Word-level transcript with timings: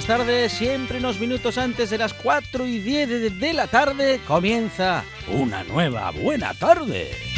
Buenas 0.00 0.18
tardes. 0.18 0.52
Siempre 0.52 0.96
unos 0.96 1.20
minutos 1.20 1.58
antes 1.58 1.90
de 1.90 1.98
las 1.98 2.14
4 2.14 2.66
y 2.66 2.78
10 2.78 3.08
de, 3.08 3.30
de 3.30 3.52
la 3.52 3.66
tarde 3.66 4.18
comienza 4.26 5.04
una 5.28 5.62
nueva 5.62 6.10
buena 6.10 6.54
tarde. 6.54 7.29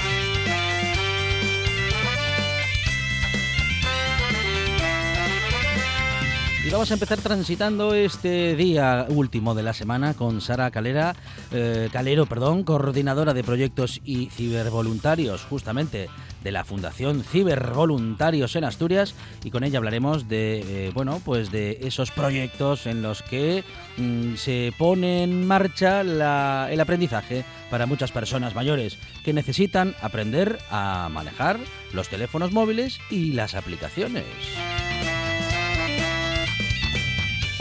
Vamos 6.73 6.91
a 6.91 6.95
empezar 6.95 7.21
transitando 7.21 7.95
este 7.95 8.57
día 8.57 9.05
último 9.11 9.55
de 9.55 9.63
la 9.63 9.75
semana 9.75 10.15
con 10.15 10.41
Sara 10.41 10.71
Calera, 10.71 11.15
eh, 11.51 11.91
Calero, 11.93 12.25
perdón, 12.25 12.65
coordinadora 12.65 13.35
de 13.35 13.45
proyectos 13.45 14.01
y 14.07 14.31
cibervoluntarios, 14.31 15.45
justamente 15.45 16.09
de 16.43 16.51
la 16.51 16.65
Fundación 16.65 17.25
Cibervoluntarios 17.25 18.57
en 18.57 18.65
Asturias, 18.65 19.15
y 19.45 19.51
con 19.51 19.65
ella 19.65 19.79
hablaremos 19.79 20.29
de, 20.29 20.87
eh, 20.87 20.91
bueno, 20.95 21.21
pues 21.23 21.53
de 21.53 21.79
esos 21.83 22.11
proyectos 22.11 22.87
en 22.87 23.03
los 23.03 23.23
que 23.23 23.65
mm, 23.99 24.37
se 24.37 24.73
pone 24.79 25.25
en 25.25 25.47
marcha 25.47 26.01
el 26.01 26.81
aprendizaje 26.81 27.45
para 27.71 27.85
muchas 27.85 28.13
personas 28.13 28.55
mayores 28.55 28.97
que 29.25 29.35
necesitan 29.35 29.95
aprender 30.01 30.59
a 30.71 31.11
manejar 31.13 31.61
los 31.93 32.09
teléfonos 32.09 32.51
móviles 32.51 32.99
y 33.11 33.33
las 33.33 33.55
aplicaciones. 33.55 34.25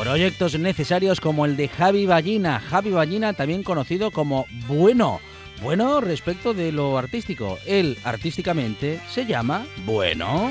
Proyectos 0.01 0.57
necesarios 0.57 1.21
como 1.21 1.45
el 1.45 1.55
de 1.55 1.67
Javi 1.67 2.07
Ballina. 2.07 2.59
Javi 2.59 2.89
Ballina, 2.89 3.33
también 3.33 3.61
conocido 3.61 4.09
como 4.09 4.47
Bueno. 4.67 5.21
Bueno 5.61 6.01
respecto 6.01 6.55
de 6.55 6.71
lo 6.71 6.97
artístico. 6.97 7.59
Él 7.67 7.99
artísticamente 8.03 8.99
se 9.11 9.27
llama 9.27 9.63
Bueno. 9.85 10.49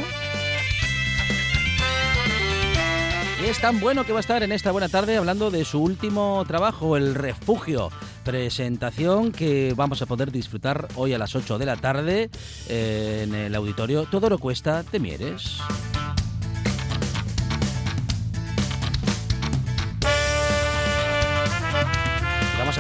Y 3.42 3.47
es 3.48 3.61
tan 3.61 3.81
bueno 3.81 4.05
que 4.05 4.12
va 4.12 4.19
a 4.19 4.20
estar 4.20 4.41
en 4.45 4.53
esta 4.53 4.70
buena 4.70 4.89
tarde 4.89 5.17
hablando 5.17 5.51
de 5.51 5.64
su 5.64 5.83
último 5.83 6.45
trabajo, 6.47 6.97
El 6.97 7.17
Refugio. 7.17 7.91
Presentación 8.23 9.33
que 9.33 9.75
vamos 9.75 10.01
a 10.01 10.07
poder 10.07 10.31
disfrutar 10.31 10.87
hoy 10.95 11.12
a 11.12 11.19
las 11.19 11.35
8 11.35 11.59
de 11.59 11.67
la 11.67 11.77
tarde 11.77 12.31
eh, 12.69 13.23
en 13.25 13.35
el 13.35 13.53
auditorio 13.57 14.05
Todo 14.05 14.31
lo 14.31 14.39
cuesta 14.39 14.85
de 14.85 15.01
Mieres. 15.01 15.61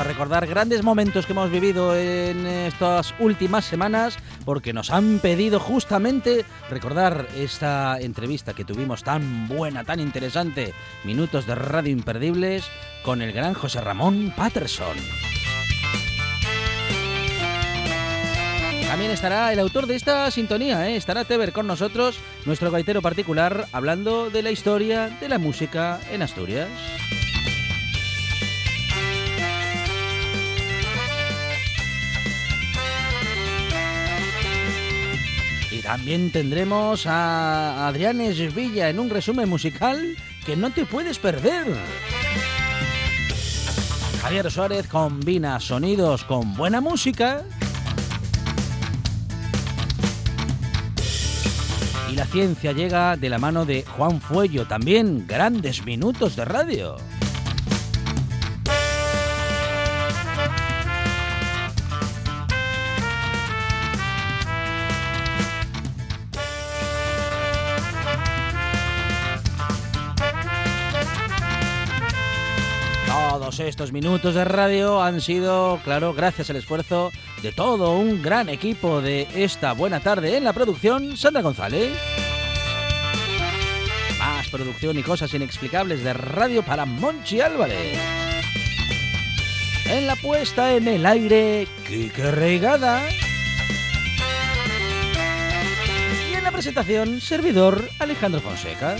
A 0.00 0.04
recordar 0.04 0.46
grandes 0.46 0.82
momentos 0.82 1.26
que 1.26 1.32
hemos 1.32 1.50
vivido 1.50 1.94
en 1.94 2.46
estas 2.46 3.14
últimas 3.18 3.66
semanas 3.66 4.16
porque 4.46 4.72
nos 4.72 4.90
han 4.90 5.18
pedido 5.18 5.60
justamente 5.60 6.46
recordar 6.70 7.26
esta 7.36 8.00
entrevista 8.00 8.54
que 8.54 8.64
tuvimos 8.64 9.04
tan 9.04 9.46
buena, 9.46 9.84
tan 9.84 10.00
interesante, 10.00 10.72
minutos 11.04 11.46
de 11.46 11.54
radio 11.54 11.92
imperdibles 11.92 12.64
con 13.02 13.20
el 13.20 13.32
gran 13.32 13.52
José 13.52 13.82
Ramón 13.82 14.32
Patterson. 14.34 14.96
También 18.88 19.10
estará 19.10 19.52
el 19.52 19.58
autor 19.58 19.86
de 19.86 19.96
esta 19.96 20.30
sintonía, 20.30 20.88
¿eh? 20.88 20.96
estará 20.96 21.24
Teber 21.24 21.52
con 21.52 21.66
nosotros, 21.66 22.18
nuestro 22.46 22.70
gaitero 22.70 23.02
particular, 23.02 23.66
hablando 23.72 24.30
de 24.30 24.42
la 24.42 24.50
historia 24.50 25.10
de 25.20 25.28
la 25.28 25.38
música 25.38 26.00
en 26.10 26.22
Asturias. 26.22 26.68
También 35.90 36.30
tendremos 36.30 37.04
a 37.08 37.88
Adrián 37.88 38.20
Esvilla 38.20 38.90
en 38.90 39.00
un 39.00 39.10
resumen 39.10 39.48
musical 39.48 40.16
que 40.46 40.54
no 40.54 40.70
te 40.70 40.86
puedes 40.86 41.18
perder. 41.18 41.66
Javier 44.22 44.48
Suárez 44.52 44.86
combina 44.86 45.58
sonidos 45.58 46.22
con 46.22 46.54
buena 46.54 46.80
música. 46.80 47.42
Y 52.08 52.14
la 52.14 52.24
ciencia 52.26 52.70
llega 52.70 53.16
de 53.16 53.28
la 53.28 53.38
mano 53.38 53.64
de 53.66 53.82
Juan 53.82 54.20
Fuello, 54.20 54.68
también 54.68 55.26
grandes 55.26 55.84
minutos 55.84 56.36
de 56.36 56.44
radio. 56.44 56.98
Estos 73.70 73.92
minutos 73.92 74.34
de 74.34 74.44
radio 74.44 75.00
han 75.00 75.20
sido, 75.20 75.78
claro, 75.84 76.12
gracias 76.12 76.50
al 76.50 76.56
esfuerzo 76.56 77.12
de 77.40 77.52
todo 77.52 77.96
un 77.96 78.20
gran 78.20 78.48
equipo 78.48 79.00
de 79.00 79.28
esta 79.32 79.74
buena 79.74 80.00
tarde 80.00 80.36
en 80.36 80.42
la 80.42 80.52
producción, 80.52 81.16
Sandra 81.16 81.40
González. 81.40 81.92
Más 84.18 84.48
producción 84.48 84.98
y 84.98 85.04
cosas 85.04 85.32
inexplicables 85.34 86.02
de 86.02 86.12
radio 86.12 86.64
para 86.64 86.84
Monchi 86.84 87.40
Álvarez. 87.40 87.96
En 89.86 90.08
la 90.08 90.16
puesta 90.16 90.74
en 90.74 90.88
el 90.88 91.06
aire, 91.06 91.68
Kike 91.86 92.32
Reigada. 92.32 93.08
Y 96.28 96.34
en 96.34 96.42
la 96.42 96.50
presentación, 96.50 97.20
servidor 97.20 97.88
Alejandro 98.00 98.40
Fonseca. 98.40 98.96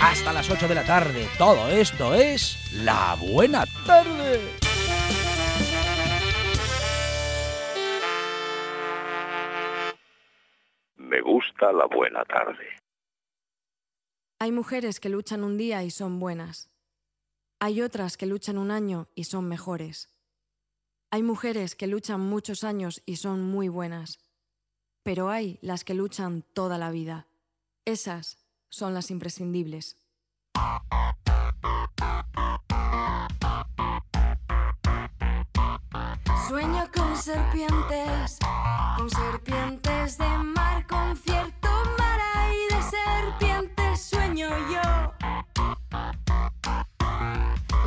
Hasta 0.00 0.32
las 0.32 0.48
8 0.50 0.68
de 0.68 0.74
la 0.74 0.84
tarde. 0.84 1.28
Todo 1.38 1.68
esto 1.68 2.14
es 2.14 2.72
La 2.72 3.16
Buena 3.20 3.64
Tarde. 3.86 4.40
Me 10.96 11.20
gusta 11.22 11.72
la 11.72 11.86
buena 11.86 12.24
tarde. 12.24 12.66
Hay 14.38 14.52
mujeres 14.52 15.00
que 15.00 15.08
luchan 15.08 15.42
un 15.42 15.56
día 15.56 15.82
y 15.82 15.90
son 15.90 16.20
buenas. 16.20 16.70
Hay 17.60 17.80
otras 17.82 18.16
que 18.16 18.26
luchan 18.26 18.58
un 18.58 18.70
año 18.70 19.08
y 19.14 19.24
son 19.24 19.48
mejores. 19.48 20.10
Hay 21.10 21.22
mujeres 21.22 21.74
que 21.74 21.86
luchan 21.86 22.20
muchos 22.20 22.62
años 22.62 23.02
y 23.06 23.16
son 23.16 23.42
muy 23.42 23.68
buenas. 23.68 24.20
Pero 25.02 25.30
hay 25.30 25.58
las 25.62 25.82
que 25.84 25.94
luchan 25.94 26.42
toda 26.52 26.76
la 26.78 26.90
vida. 26.90 27.26
Esas 27.84 28.47
son 28.68 28.94
las 28.94 29.10
imprescindibles. 29.10 29.96
Sueño 36.48 36.88
con 36.94 37.16
serpientes, 37.16 38.38
con 38.96 39.10
serpientes 39.10 40.18
de 40.18 40.28
mar, 40.38 40.86
con 40.86 41.16
cierto 41.16 41.68
mar 41.98 42.20
y 42.52 42.74
de 42.74 42.82
serpientes 42.82 44.00
sueño 44.02 44.48
yo. 44.70 45.12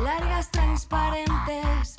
Largas 0.04 0.50
transparentes 0.50 1.96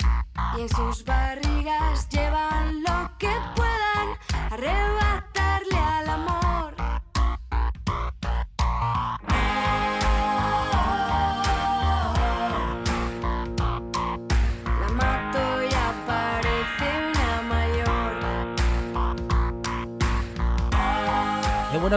y 0.56 0.62
en 0.62 0.68
sus 0.68 1.04
barrigas 1.04 2.08
llevan 2.08 2.82
lo 2.82 3.10
que 3.18 3.32
puedan 3.54 4.18
arrebatarle 4.50 5.13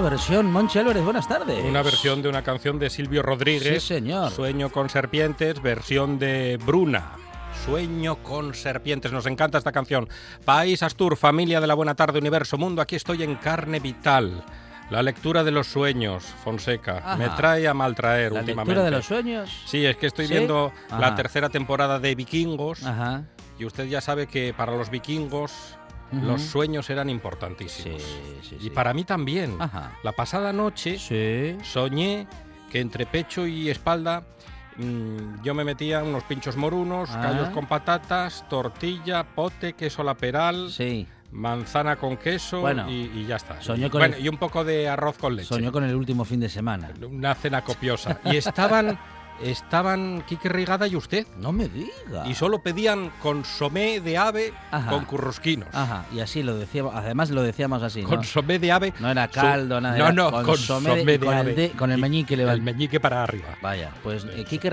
Versión, 0.02 0.52
Monchi 0.52 0.78
Álvarez, 0.80 1.04
buenas 1.04 1.28
tardes. 1.28 1.64
Una 1.66 1.82
versión 1.82 2.22
de 2.22 2.30
una 2.30 2.44
canción 2.44 2.78
de 2.78 2.90
Silvio 2.90 3.24
Rodríguez. 3.24 3.82
Sí, 3.84 3.96
señor. 3.96 4.32
Sueño 4.32 4.70
con 4.70 4.90
serpientes, 4.90 5.62
versión 5.62 6.20
de 6.20 6.60
Bruna. 6.64 7.14
Sueño 7.66 8.18
con 8.18 8.54
serpientes. 8.54 9.12
Nos 9.12 9.26
encanta 9.26 9.58
esta 9.58 9.72
canción. 9.72 10.08
País 10.46 10.84
Astur, 10.84 11.18
familia 11.18 11.60
de 11.60 11.68
la 11.68 11.74
Buena 11.74 11.96
Tarde, 11.96 12.20
Universo 12.20 12.58
Mundo. 12.60 12.82
Aquí 12.82 12.96
estoy 12.96 13.24
en 13.24 13.36
carne 13.36 13.80
vital. 13.80 14.44
La 14.92 15.02
lectura 15.02 15.44
de 15.44 15.52
los 15.52 15.66
sueños, 15.68 16.24
Fonseca. 16.44 16.98
Ajá. 17.00 17.16
Me 17.18 17.30
trae 17.30 17.68
a 17.68 17.74
maltraer 17.74 18.32
¿La 18.32 18.42
últimamente. 18.42 18.76
lectura 18.76 18.86
de 18.86 18.92
los 18.92 19.06
sueños? 19.06 19.50
Sí, 19.66 19.84
es 19.86 19.98
que 19.98 20.06
estoy 20.08 20.28
¿Sí? 20.28 20.34
viendo 20.34 20.72
la 20.92 21.08
Ajá. 21.08 21.16
tercera 21.16 21.50
temporada 21.50 22.00
de 22.00 22.14
Vikingos 22.14 22.86
Ajá. 22.86 23.24
y 23.60 23.66
usted 23.66 23.86
ya 23.88 24.00
sabe 24.00 24.28
que 24.28 24.54
para 24.56 24.78
los 24.78 24.90
vikingos 24.92 25.52
Los 26.12 26.42
sueños 26.42 26.90
eran 26.90 27.08
Sí, 27.08 27.14
importantísimos. 27.14 28.02
sí, 28.42 28.56
Y 28.60 28.64
sí. 28.64 28.70
para 28.70 28.94
mí 28.94 29.04
también. 29.04 29.56
Ajá. 29.60 29.94
La 30.04 30.12
pasada 30.14 30.54
noche 30.54 30.98
Sí. 31.00 31.58
soñé 31.64 32.28
que 32.72 32.80
entre 32.80 33.06
pecho 33.06 33.46
y 33.48 33.70
espalda 33.70 34.24
mm, 34.78 35.42
yo 35.44 35.56
me 35.56 35.64
metía 35.64 36.04
unos 36.04 36.24
pinchos 36.24 36.56
morunos, 36.56 37.10
Ah. 37.12 37.22
callos 37.22 37.50
con 37.50 37.66
patatas, 37.66 38.48
tortilla, 38.48 39.24
pote, 39.24 39.74
queso 39.74 40.04
la 40.04 40.14
peral, 40.14 40.70
Sí. 40.70 41.08
manzana 41.32 41.96
con 41.96 42.16
queso 42.18 42.62
Bueno, 42.62 42.88
y, 42.90 43.12
y 43.16 43.26
ya 43.26 43.38
está. 43.38 43.60
soñó 43.62 43.88
y, 43.88 43.90
con 43.90 44.00
bueno, 44.02 44.16
el- 44.18 44.24
y 44.26 44.30
un 44.30 44.38
poco 44.38 44.64
de 44.64 44.88
arroz 44.88 45.18
con 45.18 45.36
leche. 45.36 45.48
Soñó 45.50 45.72
con 45.72 45.84
el 45.84 45.96
último 45.96 46.24
fin 46.26 46.40
de 46.40 46.48
semana. 46.50 46.92
Una 47.10 47.34
cena 47.34 47.64
copiosa. 47.64 48.20
Y 48.26 48.36
estaban, 48.38 49.00
estaban 49.42 50.24
Quique 50.28 50.50
Rigada 50.50 50.88
y 50.88 50.96
usted. 50.96 51.26
No 51.40 51.52
me 51.52 51.68
diga. 51.68 52.26
Y 52.28 52.34
solo 52.36 52.60
pedían 52.62 53.12
consomé 53.22 54.00
de 54.00 54.18
ave 54.18 54.54
Ajá. 54.72 54.90
con 54.92 55.06
currusquinos. 55.06 55.70
Ajá, 55.74 56.06
y 56.14 56.20
así 56.20 56.44
lo 56.44 56.56
decíamos, 56.58 56.94
además 56.96 57.30
lo 57.30 57.42
decíamos 57.44 57.84
así, 57.84 58.02
¿no? 58.02 58.10
Consomé 58.10 58.60
de 58.60 58.72
ave. 58.72 58.94
No 59.00 59.10
era 59.10 59.28
caldo, 59.28 59.80
nada, 59.82 59.98
No, 59.98 60.12
no, 60.12 60.32
consomé 60.44 60.90
consomé 60.90 61.06
de- 61.06 61.18
de 61.18 61.26
con 61.26 61.34
el 61.34 61.40
ave. 61.40 61.54
de- 61.56 61.70
con 61.72 61.92
el 61.92 62.00
meñique 62.02 62.36
le 62.38 62.46
va- 62.46 62.54
El 62.54 62.62
meñique 62.62 63.00
para 63.00 63.24
arriba. 63.24 63.50
Vaya, 63.62 63.92
pues 64.04 64.26
eh. 64.26 64.46
Quique 64.48 64.70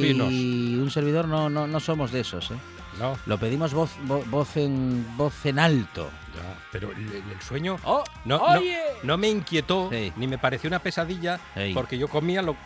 finos. 0.00 0.28
y 0.30 0.76
un 0.76 0.90
servidor 0.90 1.26
no, 1.28 1.48
no, 1.48 1.66
no 1.66 1.80
somos 1.80 2.12
de 2.12 2.20
esos, 2.20 2.50
¿eh? 2.50 2.54
No, 3.02 3.18
Lo 3.26 3.36
pedimos 3.36 3.74
voz, 3.74 3.90
vo- 4.06 4.24
voz, 4.30 4.56
en, 4.56 5.04
voz 5.16 5.44
en 5.44 5.58
alto. 5.58 6.08
ya. 6.34 6.54
Pero 6.70 6.90
el, 6.92 7.12
el 7.32 7.40
sueño 7.42 7.76
¡Oh! 7.84 8.04
no, 8.24 8.38
no, 8.38 8.60
no 9.02 9.18
me 9.18 9.28
inquietó 9.28 9.88
Sí. 9.90 10.12
ni 10.16 10.26
me 10.28 10.38
pareció 10.38 10.68
una 10.68 10.78
pesadilla 10.78 11.40
porque 11.74 11.98
yo 11.98 12.06
comía 12.08 12.40
lo, 12.42 12.56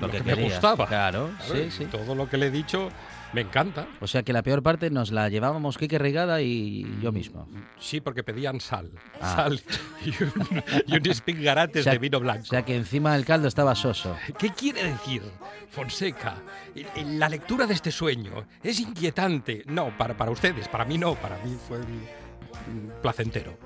Lo, 0.00 0.06
lo 0.06 0.10
que, 0.12 0.22
que, 0.22 0.34
me 0.36 0.42
gustaba. 0.44 0.86
Claro, 0.86 1.30
sí. 1.70 1.84
Todo 1.86 2.14
lo 2.14 2.28
que 2.28 2.38
le 2.38 2.46
he 2.46 2.50
dicho 2.50 2.88
me 3.32 3.40
encanta. 3.42 3.86
O 4.00 4.06
sea 4.06 4.22
que 4.22 4.32
la 4.32 4.42
peor 4.42 4.62
parte 4.62 4.90
nos 4.90 5.10
la 5.10 5.28
llevábamos 5.28 5.78
Quique 5.78 5.98
Reigada 5.98 6.40
y 6.42 6.86
yo 7.00 7.12
mismo. 7.12 7.48
Sí, 7.78 8.00
porque 8.00 8.22
pedían 8.22 8.60
sal. 8.60 8.90
Ah. 9.20 9.34
Sal 9.36 9.60
y, 10.04 10.10
un, 10.22 10.62
y 10.86 10.96
unos 10.96 11.20
pingarates 11.22 11.80
O 11.80 11.84
sea- 11.84 11.92
de 11.92 11.98
vino 11.98 12.20
blanco. 12.20 12.42
O 12.42 12.46
sea 12.46 12.62
que 12.64 12.76
encima 12.76 13.14
del 13.14 13.24
caldo 13.24 13.48
estaba 13.48 13.74
soso. 13.74 14.16
¿Qué 14.38 14.50
quiere 14.50 14.84
decir, 14.84 15.22
Fonseca? 15.70 16.36
El- 16.74 16.86
el- 16.96 17.18
La 17.18 17.28
lectura 17.28 17.66
de 17.66 17.74
este 17.74 17.90
sueño 17.90 18.46
es 18.62 18.80
inquietante. 18.80 19.62
No, 19.66 19.96
para, 19.96 20.16
para 20.16 20.30
ustedes, 20.30 20.68
para 20.68 20.84
mí 20.84 20.98
no, 20.98 21.14
para 21.14 21.36
mí 21.44 21.56
fue 21.68 21.78
mm, 21.78 23.00
placentero. 23.02 23.56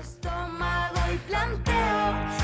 estómago 0.00 0.98
y 1.12 1.16
planteo. 1.30 2.37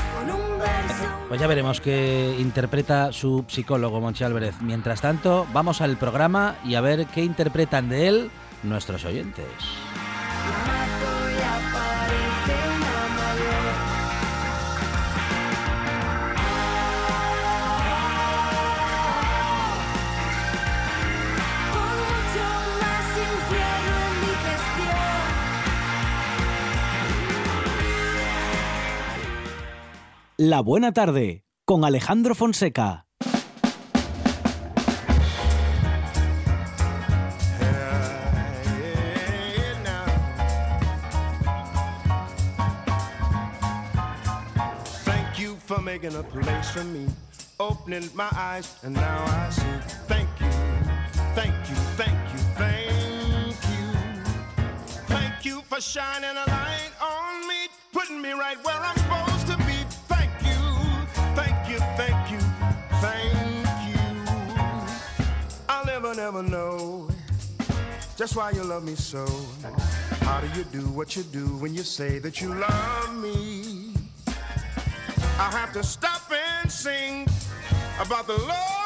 Pues 1.28 1.40
ya 1.40 1.46
veremos 1.46 1.80
qué 1.80 2.36
interpreta 2.38 3.12
su 3.12 3.44
psicólogo 3.48 4.00
Monchi 4.00 4.24
Álvarez. 4.24 4.54
Mientras 4.60 5.00
tanto, 5.00 5.46
vamos 5.52 5.80
al 5.80 5.96
programa 5.96 6.56
y 6.64 6.76
a 6.76 6.80
ver 6.80 7.06
qué 7.06 7.24
interpretan 7.24 7.88
de 7.88 8.08
él 8.08 8.30
nuestros 8.62 9.04
oyentes. 9.04 9.46
La 30.36 30.62
buena 30.62 30.90
tarde 30.90 31.44
con 31.64 31.84
Alejandro 31.84 32.34
Fonseca. 32.34 33.06
Making 45.82 46.16
a 46.16 46.22
place 46.22 46.70
for 46.70 46.82
me, 46.84 47.06
opening 47.60 48.08
my 48.14 48.28
eyes, 48.32 48.78
and 48.84 48.94
now 48.94 49.24
I 49.26 49.50
see. 49.50 49.62
Thank 50.08 50.28
you, 50.40 50.50
thank 51.34 51.54
you, 51.68 51.76
thank 51.96 52.32
you, 52.32 52.38
thank 52.56 53.56
you. 53.68 53.92
Thank 55.06 55.44
you 55.44 55.62
for 55.68 55.80
shining 55.80 56.30
a 56.30 56.50
light 56.50 56.90
on 57.00 57.46
me, 57.46 57.68
putting 57.92 58.20
me 58.20 58.32
right 58.32 58.56
where 58.64 58.74
I'm 58.74 58.96
supposed 58.96 59.23
I'll 66.16 66.32
never, 66.32 66.44
know 66.44 67.08
just 68.16 68.36
why 68.36 68.52
you 68.52 68.62
love 68.62 68.84
me 68.84 68.94
so. 68.94 69.26
How 70.20 70.40
do 70.40 70.46
you 70.56 70.62
do 70.62 70.88
what 70.90 71.16
you 71.16 71.24
do 71.24 71.56
when 71.56 71.74
you 71.74 71.82
say 71.82 72.20
that 72.20 72.40
you 72.40 72.54
love 72.54 73.16
me? 73.16 73.94
I 74.28 75.50
have 75.50 75.72
to 75.72 75.82
stop 75.82 76.30
and 76.30 76.70
sing 76.70 77.26
about 77.98 78.28
the 78.28 78.34
love 78.34 78.83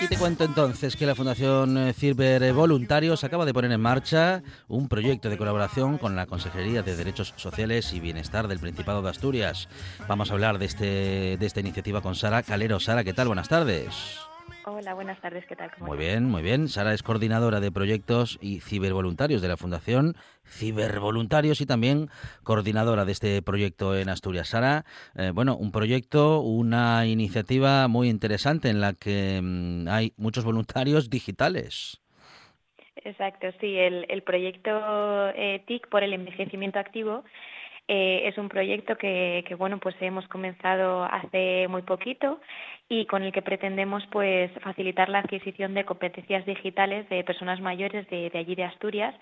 Y 0.00 0.08
te 0.08 0.16
cuento 0.16 0.44
entonces 0.44 0.96
que 0.96 1.06
la 1.06 1.14
Fundación 1.14 1.94
Ciber 1.94 2.52
Voluntarios 2.52 3.24
acaba 3.24 3.44
de 3.44 3.54
poner 3.54 3.72
en 3.72 3.80
marcha 3.80 4.42
un 4.68 4.88
proyecto 4.88 5.30
de 5.30 5.38
colaboración 5.38 5.98
con 5.98 6.14
la 6.16 6.26
Consejería 6.26 6.82
de 6.82 6.96
Derechos 6.96 7.32
Sociales 7.36 7.92
y 7.92 8.00
Bienestar 8.00 8.48
del 8.48 8.58
Principado 8.58 9.02
de 9.02 9.10
Asturias. 9.10 9.68
Vamos 10.08 10.30
a 10.30 10.34
hablar 10.34 10.58
de, 10.58 10.66
este, 10.66 11.36
de 11.38 11.46
esta 11.46 11.60
iniciativa 11.60 12.02
con 12.02 12.14
Sara 12.14 12.42
Calero. 12.42 12.80
Sara, 12.80 13.04
¿qué 13.04 13.14
tal? 13.14 13.28
Buenas 13.28 13.48
tardes. 13.48 13.94
Hola, 14.66 14.94
buenas 14.94 15.20
tardes, 15.20 15.44
¿qué 15.46 15.56
tal? 15.56 15.70
¿Cómo 15.72 15.86
Muy 15.86 15.98
bien, 15.98 16.24
muy 16.24 16.42
bien. 16.42 16.68
Sara 16.68 16.94
es 16.94 17.02
coordinadora 17.02 17.60
de 17.60 17.70
proyectos 17.70 18.38
y 18.40 18.60
cibervoluntarios 18.60 19.42
de 19.42 19.48
la 19.48 19.56
Fundación 19.56 20.14
Cibervoluntarios 20.46 21.60
y 21.60 21.66
también 21.66 22.08
coordinadora 22.42 23.04
de 23.04 23.12
este 23.12 23.42
proyecto 23.42 23.96
en 23.96 24.08
Asturias. 24.08 24.48
Sara, 24.48 24.84
eh, 25.16 25.32
bueno, 25.34 25.56
un 25.56 25.70
proyecto, 25.70 26.40
una 26.40 27.06
iniciativa 27.06 27.88
muy 27.88 28.08
interesante 28.08 28.70
en 28.70 28.80
la 28.80 28.94
que 28.94 29.40
mm, 29.42 29.88
hay 29.88 30.12
muchos 30.16 30.44
voluntarios 30.44 31.10
digitales. 31.10 32.00
Exacto, 32.96 33.48
sí, 33.60 33.76
el, 33.76 34.06
el 34.08 34.22
proyecto 34.22 34.70
eh, 35.34 35.62
TIC 35.66 35.88
por 35.88 36.02
el 36.02 36.14
envejecimiento 36.14 36.78
activo 36.78 37.22
eh, 37.86 38.22
es 38.28 38.38
un 38.38 38.48
proyecto 38.48 38.96
que, 38.96 39.44
que, 39.46 39.54
bueno, 39.54 39.78
pues 39.78 39.94
hemos 40.00 40.26
comenzado 40.28 41.04
hace 41.04 41.68
muy 41.68 41.82
poquito 41.82 42.40
y 42.88 43.06
con 43.06 43.22
el 43.22 43.32
que 43.32 43.42
pretendemos 43.42 44.04
pues 44.10 44.50
facilitar 44.62 45.08
la 45.08 45.20
adquisición 45.20 45.72
de 45.74 45.84
competencias 45.84 46.44
digitales 46.44 47.08
de 47.08 47.24
personas 47.24 47.60
mayores 47.60 48.08
de, 48.10 48.28
de 48.28 48.38
allí 48.38 48.54
de 48.54 48.64
Asturias 48.64 49.14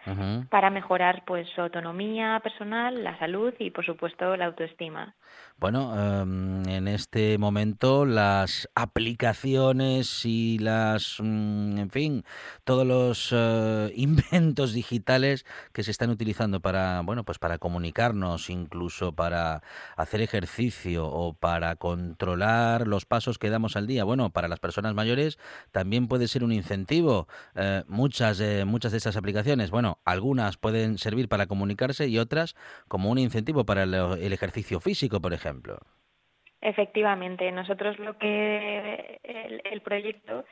para 0.50 0.71
mejorar 0.71 1.23
pues 1.26 1.49
su 1.54 1.61
autonomía 1.61 2.40
personal, 2.42 3.04
la 3.04 3.16
salud 3.19 3.54
y 3.59 3.71
por 3.71 3.87
supuesto 3.87 4.37
la 4.37 4.47
autoestima. 4.47 5.14
Bueno, 5.59 5.95
em, 5.95 6.69
en 6.69 6.88
este 6.88 7.38
momento 7.38 8.04
las 8.04 8.69
aplicaciones 8.75 10.25
y 10.25 10.59
las, 10.59 11.19
mm, 11.21 11.78
en 11.78 11.90
fin, 11.90 12.25
todos 12.64 12.85
los 12.85 13.33
eh, 13.33 13.92
inventos 13.97 14.73
digitales 14.73 15.47
que 15.73 15.85
se 15.85 15.92
están 15.92 16.11
utilizando 16.11 16.59
para, 16.59 17.00
bueno, 17.02 17.23
pues 17.23 17.38
para 17.38 17.59
comunicarnos, 17.59 18.50
incluso 18.50 19.12
para 19.12 19.62
hacer 19.97 20.21
ejercicio 20.21 21.07
o 21.07 21.33
para 21.35 21.76
controlar 21.76 22.88
los 22.88 23.07
pasos 23.07 23.38
que 23.38 23.52
damos 23.53 23.77
al 23.77 23.87
día. 23.87 24.03
Bueno, 24.05 24.31
para 24.31 24.49
las 24.49 24.59
personas 24.59 24.95
mayores 24.95 25.39
también 25.71 26.09
puede 26.09 26.27
ser 26.27 26.43
un 26.43 26.53
incentivo. 26.53 27.29
Eh, 27.55 27.85
muchas, 27.87 28.39
de 28.39 28.65
muchas 28.65 28.91
de 28.91 28.99
estas 28.99 29.17
aplicaciones, 29.17 29.71
bueno, 29.71 29.99
algunas 30.05 30.57
pueden 30.57 30.99
servir 30.99 31.29
para 31.29 31.47
comunicarse 31.47 32.09
y 32.09 32.19
otras 32.19 32.55
como 32.89 33.11
un 33.11 33.19
incentivo 33.19 33.65
para 33.65 33.85
el, 33.85 34.33
ejercicio 34.33 34.81
físico, 34.81 35.21
por 35.21 35.33
ejemplo. 35.33 35.79
Efectivamente, 36.61 37.51
nosotros 37.53 37.99
lo 37.99 38.19
que 38.19 39.21
el, 39.23 39.63
el 39.65 39.81
proyecto 39.83 40.45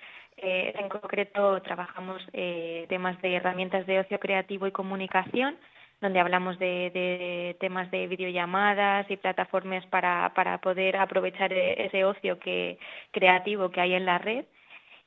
eh, 0.43 0.73
en 0.79 0.89
concreto 0.89 1.61
trabajamos 1.61 2.23
eh, 2.33 2.87
temas 2.89 3.21
de 3.21 3.35
herramientas 3.35 3.87
de 3.87 4.01
ocio 4.01 4.19
creativo 4.19 4.67
y 4.67 4.73
comunicación, 4.73 5.59
donde 6.01 6.21
hablamos 6.21 6.59
de, 6.59 6.91
de 6.93 7.57
temas 7.61 7.91
de 7.91 8.07
videollamadas 8.07 9.11
y 9.11 9.17
plataformas 9.17 9.85
para, 9.87 10.33
para 10.35 10.59
poder 10.59 10.97
aprovechar 10.97 11.53
e- 11.53 11.87
ese 11.87 12.05
ocio 12.05 12.39
que, 12.39 12.79
creativo 13.11 13.71
que 13.71 13.81
hay 13.81 13.95
en 13.95 14.07
la 14.07 14.19
red. 14.19 14.45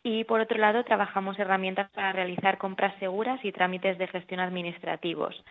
Y 0.06 0.26
por 0.26 0.42
otro 0.42 0.58
lado, 0.58 0.84
trabajamos 0.84 1.40
herramientas 1.40 1.90
para 1.92 2.12
realizar 2.12 2.58
compras 2.58 2.94
seguras 3.00 3.40
y 3.44 3.54
trámites 3.54 3.98
de 3.98 4.08
gestión 4.08 4.42
administrativos. 4.42 5.42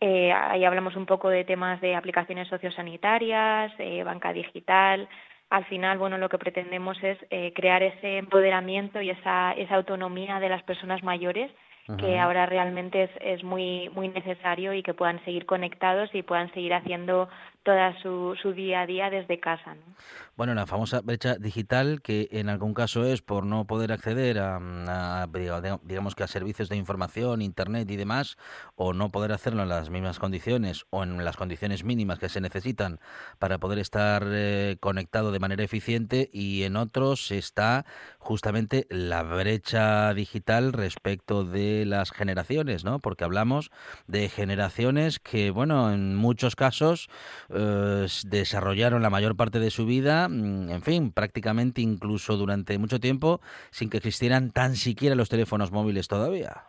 Eh, 0.00 0.32
ahí 0.32 0.64
hablamos 0.64 0.94
un 0.94 1.06
poco 1.06 1.28
de 1.28 1.44
temas 1.44 1.80
de 1.80 1.96
aplicaciones 1.96 2.46
sociosanitarias, 2.46 3.72
eh, 3.78 4.04
banca 4.04 4.32
digital. 4.32 5.08
Al 5.50 5.64
final, 5.64 5.98
bueno, 5.98 6.18
lo 6.18 6.28
que 6.28 6.38
pretendemos 6.38 7.02
es 7.02 7.18
eh, 7.30 7.52
crear 7.52 7.82
ese 7.82 8.18
empoderamiento 8.18 9.02
y 9.02 9.10
esa, 9.10 9.52
esa 9.54 9.74
autonomía 9.74 10.38
de 10.38 10.48
las 10.48 10.62
personas 10.62 11.02
mayores 11.02 11.50
que 11.98 12.18
ahora 12.18 12.46
realmente 12.46 13.04
es, 13.04 13.10
es 13.20 13.42
muy 13.42 13.88
muy 13.90 14.08
necesario 14.08 14.72
y 14.74 14.82
que 14.82 14.94
puedan 14.94 15.22
seguir 15.24 15.46
conectados 15.46 16.08
y 16.14 16.22
puedan 16.22 16.52
seguir 16.52 16.74
haciendo 16.74 17.28
toda 17.62 18.00
su, 18.00 18.36
su 18.40 18.52
día 18.52 18.82
a 18.82 18.86
día 18.86 19.10
desde 19.10 19.40
casa. 19.40 19.74
¿no? 19.74 19.82
Bueno, 20.40 20.54
la 20.54 20.66
famosa 20.66 21.02
brecha 21.02 21.34
digital 21.34 22.00
que 22.00 22.30
en 22.32 22.48
algún 22.48 22.72
caso 22.72 23.04
es 23.04 23.20
por 23.20 23.44
no 23.44 23.66
poder 23.66 23.92
acceder 23.92 24.38
a, 24.38 24.56
a, 24.56 25.28
digamos 25.82 26.14
que 26.14 26.22
a 26.22 26.28
servicios 26.28 26.70
de 26.70 26.76
información, 26.76 27.42
internet 27.42 27.90
y 27.90 27.96
demás, 27.96 28.38
o 28.74 28.94
no 28.94 29.10
poder 29.10 29.32
hacerlo 29.32 29.64
en 29.64 29.68
las 29.68 29.90
mismas 29.90 30.18
condiciones 30.18 30.86
o 30.88 31.02
en 31.02 31.22
las 31.26 31.36
condiciones 31.36 31.84
mínimas 31.84 32.18
que 32.18 32.30
se 32.30 32.40
necesitan 32.40 33.00
para 33.38 33.58
poder 33.58 33.80
estar 33.80 34.24
eh, 34.28 34.78
conectado 34.80 35.30
de 35.30 35.40
manera 35.40 35.62
eficiente 35.62 36.30
y 36.32 36.62
en 36.62 36.76
otros 36.76 37.32
está 37.32 37.84
justamente 38.18 38.86
la 38.88 39.22
brecha 39.22 40.14
digital 40.14 40.72
respecto 40.72 41.44
de 41.44 41.84
las 41.84 42.12
generaciones, 42.12 42.82
¿no? 42.82 43.00
Porque 43.00 43.24
hablamos 43.24 43.70
de 44.06 44.30
generaciones 44.30 45.18
que, 45.18 45.50
bueno, 45.50 45.92
en 45.92 46.16
muchos 46.16 46.56
casos 46.56 47.10
eh, 47.50 48.06
desarrollaron 48.24 49.02
la 49.02 49.10
mayor 49.10 49.36
parte 49.36 49.58
de 49.58 49.70
su 49.70 49.84
vida, 49.84 50.29
mm, 50.29 50.29
en 50.30 50.82
fin, 50.82 51.12
prácticamente 51.12 51.80
incluso 51.80 52.36
durante 52.36 52.78
mucho 52.78 53.00
tiempo, 53.00 53.40
sin 53.70 53.90
que 53.90 53.98
existieran 53.98 54.50
tan 54.50 54.76
siquiera 54.76 55.14
los 55.14 55.28
teléfonos 55.28 55.72
móviles 55.72 56.08
todavía. 56.08 56.64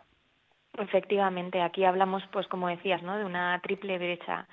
Efectivamente, 0.78 1.60
aquí 1.60 1.84
hablamos, 1.84 2.22
pues 2.32 2.46
como 2.48 2.68
decías, 2.68 3.02
¿no? 3.02 3.18
de 3.18 3.24
una 3.24 3.60
triple 3.62 3.98
brecha 3.98 4.48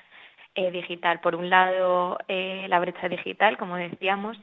eh, 0.56 0.72
digital. 0.72 1.20
Por 1.22 1.36
un 1.36 1.50
lado, 1.50 2.18
eh, 2.27 2.65
la 2.70 2.79
brecha 2.79 3.08
digital, 3.08 3.58
como 3.58 3.75
decíamos, 3.77 4.38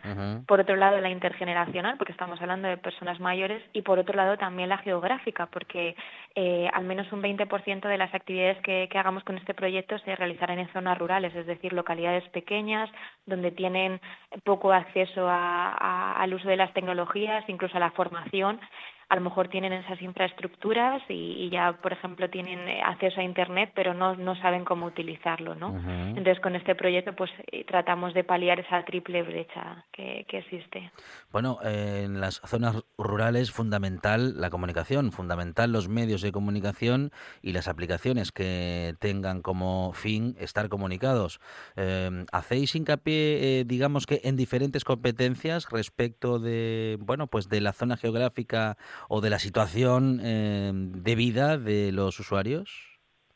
por 0.47 0.61
otro 0.61 0.77
lado, 0.77 0.99
la 1.01 1.11
intergeneracional, 1.11 1.97
porque 1.99 2.13
estamos 2.13 2.41
hablando 2.41 2.69
de 2.69 2.77
personas 2.79 3.21
mayores, 3.21 3.63
y 3.73 3.83
por 3.83 3.99
otro 3.99 4.15
lado, 4.15 4.39
también 4.39 4.69
la 4.69 4.79
geográfica, 4.79 5.47
porque 5.47 5.95
eh, 6.35 6.69
al 6.73 6.85
menos 6.85 7.11
un 7.13 7.21
20% 7.23 7.89
de 7.89 7.99
las 7.99 8.15
actividades 8.15 8.59
que, 8.63 8.89
que 8.91 8.99
hagamos 8.99 9.25
con 9.25 9.37
este 9.37 9.53
proyecto 9.55 9.99
se 9.99 10.15
realizarán 10.17 10.59
en 10.59 10.69
zonas 10.73 10.97
rurales, 10.99 11.35
es 11.35 11.47
decir, 11.47 11.73
localidades 11.73 12.27
pequeñas, 12.31 12.89
donde 13.27 13.51
tienen 13.51 14.01
poco 14.45 14.73
acceso 14.73 15.29
a- 15.29 15.73
a- 15.79 16.23
al 16.23 16.33
uso 16.35 16.49
de 16.49 16.57
las 16.57 16.73
tecnologías, 16.73 17.45
incluso 17.49 17.77
a 17.77 17.81
la 17.81 17.91
formación 17.91 18.61
a 19.09 19.15
lo 19.15 19.21
mejor 19.21 19.49
tienen 19.49 19.73
esas 19.73 20.03
infraestructuras 20.03 21.03
y, 21.09 21.45
y 21.45 21.51
ya, 21.51 21.75
por 21.81 21.93
ejemplo, 21.93 22.29
tienen 22.29 22.69
eh, 22.69 22.83
acceso 22.83 23.21
a 23.21 23.25
Internet, 23.25 23.71
pero 23.75 23.95
no, 23.95 24.17
no 24.17 24.35
saben 24.37 24.65
cómo 24.65 24.87
utilizarlo, 24.87 25.55
¿no? 25.55 25.77
Entonces, 26.09 26.41
con 26.41 26.57
este 26.57 26.75
proyecto, 26.75 27.15
pues 27.15 27.31
eh, 27.53 27.65
tratamos 27.65 28.15
de 28.15 28.25
paliar 28.25 28.59
esa 28.59 28.85
triple 28.85 29.23
brecha 29.23 29.85
que, 29.93 30.27
que 30.29 30.39
existe. 30.39 30.91
Bueno, 31.31 31.59
eh, 31.65 32.03
en 32.05 32.21
las 32.21 32.41
zonas 32.45 32.85
rurales 32.99 33.53
fundamental 33.53 34.41
la 34.41 34.51
comunicación, 34.51 35.13
fundamental 35.13 35.73
los 35.73 35.89
medios 35.89 36.23
de 36.23 36.33
comunicación 36.33 37.11
y 37.43 37.53
las 37.53 37.69
aplicaciones 37.69 38.33
que 38.33 38.95
tengan 38.99 39.43
como 39.43 39.93
fin 39.93 40.37
estar 40.41 40.69
comunicados. 40.69 41.41
Eh, 41.77 42.25
¿Hacéis 42.33 42.75
hincapié, 42.75 43.61
eh, 43.61 43.65
digamos 43.65 44.07
que 44.07 44.21
en 44.25 44.37
diferentes 44.37 44.85
competencias 44.85 45.69
respecto 45.71 46.39
de, 46.39 46.99
bueno, 47.01 47.27
pues 47.27 47.49
de 47.49 47.61
la 47.61 47.73
zona 47.73 47.97
geográfica 47.97 48.77
o 49.09 49.21
de 49.21 49.31
la 49.31 49.39
situación 49.39 50.21
eh, 50.23 50.73
de 50.75 51.15
vida 51.15 51.59
de 51.59 51.93
los 51.93 52.19
usuarios? 52.21 52.69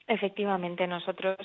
Efectivamente, 0.07 0.87
nosotros 0.88 1.37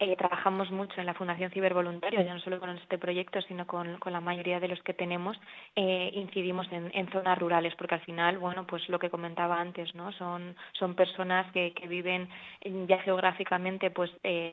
eh, 0.00 0.16
trabajamos 0.16 0.70
mucho 0.70 0.98
en 0.98 1.06
la 1.06 1.14
Fundación 1.14 1.50
Cibervoluntarios, 1.52 2.24
ya 2.24 2.34
no 2.34 2.40
solo 2.40 2.58
con 2.58 2.70
este 2.70 2.98
proyecto, 2.98 3.40
sino 3.42 3.66
con, 3.66 3.98
con 3.98 4.12
la 4.12 4.20
mayoría 4.20 4.58
de 4.58 4.66
los 4.66 4.82
que 4.82 4.94
tenemos, 4.94 5.38
eh, 5.76 6.10
incidimos 6.14 6.66
en, 6.72 6.90
en 6.94 7.08
zonas 7.12 7.38
rurales, 7.38 7.74
porque 7.76 7.96
al 7.96 8.00
final, 8.00 8.38
bueno, 8.38 8.66
pues 8.66 8.88
lo 8.88 8.98
que 8.98 9.10
comentaba 9.10 9.60
antes, 9.60 9.94
¿no? 9.94 10.10
Son, 10.12 10.56
son 10.72 10.94
personas 10.94 11.52
que, 11.52 11.72
que 11.74 11.86
viven 11.86 12.28
en- 12.62 12.88
ya 12.88 12.98
geográficamente, 13.02 13.90
pues 13.90 14.10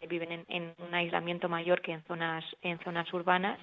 viven 0.07 0.31
en, 0.33 0.45
en 0.49 0.73
un 0.85 0.93
aislamiento 0.93 1.49
mayor 1.49 1.81
que 1.81 1.93
en 1.93 2.03
zonas, 2.03 2.43
en 2.61 2.77
zonas 2.79 3.11
urbanas 3.13 3.57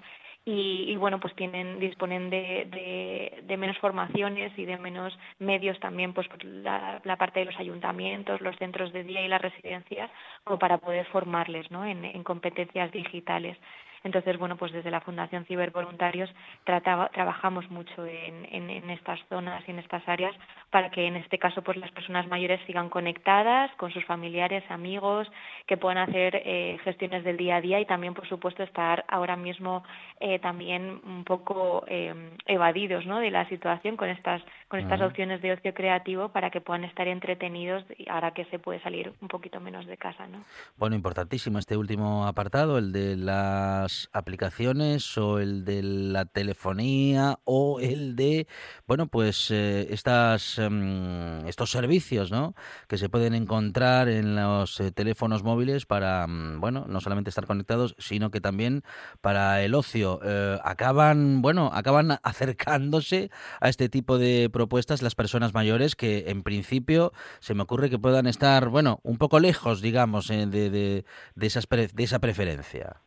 y, 0.46 0.84
y, 0.88 0.96
bueno 0.96 1.20
pues 1.20 1.34
tienen 1.34 1.78
disponen 1.78 2.28
de, 2.28 2.68
de, 2.70 3.42
de 3.44 3.56
menos 3.56 3.78
formaciones 3.78 4.52
y 4.58 4.64
de 4.66 4.76
menos 4.76 5.18
medios 5.38 5.78
también 5.80 6.12
pues 6.12 6.28
por 6.28 6.44
la, 6.44 7.00
parte 7.18 7.40
de 7.40 7.46
los 7.46 7.58
ayuntamientos 7.58 8.40
los 8.40 8.56
centros 8.56 8.92
de 8.92 9.04
día 9.04 9.22
y 9.22 9.28
las 9.28 9.40
residencias 9.40 10.10
como 10.44 10.58
para 10.58 10.78
poder 10.78 11.06
formarles 11.06 11.70
¿no? 11.70 11.84
en, 11.86 12.04
en 12.04 12.22
competencias 12.24 12.92
digitales 12.92 13.56
entonces 14.04 14.38
bueno 14.38 14.56
pues 14.56 14.72
desde 14.72 14.90
la 14.90 15.00
Fundación 15.00 15.44
Cibervoluntarios 15.46 16.30
trabajamos 16.64 17.68
mucho 17.70 18.06
en, 18.06 18.90
estas 18.90 19.20
zonas 19.28 19.64
y 19.66 19.70
en 19.72 19.78
estas 19.78 20.06
áreas 20.08 20.34
para 20.70 20.90
que 20.90 21.06
en 21.06 21.16
este 21.16 21.38
caso 21.38 21.62
pues 21.62 21.76
las 21.78 21.90
personas 21.90 22.28
mayores 22.28 22.60
sigan 22.66 22.88
conectadas 22.88 23.70
con 23.76 23.90
sus 23.90 24.04
familiares 24.04 24.62
amigos 24.70 25.30
que 25.66 25.76
puedan 25.76 25.98
hacer 25.98 26.42
eh, 26.44 26.78
gestiones 26.84 27.24
del 27.24 27.36
día 27.36 27.56
a 27.56 27.60
día 27.60 27.80
y 27.80 27.86
también 27.86 28.14
por 28.14 28.28
supuesto 28.28 28.62
estar 28.62 29.04
ahora 29.08 29.36
mismo 29.36 29.82
eh, 30.20 30.38
también 30.38 31.00
un 31.04 31.24
poco 31.24 31.84
eh, 31.88 32.14
evadidos 32.46 33.04
de 33.04 33.30
la 33.30 33.48
situación 33.48 33.96
con 33.96 34.08
estas 34.08 34.42
con 34.74 34.80
estas 34.80 35.02
opciones 35.02 35.40
de 35.40 35.52
ocio 35.52 35.72
creativo 35.72 36.30
para 36.30 36.50
que 36.50 36.60
puedan 36.60 36.82
estar 36.82 37.06
entretenidos 37.06 37.84
ahora 38.08 38.32
que 38.32 38.44
se 38.46 38.58
puede 38.58 38.82
salir 38.82 39.12
un 39.20 39.28
poquito 39.28 39.60
menos 39.60 39.86
de 39.86 39.96
casa 39.96 40.26
¿no? 40.26 40.44
Bueno, 40.76 40.96
importantísimo 40.96 41.60
este 41.60 41.76
último 41.76 42.26
apartado, 42.26 42.76
el 42.78 42.90
de 42.90 43.16
las 43.16 44.08
aplicaciones 44.12 45.16
o 45.16 45.38
el 45.38 45.64
de 45.64 45.82
la 45.84 46.24
telefonía 46.24 47.38
o 47.44 47.78
el 47.78 48.16
de, 48.16 48.48
bueno, 48.88 49.06
pues 49.06 49.52
eh, 49.52 49.86
estas, 49.90 50.58
em, 50.58 51.46
estos 51.46 51.70
servicios, 51.70 52.32
¿no? 52.32 52.54
Que 52.88 52.98
se 52.98 53.08
pueden 53.08 53.34
encontrar 53.34 54.08
en 54.08 54.34
los 54.34 54.80
eh, 54.80 54.90
teléfonos 54.90 55.44
móviles 55.44 55.86
para, 55.86 56.26
mm, 56.26 56.60
bueno, 56.60 56.86
no 56.88 57.00
solamente 57.00 57.30
estar 57.30 57.46
conectados, 57.46 57.94
sino 57.98 58.32
que 58.32 58.40
también 58.40 58.82
para 59.20 59.62
el 59.62 59.74
ocio. 59.74 60.18
Eh, 60.24 60.58
acaban, 60.64 61.42
bueno, 61.42 61.70
acaban 61.72 62.18
acercándose 62.24 63.30
a 63.60 63.68
este 63.68 63.88
tipo 63.88 64.18
de 64.18 64.50
propuestas 64.50 64.63
las 65.02 65.14
personas 65.14 65.54
mayores 65.54 65.96
que 65.96 66.30
en 66.30 66.42
principio 66.42 67.12
se 67.40 67.54
me 67.54 67.62
ocurre 67.62 67.90
que 67.90 67.98
puedan 67.98 68.26
estar, 68.26 68.68
bueno, 68.68 69.00
un 69.02 69.18
poco 69.18 69.40
lejos, 69.40 69.80
digamos, 69.80 70.30
eh, 70.30 70.46
de, 70.46 70.70
de, 70.70 71.04
de, 71.34 71.46
esas 71.46 71.68
de 71.68 72.02
esa 72.02 72.18
preferencia. 72.18 73.00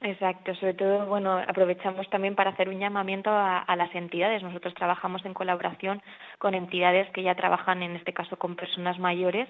Exacto, 0.00 0.54
sobre 0.54 0.74
todo, 0.74 1.06
bueno, 1.06 1.42
aprovechamos 1.48 2.08
también 2.08 2.36
para 2.36 2.50
hacer 2.50 2.68
un 2.68 2.78
llamamiento 2.78 3.30
a, 3.32 3.74
las 3.74 3.92
entidades. 3.96 4.44
Nosotros 4.44 4.72
trabajamos 4.74 5.26
en 5.26 5.34
colaboración 5.34 6.00
con 6.38 6.54
entidades 6.54 7.10
que 7.10 7.24
ya 7.24 7.34
trabajan, 7.34 7.82
en 7.82 7.96
este 7.96 8.12
caso, 8.12 8.36
con 8.36 8.54
personas 8.54 8.96
mayores, 9.00 9.48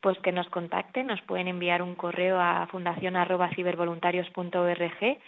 pues 0.00 0.18
que 0.18 0.32
nos 0.32 0.48
contacten, 0.48 1.06
nos 1.06 1.22
pueden 1.22 1.46
enviar 1.46 1.80
un 1.80 1.94
correo 1.94 2.40
a 2.40 2.66
fundación@cibervoluntarios.org. 2.72 5.18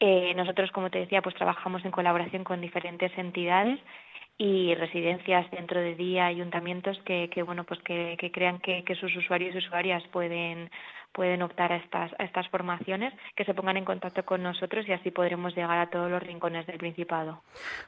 Eh, 0.00 0.34
nosotros, 0.34 0.70
como 0.72 0.88
te 0.88 1.00
decía, 1.00 1.20
pues 1.20 1.34
trabajamos 1.34 1.84
en 1.84 1.90
colaboración 1.90 2.42
con 2.42 2.62
diferentes 2.62 3.12
entidades 3.18 3.78
y 4.38 4.74
residencias 4.74 5.50
dentro 5.50 5.80
de 5.80 5.94
día, 5.94 6.26
ayuntamientos 6.26 6.98
que, 7.04 7.30
que 7.30 7.42
bueno, 7.42 7.64
pues 7.64 7.80
que, 7.82 8.16
que 8.18 8.30
crean 8.30 8.58
que, 8.58 8.84
que 8.84 8.94
sus 8.94 9.14
usuarios 9.16 9.54
y 9.54 9.58
usuarias 9.58 10.02
pueden 10.12 10.70
pueden 11.12 11.42
optar 11.42 11.72
a 11.72 11.76
estas, 11.76 12.12
a 12.18 12.24
estas 12.24 12.48
formaciones, 12.48 13.12
que 13.34 13.44
se 13.44 13.54
pongan 13.54 13.76
en 13.76 13.84
contacto 13.84 14.24
con 14.24 14.42
nosotros 14.42 14.86
y 14.88 14.92
así 14.92 15.10
podremos 15.10 15.54
llegar 15.54 15.78
a 15.78 15.90
todos 15.90 16.10
los 16.10 16.22
rincones 16.22 16.66
del 16.66 16.78
Principado. 16.78 17.42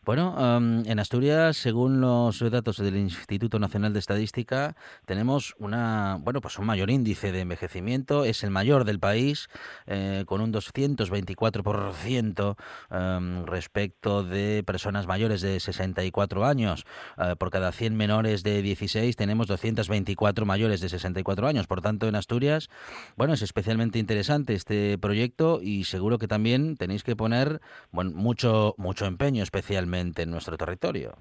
Bueno, 0.05 0.35
um, 0.35 0.83
en 0.87 0.99
Asturias, 0.99 1.57
según 1.57 2.01
los 2.01 2.39
datos 2.51 2.79
del 2.79 2.97
Instituto 2.97 3.59
Nacional 3.59 3.93
de 3.93 3.99
Estadística, 3.99 4.77
tenemos 5.07 5.55
una, 5.59 6.19
bueno, 6.21 6.41
pues 6.41 6.59
un 6.59 6.67
mayor 6.67 6.91
índice 6.91 7.33
de 7.33 7.41
envejecimiento, 7.41 8.25
es 8.25 8.45
el 8.45 8.51
mayor 8.51 8.85
del 8.85 8.99
país, 8.99 9.49
eh, 9.87 10.25
con 10.27 10.41
un 10.41 10.53
224% 10.53 12.57
um, 12.91 13.45
respecto 13.45 14.25
de 14.25 14.63
personas 14.65 15.07
mayores 15.07 15.41
de 15.41 15.61
64 15.61 16.45
años. 16.45 16.85
Uh, 17.17 17.37
por 17.37 17.51
cada 17.51 17.73
100 17.73 17.97
menores 17.97 18.43
de 18.43 18.63
16 18.63 19.17
tenemos 19.17 19.47
224 19.47 20.47
mayores 20.47 20.81
de 20.81 20.89
64 20.89 21.47
años. 21.47 21.67
Por 21.67 21.81
tanto, 21.81 22.09
en 22.09 22.15
Asturias 22.15 22.69
bueno, 23.17 23.35
es 23.35 23.43
especialmente 23.43 23.99
interesante 23.99 24.55
este 24.55 24.99
proyecto 24.99 25.61
y 25.63 25.85
seguro 25.85 26.19
que 26.19 26.29
también 26.29 26.77
tenéis 26.77 27.05
que 27.05 27.17
poner 27.17 27.61
bueno, 27.91 28.13
mucho, 28.15 28.75
mucho 28.79 29.07
empeño, 29.07 29.43
especialmente 29.43 30.23
en 30.23 30.31
nuestro 30.31 30.57
territorio. 30.57 31.15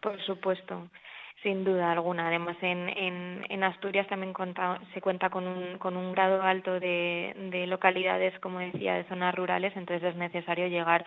Por 0.00 0.20
supuesto, 0.24 0.88
sin 1.42 1.64
duda 1.64 1.92
alguna. 1.92 2.28
Además, 2.28 2.56
en, 2.62 2.88
en, 3.48 3.64
Asturias 3.64 4.06
también 4.08 4.32
cuenta, 4.32 4.80
se 4.94 5.00
cuenta 5.00 5.30
con 5.30 5.46
un, 5.46 5.78
con 5.78 5.96
un 5.96 6.12
grado 6.12 6.42
alto 6.42 6.78
de 6.78 7.64
localidades, 7.66 8.38
como 8.40 8.60
decía, 8.60 8.94
de 8.94 9.04
zonas 9.04 9.34
rurales, 9.34 9.76
entonces 9.76 10.10
es 10.10 10.16
necesario 10.16 10.68
llegar 10.68 11.04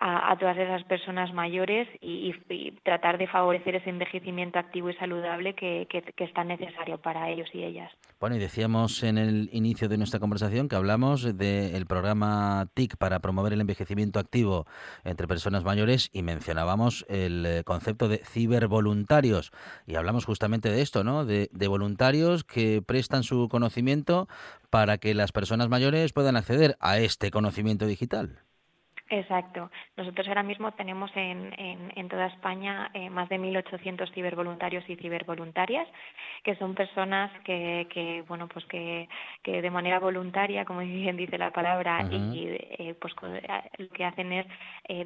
a, 0.00 0.36
todas 0.38 0.56
esas 0.56 0.82
personas 0.84 1.32
mayores 1.32 1.88
y, 2.00 2.32
tratar 2.82 3.18
de 3.18 3.26
favorecer 3.26 3.76
ese 3.76 3.90
envejecimiento 3.90 4.58
activo 4.58 4.90
y 4.90 4.94
saludable 4.94 5.54
que, 5.54 5.86
que, 5.88 6.24
es 6.24 6.32
tan 6.34 6.48
necesario 6.48 6.98
para 6.98 7.28
ellos 7.30 7.48
y 7.52 7.62
ellas. 7.62 7.90
Bueno, 8.20 8.36
y 8.36 8.38
decíamos 8.38 9.02
en 9.02 9.18
el 9.18 9.48
inicio 9.52 9.88
de 9.88 9.98
nuestra 9.98 10.20
conversación 10.20 10.68
que 10.68 10.76
hablamos 10.76 11.36
del 11.36 11.86
programa 11.86 12.66
TIC 12.74 12.96
para 12.96 13.20
promover 13.20 13.52
el 13.52 13.60
envejecimiento 13.60 14.18
activo 14.18 14.66
entre 15.04 15.26
personas 15.28 15.64
mayores 15.64 16.10
y 16.12 16.22
mencionábamos 16.22 17.04
el 17.08 17.46
eh, 17.46 17.64
concepto 17.64 18.08
de 18.08 18.18
cibervoluntarios. 18.18 19.52
Y 19.86 19.96
hablamos 19.96 20.24
justamente 20.24 20.70
de 20.70 20.82
esto, 20.82 21.04
¿no? 21.04 21.24
De 21.24 21.48
voluntarios 21.68 22.44
que 22.44 22.82
prestan 22.82 23.22
su 23.22 23.48
conocimiento 23.48 24.28
para 24.70 24.98
que 24.98 25.14
las 25.14 25.32
personas 25.32 25.68
mayores 25.68 26.12
puedan 26.12 26.36
acceder 26.36 26.76
a 26.80 26.98
este 26.98 27.30
conocimiento 27.30 27.86
digital. 27.86 28.42
Exacto. 29.12 29.70
Nosotros 29.98 30.26
ahora 30.26 30.42
mismo 30.42 30.72
tenemos 30.72 31.10
en, 31.14 31.52
en, 31.58 32.08
toda 32.08 32.28
España 32.28 32.90
eh, 32.94 33.10
más 33.10 33.28
de 33.28 33.38
1.800 33.38 34.10
cibervoluntarios 34.14 34.88
y 34.88 34.96
cibervoluntarias, 34.96 35.86
que 36.42 36.54
son 36.56 36.74
personas 36.74 37.30
que, 37.44 37.86
que 37.90 38.24
bueno, 38.26 38.48
pues 38.48 38.64
que, 38.64 39.10
que, 39.42 39.60
de 39.60 39.70
manera 39.70 39.98
voluntaria, 39.98 40.64
como 40.64 40.80
bien 40.80 41.18
dice 41.18 41.36
la 41.36 41.50
palabra, 41.50 42.08
y 42.10 42.56
eh, 42.78 42.96
pues 42.98 43.12
eh, 43.22 43.62
lo 43.76 43.88
que 43.90 44.04
hacen 44.06 44.32
es 44.32 44.46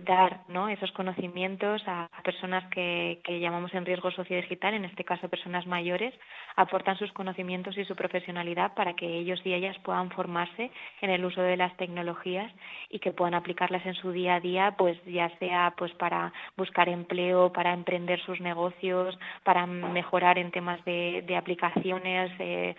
dar 0.04 0.42
¿no? 0.48 0.68
esos 0.68 0.92
conocimientos 0.92 1.82
a, 1.88 2.08
personas 2.22 2.64
que, 2.70 3.20
que 3.24 3.40
llamamos 3.40 3.74
en 3.74 3.84
riesgo 3.84 4.12
sociodigital, 4.12 4.74
en 4.74 4.84
este 4.84 5.02
caso 5.02 5.28
personas 5.28 5.66
mayores, 5.66 6.14
aportan 6.54 6.96
sus 6.96 7.12
conocimientos 7.12 7.76
y 7.76 7.84
su 7.84 7.96
profesionalidad 7.96 8.74
para 8.74 8.94
que 8.94 9.18
ellos 9.18 9.40
y 9.44 9.52
ellas 9.52 9.76
puedan 9.82 10.10
formarse 10.10 10.70
en 11.00 11.10
el 11.10 11.24
uso 11.24 11.42
de 11.42 11.56
las 11.56 11.76
tecnologías 11.76 12.52
y 12.88 13.00
que 13.00 13.10
puedan 13.10 13.34
aplicarlas 13.34 13.84
en 13.84 13.95
su 13.96 14.12
día 14.12 14.36
a 14.36 14.40
día, 14.40 14.74
pues 14.76 14.98
ya 15.04 15.28
sea 15.38 15.74
pues 15.76 15.92
para 15.94 16.32
buscar 16.56 16.88
empleo, 16.88 17.52
para 17.52 17.72
emprender 17.72 18.20
sus 18.24 18.40
negocios, 18.40 19.18
para 19.44 19.66
mejorar 19.66 20.38
en 20.38 20.50
temas 20.50 20.84
de, 20.84 21.24
aplicaciones. 21.36 22.32
Eh, 22.38 22.74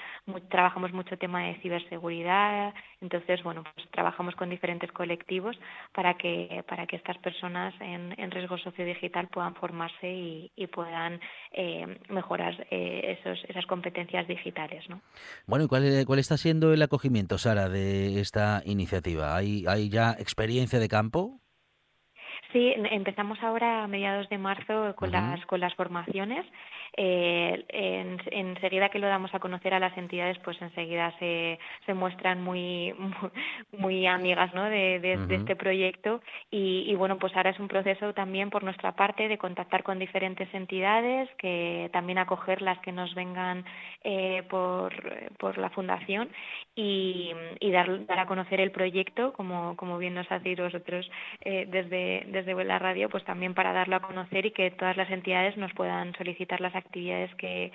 trabajamos 0.50 0.93
mucho 0.93 1.17
tema 1.17 1.43
de 1.43 1.55
ciberseguridad, 1.62 2.74
entonces 3.01 3.43
bueno, 3.43 3.63
pues 3.75 3.88
trabajamos 3.91 4.36
con 4.36 4.50
diferentes 4.50 4.91
colectivos 4.91 5.57
para 5.93 6.15
que 6.15 6.63
para 6.67 6.88
que 6.88 6.95
estas 6.95 7.17
personas 7.17 7.74
en, 7.79 8.31
riesgo 8.31 8.57
sociodigital 8.57 9.27
puedan 9.27 9.55
formarse 9.55 10.07
y, 10.09 10.67
puedan 10.67 11.19
eh, 11.53 11.97
mejorar 12.09 12.67
eh, 12.69 13.17
esos, 13.19 13.39
esas 13.47 13.65
competencias 13.65 14.27
digitales, 14.27 14.83
¿no? 14.89 15.01
Bueno, 15.45 15.65
¿y 15.65 15.67
cuál, 15.67 16.03
cuál 16.05 16.19
está 16.19 16.38
siendo 16.38 16.74
el 16.74 16.81
acogimiento, 16.81 17.38
Sara, 17.38 17.69
de 17.69 18.19
esta 18.19 18.62
iniciativa? 18.65 19.36
¿Hay, 19.36 19.65
hay 19.67 19.89
ya 19.89 20.12
experiencia 20.19 20.79
de 20.79 20.89
campo? 21.08 21.40
Sí, 22.52 22.74
empezamos 22.76 23.40
ahora 23.42 23.84
a 23.84 23.88
mediados 23.88 24.30
de 24.30 24.38
marzo 24.38 24.96
con 24.96 25.12
las 25.12 25.46
con 25.46 25.60
las 25.60 25.74
formaciones 25.76 26.46
eh, 27.00 27.63
en, 27.70 28.18
enseguida 28.32 28.89
que 28.89 28.98
lo 28.98 29.08
damos 29.08 29.34
a 29.36 29.39
conocer 29.39 29.72
a 29.75 29.80
las 29.80 29.96
entidades, 29.96 30.39
pues 30.39 30.60
enseguida 30.63 31.13
se, 31.20 31.60
se 31.86 31.94
muestran 31.94 32.42
muy, 32.42 32.92
muy, 33.77 34.08
amigas 34.08 34.51
¿no? 34.56 34.63
de, 34.63 35.00
de, 35.00 35.36
este 35.36 35.56
proyecto 35.56 36.22
y, 36.50 36.94
bueno, 36.96 37.20
pues 37.20 37.36
ahora 37.36 37.51
es 37.51 37.60
un 37.60 37.68
proceso 37.68 38.13
también 38.13 38.50
por 38.50 38.63
nuestra 38.63 38.94
parte 38.94 39.27
de 39.27 39.38
contactar 39.38 39.84
con 39.84 40.00
diferentes 40.00 40.51
entidades, 40.56 41.30
que 41.38 41.92
también 41.94 42.18
acoger 42.18 42.63
las 42.63 42.80
que 42.80 42.92
nos 42.92 43.13
vengan 43.13 43.63
eh, 44.04 44.42
por, 44.50 44.92
por 45.38 45.60
la 45.60 45.70
fundación 45.70 46.30
y, 46.75 47.32
y 47.60 47.72
dar, 47.72 48.08
dar, 48.08 48.20
a 48.20 48.25
conocer 48.25 48.60
el 48.60 48.72
proyecto, 48.72 49.34
como, 49.34 49.75
como 49.75 50.00
bien 50.00 50.16
nos 50.16 50.32
hacéis 50.32 50.58
vosotros 50.58 51.08
eh, 51.42 51.68
desde, 51.70 52.25
desde 52.32 52.58
la 52.63 52.80
radio, 52.80 53.08
pues 53.08 53.24
también 53.24 53.54
para 53.54 53.72
darlo 53.72 53.98
a 53.98 54.01
conocer 54.01 54.48
y 54.48 54.51
que 54.51 54.72
todas 54.72 54.98
las 54.98 55.12
entidades 55.12 55.58
nos 55.58 55.72
puedan 55.74 56.13
solicitar 56.16 56.60
las 56.60 56.74
actividades 56.74 56.87
que, 57.36 57.72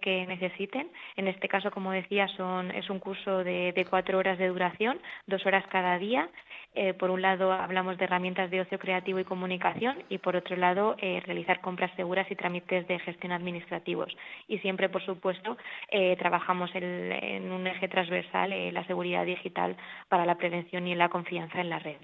que, 0.00 0.26
necesiten. 0.26 0.88
En 1.16 1.28
este 1.28 1.48
caso, 1.48 1.70
como 1.70 1.90
decía, 1.92 2.28
son, 2.36 2.70
es 2.70 2.88
un 2.90 2.98
curso 2.98 3.42
de, 3.44 3.86
cuatro 3.90 4.18
horas 4.18 4.38
de 4.38 4.48
duración, 4.48 5.00
dos 5.26 5.44
horas 5.46 5.64
cada 5.70 5.98
día. 5.98 6.28
Eh, 6.74 6.94
por 6.94 7.10
un 7.10 7.20
lado, 7.20 7.52
hablamos 7.52 7.98
de 7.98 8.04
herramientas 8.04 8.50
de 8.50 8.62
ocio 8.62 8.78
creativo 8.78 9.18
y 9.18 9.24
comunicación 9.24 10.02
y, 10.08 10.18
por 10.18 10.36
otro 10.36 10.56
lado, 10.56 10.96
eh, 10.98 11.20
realizar 11.26 11.60
compras 11.60 11.90
seguras 11.96 12.30
y 12.30 12.36
trámites 12.36 12.86
de 12.88 12.98
gestión 13.00 13.32
administrativos. 13.32 14.16
Y 14.48 14.58
siempre, 14.58 14.88
por 14.88 15.04
supuesto, 15.04 15.58
eh, 15.90 16.16
trabajamos 16.16 16.70
en 16.74 17.52
un 17.52 17.66
eje 17.66 17.88
transversal 17.88 18.52
la 18.72 18.86
seguridad 18.86 19.26
digital 19.26 19.76
para 20.08 20.24
la 20.24 20.36
prevención 20.36 20.86
y 20.86 20.94
la 20.94 21.08
confianza 21.08 21.60
en 21.60 21.68
la 21.68 21.78
red. 21.78 21.98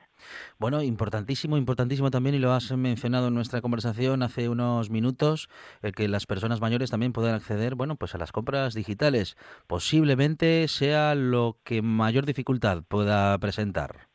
Bueno, 0.58 0.82
importantísimo, 0.82 1.56
importantísimo 1.56 2.10
también, 2.10 2.34
y 2.34 2.38
lo 2.38 2.52
has 2.52 2.72
mencionado 2.72 3.28
en 3.28 3.34
nuestra 3.34 3.60
conversación 3.60 4.22
hace 4.22 4.48
unos 4.48 4.90
minutos, 4.90 5.48
el 5.82 5.92
que 5.92 6.08
las 6.08 6.26
personas 6.26 6.60
mayores 6.60 6.90
también 6.90 7.12
puedan 7.12 7.34
acceder, 7.34 7.67
bueno, 7.74 7.96
pues 7.96 8.14
a 8.14 8.18
las 8.18 8.32
compras 8.32 8.74
digitales. 8.74 9.36
Posiblemente 9.66 10.68
sea 10.68 11.14
lo 11.14 11.56
que 11.64 11.82
mayor 11.82 12.26
dificultad 12.26 12.82
pueda 12.88 13.36
presentar. 13.38 14.08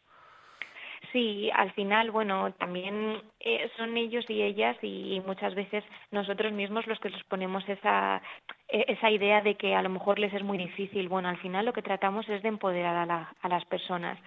Sí, 1.13 1.51
al 1.53 1.71
final, 1.73 2.09
bueno, 2.09 2.53
también 2.53 3.21
eh, 3.39 3.69
son 3.77 3.95
ellos 3.97 4.25
y 4.27 4.41
ellas 4.41 4.75
y, 4.81 5.21
muchas 5.27 5.53
veces 5.53 5.83
nosotros 6.09 6.51
mismos 6.51 6.87
los 6.87 6.99
que 6.99 7.11
les 7.11 7.23
ponemos 7.25 7.63
esa, 7.69 8.19
e, 8.67 8.85
esa 8.87 9.11
idea 9.11 9.41
de 9.41 9.53
que 9.53 9.75
a 9.75 9.83
lo 9.83 9.89
mejor 9.89 10.17
les 10.17 10.33
es 10.33 10.41
muy 10.41 10.57
difícil. 10.57 11.09
Bueno, 11.09 11.29
al 11.29 11.37
final 11.37 11.65
lo 11.65 11.73
que 11.73 11.83
tratamos 11.83 12.27
es 12.29 12.41
de 12.41 12.49
empoderar 12.49 13.11
a, 13.11 13.31
a 13.39 13.47
las 13.47 13.63
personas. 13.65 14.17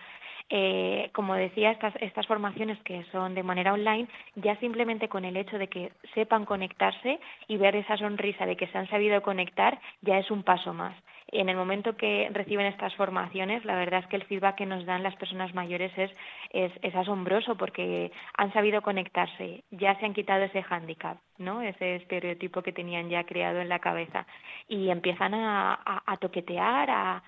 Eh, 0.48 1.10
como 1.12 1.34
decía, 1.34 1.72
estas, 1.72 1.94
estas 2.00 2.26
formaciones 2.26 2.78
que 2.82 3.04
son 3.10 3.34
de 3.34 3.42
manera 3.42 3.72
online, 3.72 4.06
ya 4.36 4.54
simplemente 4.60 5.08
con 5.08 5.24
el 5.24 5.36
hecho 5.36 5.58
de 5.58 5.68
que 5.68 5.92
sepan 6.14 6.44
conectarse 6.44 7.18
y 7.48 7.56
ver 7.56 7.74
esa 7.74 7.96
sonrisa 7.96 8.46
de 8.46 8.56
que 8.56 8.68
se 8.68 8.78
han 8.78 8.88
sabido 8.88 9.22
conectar, 9.22 9.80
ya 10.02 10.18
es 10.18 10.30
un 10.30 10.44
paso 10.44 10.72
más. 10.72 10.94
En 11.32 11.48
el 11.48 11.56
momento 11.56 11.96
que 11.96 12.30
reciben 12.32 12.66
estas 12.66 12.94
formaciones, 12.94 13.64
la 13.64 13.74
verdad 13.74 14.00
es 14.00 14.06
que 14.06 14.14
el 14.14 14.24
feedback 14.24 14.56
que 14.56 14.66
nos 14.66 14.86
dan 14.86 15.02
las 15.02 15.16
personas 15.16 15.52
mayores 15.54 15.90
es, 15.98 16.12
es, 16.64 16.72
es 16.82 16.94
asombroso 16.94 17.56
porque 17.56 18.10
han 18.36 18.52
sabido 18.52 18.82
conectarse, 18.82 19.64
ya 19.70 19.98
se 19.98 20.06
han 20.06 20.14
quitado 20.14 20.44
ese 20.44 20.62
hándicap, 20.62 21.18
¿no? 21.38 21.62
ese 21.62 21.96
estereotipo 21.96 22.62
que 22.62 22.72
tenían 22.72 23.08
ya 23.08 23.24
creado 23.24 23.60
en 23.60 23.68
la 23.68 23.78
cabeza 23.78 24.26
y 24.68 24.90
empiezan 24.90 25.34
a, 25.34 25.74
a, 25.74 26.02
a 26.06 26.16
toquetear, 26.16 26.90
a, 26.90 27.22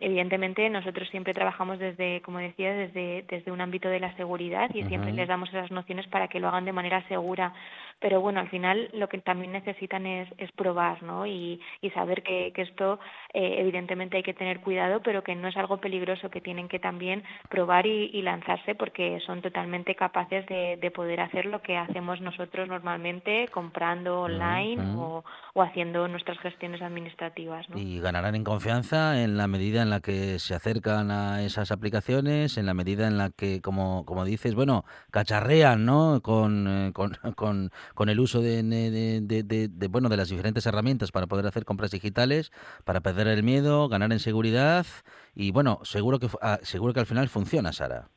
evidentemente 0.00 0.68
nosotros 0.70 1.08
siempre 1.10 1.34
trabajamos 1.34 1.78
desde, 1.78 2.20
como 2.22 2.38
decía, 2.38 2.72
desde, 2.72 3.24
desde 3.28 3.50
un 3.50 3.60
ámbito 3.60 3.88
de 3.88 4.00
la 4.00 4.14
seguridad 4.16 4.70
y 4.74 4.82
siempre 4.84 5.12
les 5.12 5.28
damos 5.28 5.48
esas 5.50 5.70
nociones 5.70 6.06
para 6.08 6.28
que 6.28 6.40
lo 6.40 6.48
hagan 6.48 6.64
de 6.64 6.72
manera 6.72 7.06
segura. 7.08 7.52
Pero 7.98 8.20
bueno, 8.20 8.40
al 8.40 8.48
final 8.48 8.90
lo 8.92 9.08
que 9.08 9.18
también 9.18 9.52
necesitan 9.52 10.06
es, 10.06 10.28
es 10.38 10.52
probar, 10.52 11.02
¿no? 11.02 11.26
Y, 11.26 11.60
y 11.80 11.90
saber 11.90 12.22
que, 12.22 12.52
que 12.54 12.62
esto 12.62 12.98
eh, 13.32 13.56
evidentemente 13.58 14.18
hay 14.18 14.22
que 14.22 14.34
tener 14.34 14.60
cuidado, 14.60 15.00
pero 15.02 15.22
que 15.22 15.34
no 15.34 15.48
es 15.48 15.56
algo 15.56 15.78
peligroso, 15.78 16.30
que 16.30 16.40
tienen 16.40 16.68
que 16.68 16.78
también 16.78 17.22
probar 17.48 17.86
y, 17.86 18.10
y 18.12 18.22
lanzarse 18.22 18.65
porque 18.74 19.20
son 19.26 19.42
totalmente 19.42 19.94
capaces 19.94 20.46
de, 20.46 20.78
de, 20.80 20.90
poder 20.90 21.20
hacer 21.20 21.46
lo 21.46 21.62
que 21.62 21.76
hacemos 21.76 22.20
nosotros 22.20 22.68
normalmente, 22.68 23.48
comprando 23.52 24.22
online 24.22 24.96
o, 24.96 25.24
o, 25.54 25.62
haciendo 25.62 26.08
nuestras 26.08 26.38
gestiones 26.38 26.82
administrativas. 26.82 27.68
¿no? 27.68 27.78
Y 27.78 28.00
ganarán 28.00 28.34
en 28.34 28.44
confianza 28.44 29.22
en 29.22 29.36
la 29.36 29.46
medida 29.46 29.82
en 29.82 29.90
la 29.90 30.00
que 30.00 30.38
se 30.38 30.54
acercan 30.54 31.10
a 31.10 31.42
esas 31.42 31.70
aplicaciones, 31.70 32.58
en 32.58 32.66
la 32.66 32.74
medida 32.74 33.06
en 33.06 33.18
la 33.18 33.30
que, 33.30 33.60
como, 33.60 34.04
como 34.04 34.24
dices, 34.24 34.54
bueno, 34.54 34.84
cacharrean 35.10 35.84
¿no? 35.84 36.20
con, 36.22 36.66
eh, 36.68 36.92
con, 36.92 37.16
con, 37.36 37.70
con, 37.94 38.08
el 38.08 38.20
uso 38.20 38.40
de, 38.40 38.62
de, 38.62 39.42
de, 39.42 39.88
bueno, 39.88 40.08
de 40.08 40.16
las 40.16 40.28
diferentes 40.28 40.66
herramientas 40.66 41.12
para 41.12 41.26
poder 41.26 41.46
hacer 41.46 41.64
compras 41.64 41.90
digitales, 41.90 42.52
para 42.84 43.00
perder 43.00 43.28
el 43.28 43.42
miedo, 43.42 43.88
ganar 43.88 44.12
en 44.12 44.18
seguridad 44.18 44.86
y, 45.34 45.50
bueno, 45.50 45.80
seguro 45.84 46.18
que, 46.18 46.28
ah, 46.40 46.58
seguro 46.62 46.94
que 46.94 47.00
al 47.00 47.06
final 47.06 47.28
funciona, 47.28 47.72
Sara. 47.72 48.08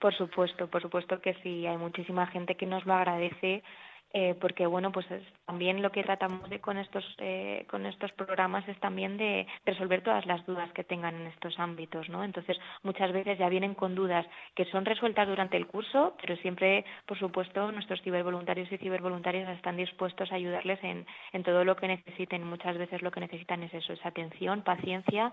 Por 0.00 0.14
supuesto, 0.14 0.68
por 0.68 0.82
supuesto 0.82 1.20
que 1.20 1.34
sí. 1.42 1.66
Hay 1.66 1.76
muchísima 1.76 2.26
gente 2.26 2.56
que 2.56 2.66
nos 2.66 2.86
lo 2.86 2.94
agradece 2.94 3.62
eh, 4.12 4.34
porque 4.40 4.66
bueno 4.66 4.90
pues 4.90 5.06
también 5.46 5.82
lo 5.82 5.92
que 5.92 6.02
tratamos 6.02 6.50
de 6.50 6.58
con 6.58 6.78
estos 6.78 7.04
eh, 7.18 7.64
con 7.70 7.86
estos 7.86 8.10
programas 8.12 8.66
es 8.68 8.76
también 8.80 9.16
de 9.16 9.46
resolver 9.64 10.02
todas 10.02 10.26
las 10.26 10.44
dudas 10.46 10.68
que 10.72 10.82
tengan 10.82 11.14
en 11.14 11.26
estos 11.28 11.56
ámbitos 11.60 12.08
no 12.08 12.24
entonces 12.24 12.58
muchas 12.82 13.12
veces 13.12 13.38
ya 13.38 13.48
vienen 13.48 13.74
con 13.74 13.94
dudas 13.94 14.26
que 14.56 14.64
son 14.64 14.84
resueltas 14.84 15.28
durante 15.28 15.56
el 15.56 15.68
curso 15.68 16.16
pero 16.20 16.34
siempre 16.38 16.84
por 17.06 17.20
supuesto 17.20 17.70
nuestros 17.70 18.02
cibervoluntarios 18.02 18.72
y 18.72 18.78
cibervoluntarias 18.78 19.48
están 19.50 19.76
dispuestos 19.76 20.32
a 20.32 20.34
ayudarles 20.34 20.82
en, 20.82 21.06
en 21.32 21.44
todo 21.44 21.64
lo 21.64 21.76
que 21.76 21.86
necesiten 21.86 22.42
muchas 22.42 22.76
veces 22.78 23.02
lo 23.02 23.12
que 23.12 23.20
necesitan 23.20 23.62
es 23.62 23.72
eso 23.74 23.92
es 23.92 24.04
atención 24.04 24.62
paciencia 24.62 25.32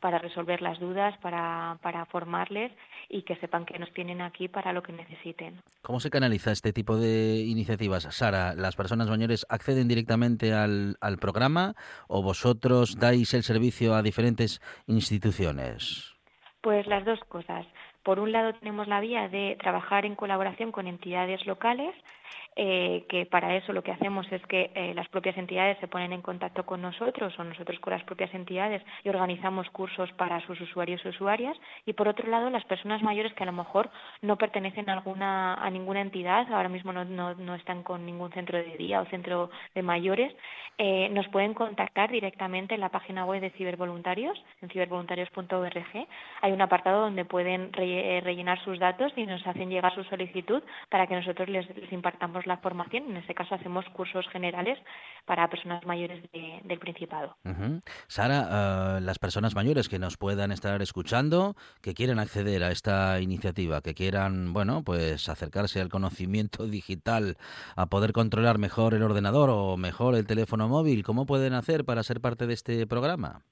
para 0.00 0.18
resolver 0.18 0.62
las 0.62 0.78
dudas, 0.78 1.16
para, 1.18 1.78
para 1.82 2.06
formarles 2.06 2.72
y 3.08 3.22
que 3.22 3.36
sepan 3.36 3.64
que 3.64 3.78
nos 3.78 3.92
tienen 3.92 4.20
aquí 4.20 4.48
para 4.48 4.72
lo 4.72 4.82
que 4.82 4.92
necesiten. 4.92 5.60
¿Cómo 5.82 6.00
se 6.00 6.10
canaliza 6.10 6.52
este 6.52 6.72
tipo 6.72 6.96
de 6.96 7.44
iniciativas? 7.46 8.04
Sara, 8.10 8.54
¿las 8.54 8.76
personas 8.76 9.08
mayores 9.08 9.46
acceden 9.48 9.88
directamente 9.88 10.52
al, 10.52 10.96
al 11.00 11.18
programa 11.18 11.74
o 12.08 12.22
vosotros 12.22 12.98
dais 12.98 13.34
el 13.34 13.42
servicio 13.42 13.94
a 13.94 14.02
diferentes 14.02 14.60
instituciones? 14.86 16.14
Pues 16.60 16.86
las 16.86 17.04
dos 17.04 17.20
cosas 17.28 17.66
Por 18.02 18.18
un 18.18 18.32
lado 18.32 18.52
tenemos 18.54 18.88
la 18.88 19.00
vía 19.00 19.28
de 19.28 19.56
trabajar 19.60 20.04
en 20.04 20.16
colaboración 20.16 20.72
con 20.72 20.86
entidades 20.86 21.46
locales 21.46 21.94
eh, 22.60 23.04
que 23.08 23.24
para 23.24 23.54
eso 23.54 23.72
lo 23.72 23.84
que 23.84 23.92
hacemos 23.92 24.26
es 24.32 24.44
que 24.46 24.72
eh, 24.74 24.92
las 24.92 25.08
propias 25.08 25.38
entidades 25.38 25.78
se 25.78 25.86
ponen 25.86 26.12
en 26.12 26.22
contacto 26.22 26.66
con 26.66 26.82
nosotros 26.82 27.32
o 27.38 27.44
nosotros 27.44 27.78
con 27.78 27.92
las 27.92 28.02
propias 28.02 28.34
entidades 28.34 28.82
y 29.04 29.08
organizamos 29.08 29.70
cursos 29.70 30.10
para 30.14 30.44
sus 30.44 30.60
usuarios 30.60 31.00
y 31.04 31.08
usuarias. 31.08 31.56
Y 31.86 31.92
por 31.92 32.08
otro 32.08 32.28
lado 32.28 32.50
las 32.50 32.64
personas 32.64 33.00
mayores 33.00 33.32
que 33.34 33.44
a 33.44 33.46
lo 33.46 33.52
mejor 33.52 33.90
no 34.22 34.36
pertenecen 34.36 34.90
a 34.90 34.94
alguna 34.94 35.54
a 35.54 35.70
ninguna 35.70 36.00
entidad 36.00 36.52
ahora 36.52 36.68
mismo 36.68 36.92
no, 36.92 37.04
no, 37.04 37.34
no 37.34 37.54
están 37.54 37.84
con 37.84 38.04
ningún 38.04 38.32
centro 38.32 38.58
de 38.58 38.76
día 38.76 39.00
o 39.02 39.06
centro 39.06 39.50
de 39.76 39.82
mayores 39.82 40.34
eh, 40.78 41.08
nos 41.10 41.28
pueden 41.28 41.54
contactar 41.54 42.10
directamente 42.10 42.74
en 42.74 42.80
la 42.80 42.88
página 42.88 43.24
web 43.24 43.40
de 43.40 43.50
cibervoluntarios 43.50 44.42
en 44.62 44.68
cibervoluntarios.org 44.70 46.06
hay 46.42 46.52
un 46.52 46.60
apartado 46.60 47.02
donde 47.02 47.24
pueden 47.24 47.72
re, 47.72 48.20
rellenar 48.22 48.58
sus 48.64 48.80
datos 48.80 49.12
y 49.14 49.26
nos 49.26 49.46
hacen 49.46 49.70
llegar 49.70 49.94
su 49.94 50.02
solicitud 50.04 50.62
para 50.88 51.06
que 51.06 51.14
nosotros 51.14 51.48
les, 51.48 51.68
les 51.76 51.92
impartamos 51.92 52.46
la 52.48 52.58
formación. 52.58 53.10
En 53.10 53.18
este 53.18 53.34
caso 53.34 53.54
hacemos 53.54 53.84
cursos 53.90 54.26
generales 54.28 54.78
para 55.26 55.48
personas 55.48 55.84
mayores 55.86 56.22
de, 56.32 56.60
del 56.64 56.78
Principado. 56.78 57.36
Uh 57.44 57.50
-huh. 57.50 57.82
Sara, 58.08 58.96
uh, 58.96 59.00
las 59.00 59.18
personas 59.18 59.54
mayores 59.54 59.88
que 59.88 59.98
nos 59.98 60.16
puedan 60.16 60.50
estar 60.50 60.80
escuchando, 60.82 61.54
que 61.82 61.94
quieran 61.94 62.18
acceder 62.18 62.64
a 62.64 62.70
esta 62.70 63.20
iniciativa, 63.20 63.82
que 63.82 63.94
quieran, 63.94 64.52
bueno, 64.52 64.82
pues 64.82 65.28
acercarse 65.28 65.80
al 65.80 65.90
conocimiento 65.90 66.66
digital, 66.66 67.36
a 67.76 67.86
poder 67.86 68.12
controlar 68.12 68.58
mejor 68.58 68.94
el 68.94 69.02
ordenador 69.02 69.50
o 69.50 69.76
mejor 69.76 70.14
el 70.14 70.26
teléfono 70.26 70.68
móvil, 70.68 71.04
¿cómo 71.04 71.26
pueden 71.26 71.52
hacer 71.52 71.84
para 71.84 72.02
ser 72.02 72.20
parte 72.20 72.46
de 72.46 72.54
este 72.54 72.86
programa? 72.86 73.42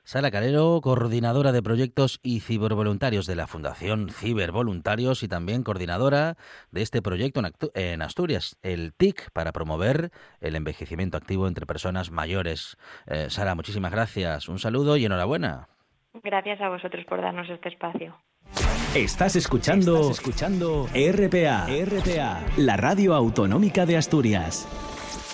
Sara 0.02 0.30
Calero, 0.30 0.80
coordinadora 0.82 1.52
de 1.52 1.62
proyectos 1.62 2.20
y 2.22 2.40
cibervoluntarios 2.40 3.26
de 3.26 3.36
la 3.36 3.46
Fundación 3.46 4.08
Cibervoluntarios 4.08 5.22
y 5.22 5.28
también 5.28 5.62
coordinadora 5.62 6.36
de 6.70 6.80
este 6.80 7.02
proyecto 7.02 7.42
en 7.74 8.00
Asturias, 8.00 8.56
el 8.62 8.94
TIC, 8.94 9.30
para 9.32 9.52
promover 9.52 10.10
el 10.40 10.56
envejecimiento 10.56 11.18
activo 11.18 11.48
entre 11.48 11.66
personas 11.66 12.10
mayores. 12.10 12.78
Eh, 13.06 13.26
Sara, 13.28 13.54
muchísimas 13.54 13.92
gracias, 13.92 14.48
un 14.48 14.58
saludo 14.58 14.96
y 14.96 15.04
enhorabuena. 15.04 15.68
Gracias 16.22 16.62
a 16.62 16.70
vosotros 16.70 17.04
por 17.04 17.20
darnos 17.20 17.50
este 17.50 17.68
espacio. 17.68 18.16
Estás 18.94 19.36
escuchando, 19.36 20.00
Estás 20.00 20.20
escuchando 20.20 20.88
RPA, 20.94 21.66
RPA, 21.66 22.42
la 22.56 22.78
radio 22.78 23.14
autonómica 23.14 23.84
de 23.84 23.98
Asturias. 23.98 24.66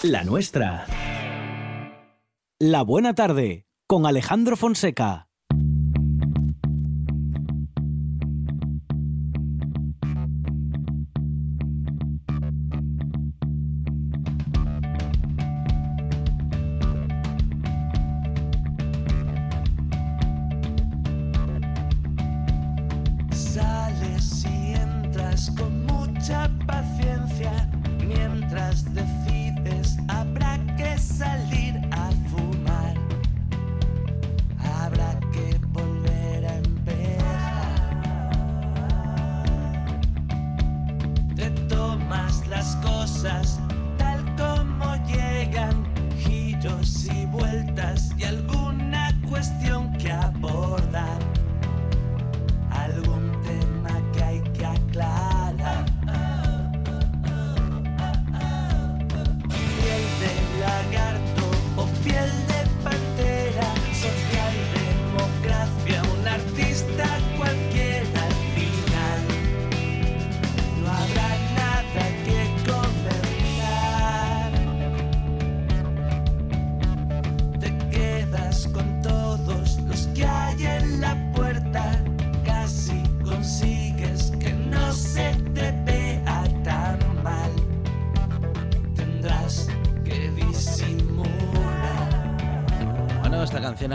La 0.02 0.24
nuestra. 0.24 0.86
La 2.58 2.82
buena 2.82 3.14
tarde, 3.14 3.66
con 3.86 4.06
Alejandro 4.06 4.56
Fonseca. 4.56 5.29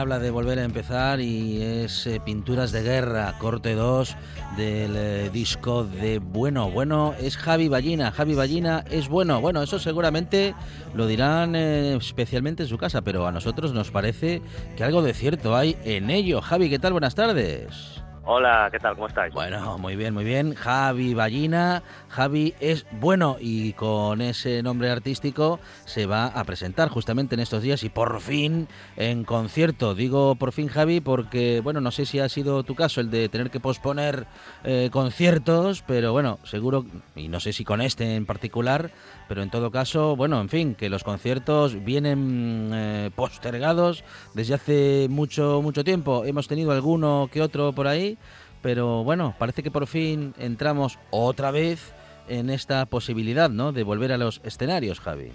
Habla 0.06 0.20
de 0.20 0.30
volver 0.30 0.60
a 0.60 0.64
empezar 0.64 1.20
y 1.20 1.60
es 1.64 2.06
eh, 2.06 2.22
Pinturas 2.24 2.72
de 2.72 2.84
Guerra, 2.84 3.34
corte 3.40 3.74
2 3.74 4.16
del 4.56 4.96
eh, 4.96 5.30
disco 5.34 5.84
de 5.84 6.20
Bueno. 6.20 6.70
Bueno, 6.70 7.16
es 7.20 7.38
Javi 7.38 7.70
Ballina. 7.70 8.12
Javi 8.12 8.36
Ballina 8.36 8.86
es 8.92 9.10
bueno. 9.10 9.42
Bueno, 9.42 9.64
eso 9.64 9.80
seguramente 9.80 10.54
lo 10.94 11.08
dirán 11.08 11.56
eh, 11.56 11.96
especialmente 11.96 12.62
en 12.62 12.70
su 12.70 12.78
casa, 12.78 13.02
pero 13.02 13.26
a 13.26 13.32
nosotros 13.32 13.74
nos 13.74 13.90
parece 13.90 14.44
que 14.78 14.84
algo 14.84 15.02
de 15.02 15.16
cierto 15.16 15.56
hay 15.56 15.76
en 15.84 16.12
ello. 16.12 16.40
Javi, 16.40 16.70
¿qué 16.70 16.78
tal? 16.78 16.92
Buenas 16.92 17.16
tardes. 17.16 18.04
Hola, 18.28 18.70
¿qué 18.72 18.80
tal? 18.80 18.96
¿Cómo 18.96 19.08
estáis? 19.08 19.32
Bueno, 19.36 19.78
muy 19.78 19.96
bien, 19.96 20.12
muy 20.12 20.24
bien. 20.24 20.56
Javi 20.56 21.14
Ballina. 21.14 21.84
Javi 22.10 22.56
es 22.60 22.88
bueno 22.92 23.38
y 23.40 23.74
con 23.74 24.20
ese 24.20 24.64
nombre 24.64 24.90
artístico 24.90 25.60
se 25.86 26.08
va 26.08 26.28
a 26.28 26.44
presentar 26.44 26.90
justamente 26.90 27.36
en 27.36 27.42
estos 27.42 27.62
días 27.62 27.84
y 27.84 27.90
por 27.90 28.22
fin 28.22 28.68
en 28.96 29.26
concierto. 29.26 29.94
Digo 29.94 30.34
por 30.36 30.54
fin, 30.54 30.70
Javi, 30.70 31.02
porque, 31.02 31.62
bueno, 31.64 31.82
no 31.82 31.92
sé 31.92 32.08
si 32.08 32.20
ha 32.20 32.28
sido 32.28 32.64
tu 32.64 32.74
caso 32.74 33.00
el 33.00 33.12
de 33.12 33.30
tener 33.30 33.52
que 33.52 33.60
posponer 33.60 34.26
eh, 34.64 34.90
conciertos, 34.92 35.84
pero 35.86 36.12
bueno, 36.12 36.40
seguro, 36.46 36.84
y 37.16 37.28
no 37.28 37.40
sé 37.40 37.54
si 37.54 37.64
con 37.64 37.80
este 37.80 38.16
en 38.16 38.26
particular, 38.26 38.90
pero 39.28 39.44
en 39.44 39.52
todo 39.52 39.70
caso, 39.70 40.16
bueno, 40.16 40.42
en 40.42 40.50
fin, 40.50 40.74
que 40.74 40.90
los 40.90 41.04
conciertos 41.04 41.84
vienen 41.84 42.72
eh, 42.74 43.12
postergados 43.14 44.04
desde 44.34 44.56
hace 44.56 45.08
mucho, 45.12 45.62
mucho 45.62 45.84
tiempo. 45.84 46.26
Hemos 46.26 46.48
tenido 46.48 46.72
alguno 46.72 47.30
que 47.32 47.42
otro 47.42 47.74
por 47.74 47.88
ahí, 47.88 48.15
pero 48.62 49.04
bueno, 49.04 49.36
parece 49.38 49.64
que 49.64 49.72
por 49.72 49.88
fin 49.88 50.34
entramos 50.40 51.00
otra 51.12 51.52
vez 51.52 51.94
en 52.28 52.50
esta 52.50 52.86
posibilidad, 52.88 53.50
¿no? 53.50 53.72
De 53.72 53.84
volver 53.84 54.12
a 54.12 54.18
los 54.18 54.42
escenarios, 54.44 55.00
Javi. 55.00 55.32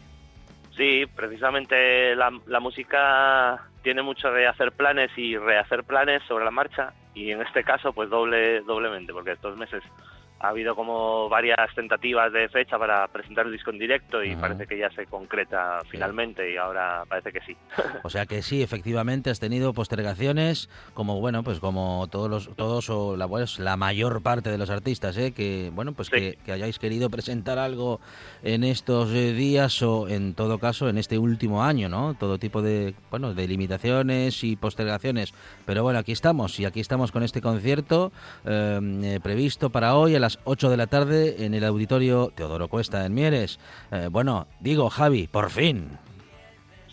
Sí, 0.77 1.05
precisamente 1.15 2.17
la, 2.17 2.33
la 2.47 2.61
música 2.61 3.71
tiene 3.83 4.03
mucho 4.03 4.31
de 4.31 4.47
hacer 4.47 4.73
planes 4.73 5.11
y 5.17 5.37
rehacer 5.37 5.85
planes 5.85 6.23
sobre 6.27 6.45
la 6.45 6.51
marcha 6.51 6.93
y 7.15 7.31
en 7.31 7.43
este 7.43 7.65
caso 7.65 7.93
pues 7.93 8.09
doble 8.09 8.61
doblemente 8.63 9.13
porque 9.13 9.33
estos 9.33 9.57
meses 9.57 9.83
ha 10.41 10.49
habido 10.49 10.75
como 10.75 11.29
varias 11.29 11.75
tentativas 11.75 12.33
de 12.33 12.49
fecha 12.49 12.79
para 12.79 13.07
presentar 13.09 13.47
el 13.47 13.53
disco 13.53 13.71
en 13.71 13.79
directo 13.79 14.25
y 14.25 14.33
Ajá. 14.33 14.41
parece 14.41 14.67
que 14.67 14.79
ya 14.79 14.91
se 14.91 15.07
concreta 15.07 15.81
finalmente 15.91 16.51
y 16.51 16.57
ahora 16.57 17.05
parece 17.09 17.33
que 17.33 17.41
sí. 17.41 17.57
O 18.03 18.09
sea 18.09 18.27
que 18.27 18.43
sí, 18.43 18.63
efectivamente 18.63 19.31
has 19.31 19.39
tenido 19.39 19.75
postergaciones, 19.75 20.71
como 20.95 21.21
bueno, 21.21 21.43
pues 21.43 21.61
como 21.61 22.09
todos 22.11 22.31
los, 22.31 22.57
todos 22.57 22.89
o 22.89 23.17
la, 23.17 23.29
pues, 23.29 23.59
la 23.59 23.77
mayor 23.77 24.23
parte 24.23 24.51
de 24.51 24.59
los 24.59 24.71
artistas, 24.71 25.17
¿eh? 25.19 25.33
que 25.33 25.71
bueno, 25.75 25.93
pues 25.93 26.09
que, 26.09 26.39
que 26.45 26.53
hayáis 26.53 26.79
querido 26.79 27.11
presentar 27.11 27.59
algo 27.59 28.01
en 28.43 28.65
estos 28.65 29.11
eh, 29.11 29.33
días 29.33 29.83
o 29.83 30.09
en 30.09 30.35
todo 30.35 30.59
caso 30.59 30.89
en 30.89 30.99
este 30.99 31.19
último 31.19 31.63
año, 31.63 31.89
¿no? 31.89 32.15
Todo 32.15 32.39
tipo 32.39 32.63
de 32.63 32.95
bueno, 33.11 33.35
de 33.35 33.47
limitaciones 33.47 34.43
y 34.45 34.57
postergaciones. 34.57 35.35
Pero 35.67 35.83
bueno, 35.83 35.99
aquí 35.99 36.13
estamos 36.13 36.59
y 36.59 36.65
aquí 36.65 36.81
estamos 36.81 37.13
con 37.13 37.23
este 37.23 37.41
concierto 37.41 38.13
eh, 38.45 38.81
eh, 39.03 39.21
previsto 39.23 39.71
para 39.71 39.97
hoy 39.97 40.15
a 40.15 40.21
las 40.21 40.30
8 40.45 40.71
de 40.71 40.77
la 40.77 40.87
tarde 40.87 41.45
en 41.45 41.55
el 41.55 41.65
auditorio 41.65 42.33
Teodoro 42.35 42.69
Cuesta 42.69 43.05
en 43.05 43.15
Mieres. 43.15 43.59
Eh, 43.91 44.09
bueno, 44.11 44.47
digo 44.61 44.91
Javi, 44.91 45.27
por 45.27 45.51
fin. 45.51 45.99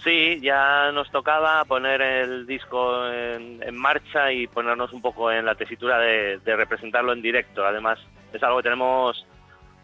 Sí, 0.04 0.39
ya 0.41 0.91
nos 0.93 1.12
tocaba 1.12 1.65
poner 1.65 2.02
el 2.02 2.47
disco 2.47 3.08
en, 3.10 3.76
marcha 3.76 4.32
y 4.32 4.47
ponernos 4.47 4.93
un 4.93 5.02
poco 5.02 5.32
en 5.32 5.45
la 5.45 5.56
tesitura 5.56 6.00
de, 6.00 6.39
de 6.39 6.56
representarlo 6.56 7.12
en 7.13 7.21
directo. 7.21 7.65
Además, 7.65 8.00
es 8.32 8.41
algo 8.43 8.58
que 8.58 8.63
tenemos, 8.63 9.26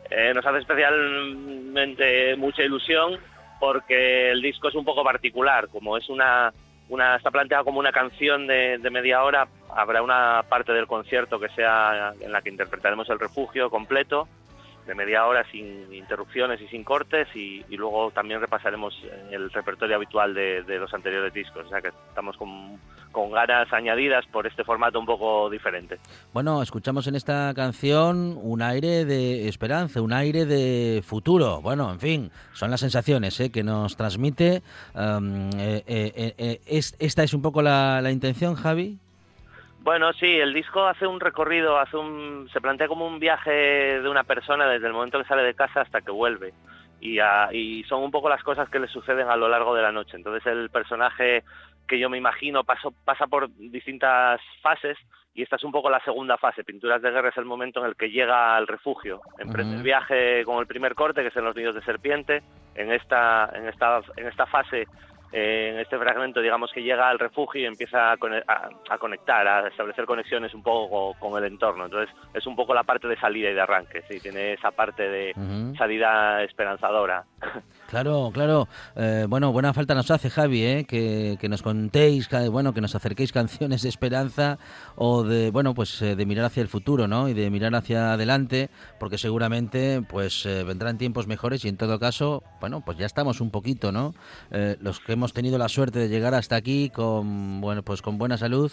eh, 0.09 0.31
nos 0.33 0.45
hace 0.45 0.59
especialmente 0.59 2.35
mucha 2.37 2.63
ilusión 2.63 3.19
porque 3.59 4.31
el 4.31 4.41
disco 4.41 4.67
es 4.67 4.75
un 4.75 4.85
poco 4.85 5.03
particular, 5.03 5.67
como 5.69 5.97
es 5.97 6.09
una, 6.09 6.53
una 6.93 7.15
está 7.15 7.31
planteado 7.31 7.65
como 7.65 7.79
una 7.79 7.91
canción 7.91 8.47
de, 8.47 8.77
de 8.77 8.89
media 8.89 9.23
hora, 9.23 9.47
habrá 9.75 10.01
una 10.01 10.43
parte 10.47 10.71
del 10.71 10.87
concierto 10.87 11.39
que 11.39 11.49
sea 11.49 12.13
en 12.19 12.31
la 12.31 12.41
que 12.41 12.49
interpretaremos 12.49 13.09
el 13.09 13.19
refugio 13.19 13.69
completo 13.69 14.27
de 14.85 14.95
media 14.95 15.25
hora 15.25 15.45
sin 15.51 15.93
interrupciones 15.93 16.59
y 16.61 16.67
sin 16.67 16.83
cortes 16.83 17.27
y, 17.35 17.63
luego 17.77 18.11
también 18.11 18.39
repasaremos 18.39 18.93
el 19.31 19.49
repertorio 19.51 19.95
habitual 19.95 20.33
de, 20.33 20.63
los 20.79 20.93
anteriores 20.93 21.33
discos, 21.33 21.65
o 21.65 21.69
sea 21.69 21.81
que 21.81 21.89
estamos 22.09 22.37
con, 22.37 22.79
con 23.11 23.31
ganas 23.31 23.71
añadidas 23.73 24.25
por 24.27 24.47
este 24.47 24.63
formato 24.63 24.99
un 24.99 25.05
poco 25.05 25.49
diferente. 25.49 25.99
Bueno, 26.33 26.61
escuchamos 26.61 27.07
en 27.07 27.15
esta 27.15 27.53
canción 27.55 28.37
un 28.41 28.61
aire 28.61 29.05
de 29.05 29.47
esperanza, 29.47 30.01
un 30.01 30.13
aire 30.13 30.45
de 30.45 31.01
futuro. 31.03 31.61
Bueno, 31.61 31.91
en 31.91 31.99
fin, 31.99 32.31
son 32.53 32.71
las 32.71 32.81
sensaciones 32.81 33.39
¿eh? 33.39 33.51
que 33.51 33.63
nos 33.63 33.95
transmite. 33.95 34.63
Um, 34.93 35.49
eh, 35.57 35.83
eh, 35.87 36.33
eh, 36.37 36.61
es, 36.65 36.95
¿Esta 36.99 37.23
es 37.23 37.33
un 37.33 37.41
poco 37.41 37.61
la 37.61 38.09
intención, 38.11 38.55
Javi? 38.55 38.99
Bueno, 39.83 40.13
sí, 40.13 40.39
el 40.39 40.53
disco 40.53 40.85
hace 40.85 41.05
un 41.05 41.19
recorrido, 41.19 41.77
hace 41.77 41.97
un, 41.97 42.49
se 42.53 42.61
plantea 42.61 42.87
como 42.87 43.05
un 43.05 43.19
viaje 43.19 43.51
de 43.51 44.07
una 44.09 44.23
persona 44.23 44.65
desde 44.65 44.87
el 44.87 44.93
momento 44.93 45.19
que 45.19 45.27
sale 45.27 45.43
de 45.43 45.55
casa 45.55 45.81
hasta 45.81 45.99
que 46.01 46.09
vuelve. 46.11 46.53
Y, 47.01 47.19
a- 47.19 47.49
y 47.51 47.83
son 47.83 48.01
un 48.01 48.09
poco 48.09 48.29
las 48.29 48.41
cosas 48.43 48.69
que 48.69 48.79
le 48.79 48.87
suceden 48.87 49.27
a 49.27 49.35
lo 49.35 49.49
largo 49.49 49.75
de 49.75 49.81
la 49.81 49.91
noche. 49.91 50.15
Entonces 50.15 50.45
el 50.47 50.69
personaje 50.69 51.43
que 51.85 51.99
yo 51.99 52.09
me 52.09 52.17
imagino 52.17 52.63
paso- 52.63 52.93
pasa 53.03 53.27
por 53.27 53.49
distintas 53.57 54.39
fases 54.61 54.97
y 55.35 55.41
esta 55.41 55.57
es 55.57 55.63
un 55.65 55.73
poco 55.73 55.89
la 55.89 55.99
segunda 56.05 56.37
fase. 56.37 56.63
Pinturas 56.63 57.01
de 57.01 57.11
guerra 57.11 57.27
es 57.29 57.37
el 57.37 57.43
momento 57.43 57.81
en 57.81 57.87
el 57.87 57.97
que 57.97 58.09
llega 58.09 58.55
al 58.55 58.67
refugio, 58.67 59.19
emprende 59.37 59.75
el 59.75 59.83
viaje 59.83 60.45
con 60.45 60.59
el 60.59 60.65
primer 60.67 60.95
corte, 60.95 61.23
que 61.23 61.27
es 61.27 61.35
en 61.35 61.43
los 61.43 61.57
nidos 61.57 61.75
de 61.75 61.83
serpiente. 61.83 62.41
En 62.75 62.89
esta, 62.93 63.51
en 63.53 63.67
esta, 63.67 63.99
en 64.15 64.27
esta 64.27 64.45
fase 64.45 64.87
en 65.35 65.79
este 65.79 65.97
fragmento, 65.97 66.41
digamos 66.41 66.71
que 66.71 66.83
llega 66.83 67.09
al 67.09 67.17
refugio 67.17 67.61
y 67.61 67.65
empieza 67.65 68.11
a, 68.11 68.17
a- 68.89 68.97
conectar, 68.99 69.47
a 69.47 69.67
establecer 69.67 70.05
conexiones 70.05 70.53
un 70.53 70.61
poco 70.61 71.15
con, 71.19 71.35
el 71.43 71.51
entorno. 71.51 71.85
Entonces, 71.85 72.15
es 72.35 72.45
un 72.45 72.55
poco 72.55 72.73
la 72.75 72.83
parte 72.83 73.07
de 73.07 73.17
salida 73.17 73.49
y 73.49 73.53
de 73.55 73.61
arranque, 73.61 74.03
sí, 74.07 74.19
tiene 74.19 74.53
esa 74.53 74.69
parte 74.71 75.09
de 75.09 75.33
salida 75.75 76.43
esperanzadora. 76.43 77.23
Claro, 77.93 78.31
claro. 78.33 78.67
Eh, 78.95 79.27
bueno, 79.29 79.51
buena 79.51 79.71
falta 79.71 79.93
nos 79.93 80.09
hace, 80.09 80.31
Javi, 80.31 80.63
¿eh? 80.63 80.85
que, 80.87 81.37
que 81.39 81.47
nos 81.47 81.61
contéis, 81.61 82.27
ca- 82.27 82.49
bueno, 82.49 82.73
que 82.73 82.81
nos 82.81 82.95
acerquéis 82.95 83.31
canciones 83.39 83.83
de 83.83 83.89
esperanza 83.89 84.57
o 84.95 85.21
de, 85.21 85.51
bueno, 85.51 85.75
pues 85.75 86.01
eh, 86.01 86.15
de 86.15 86.25
mirar 86.25 86.45
hacia 86.45 86.61
el 86.63 86.69
futuro, 86.69 87.07
¿no? 87.07 87.29
Y 87.29 87.35
de 87.35 87.51
mirar 87.51 87.75
hacia 87.75 88.13
adelante, 88.13 88.71
porque 88.99 89.19
seguramente, 89.19 90.01
pues 90.09 90.43
eh, 90.47 90.63
vendrán 90.63 90.97
tiempos 90.97 91.27
mejores 91.27 91.65
y 91.65 91.67
en 91.67 91.77
todo 91.77 91.99
caso, 91.99 92.41
bueno, 92.59 92.81
pues 92.83 92.97
ya 92.97 93.05
estamos 93.05 93.39
un 93.41 93.51
poquito, 93.51 93.91
¿no? 93.91 94.15
Los 94.79 94.99
que 94.99 95.13
hemos 95.13 95.31
tenido 95.33 95.59
la 95.59 95.69
suerte 95.69 95.99
de 95.99 96.09
llegar 96.09 96.33
hasta 96.33 96.55
aquí 96.55 96.89
con, 96.89 97.61
bueno, 97.61 97.83
pues 97.83 98.01
con 98.01 98.17
buena 98.17 98.39
salud, 98.39 98.71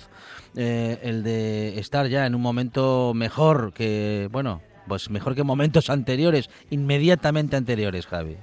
el 0.56 1.22
de 1.24 1.78
estar 1.78 2.06
ya 2.06 2.24
en 2.24 2.34
un 2.34 2.40
momento 2.40 3.12
mejor 3.14 3.74
que, 3.74 4.30
bueno, 4.32 4.62
pues 4.88 5.10
mejor 5.10 5.34
que 5.34 5.42
momentos 5.44 5.90
anteriores, 5.90 6.48
inmediatamente 6.70 7.56
anteriores, 7.56 8.06
Javi. 8.06 8.38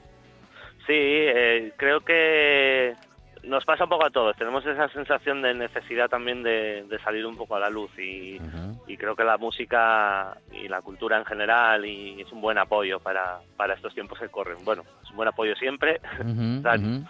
Sí, 0.88 0.94
eh, 0.94 1.74
creo 1.76 2.00
que 2.00 2.96
nos 3.44 3.66
pasa 3.66 3.84
un 3.84 3.90
poco 3.90 4.06
a 4.06 4.10
todos. 4.10 4.36
Tenemos 4.38 4.66
esa 4.66 4.88
sensación 4.90 5.42
de 5.42 5.54
necesidad 5.54 6.10
también 6.10 6.44
de, 6.44 6.84
de 6.84 7.00
salir 7.00 7.26
un 7.26 7.36
poco 7.36 7.56
a 7.56 7.60
la 7.60 7.70
luz 7.70 7.92
y, 7.98 8.40
y 8.88 8.98
creo 8.98 9.16
que 9.16 9.24
la 9.24 9.38
música 9.38 10.38
y 10.52 10.68
la 10.68 10.82
cultura 10.82 11.18
en 11.18 11.26
general 11.26 11.86
y 11.86 12.22
es 12.22 12.32
un 12.32 12.42
buen 12.42 12.58
apoyo 12.58 13.00
para, 13.00 13.40
para 13.56 13.74
estos 13.74 13.94
tiempos 13.94 14.20
que 14.20 14.30
corren. 14.30 14.58
Bueno, 14.64 14.84
es 15.04 15.10
un 15.10 15.18
buen 15.18 15.30
apoyo 15.30 15.56
siempre. 15.56 16.00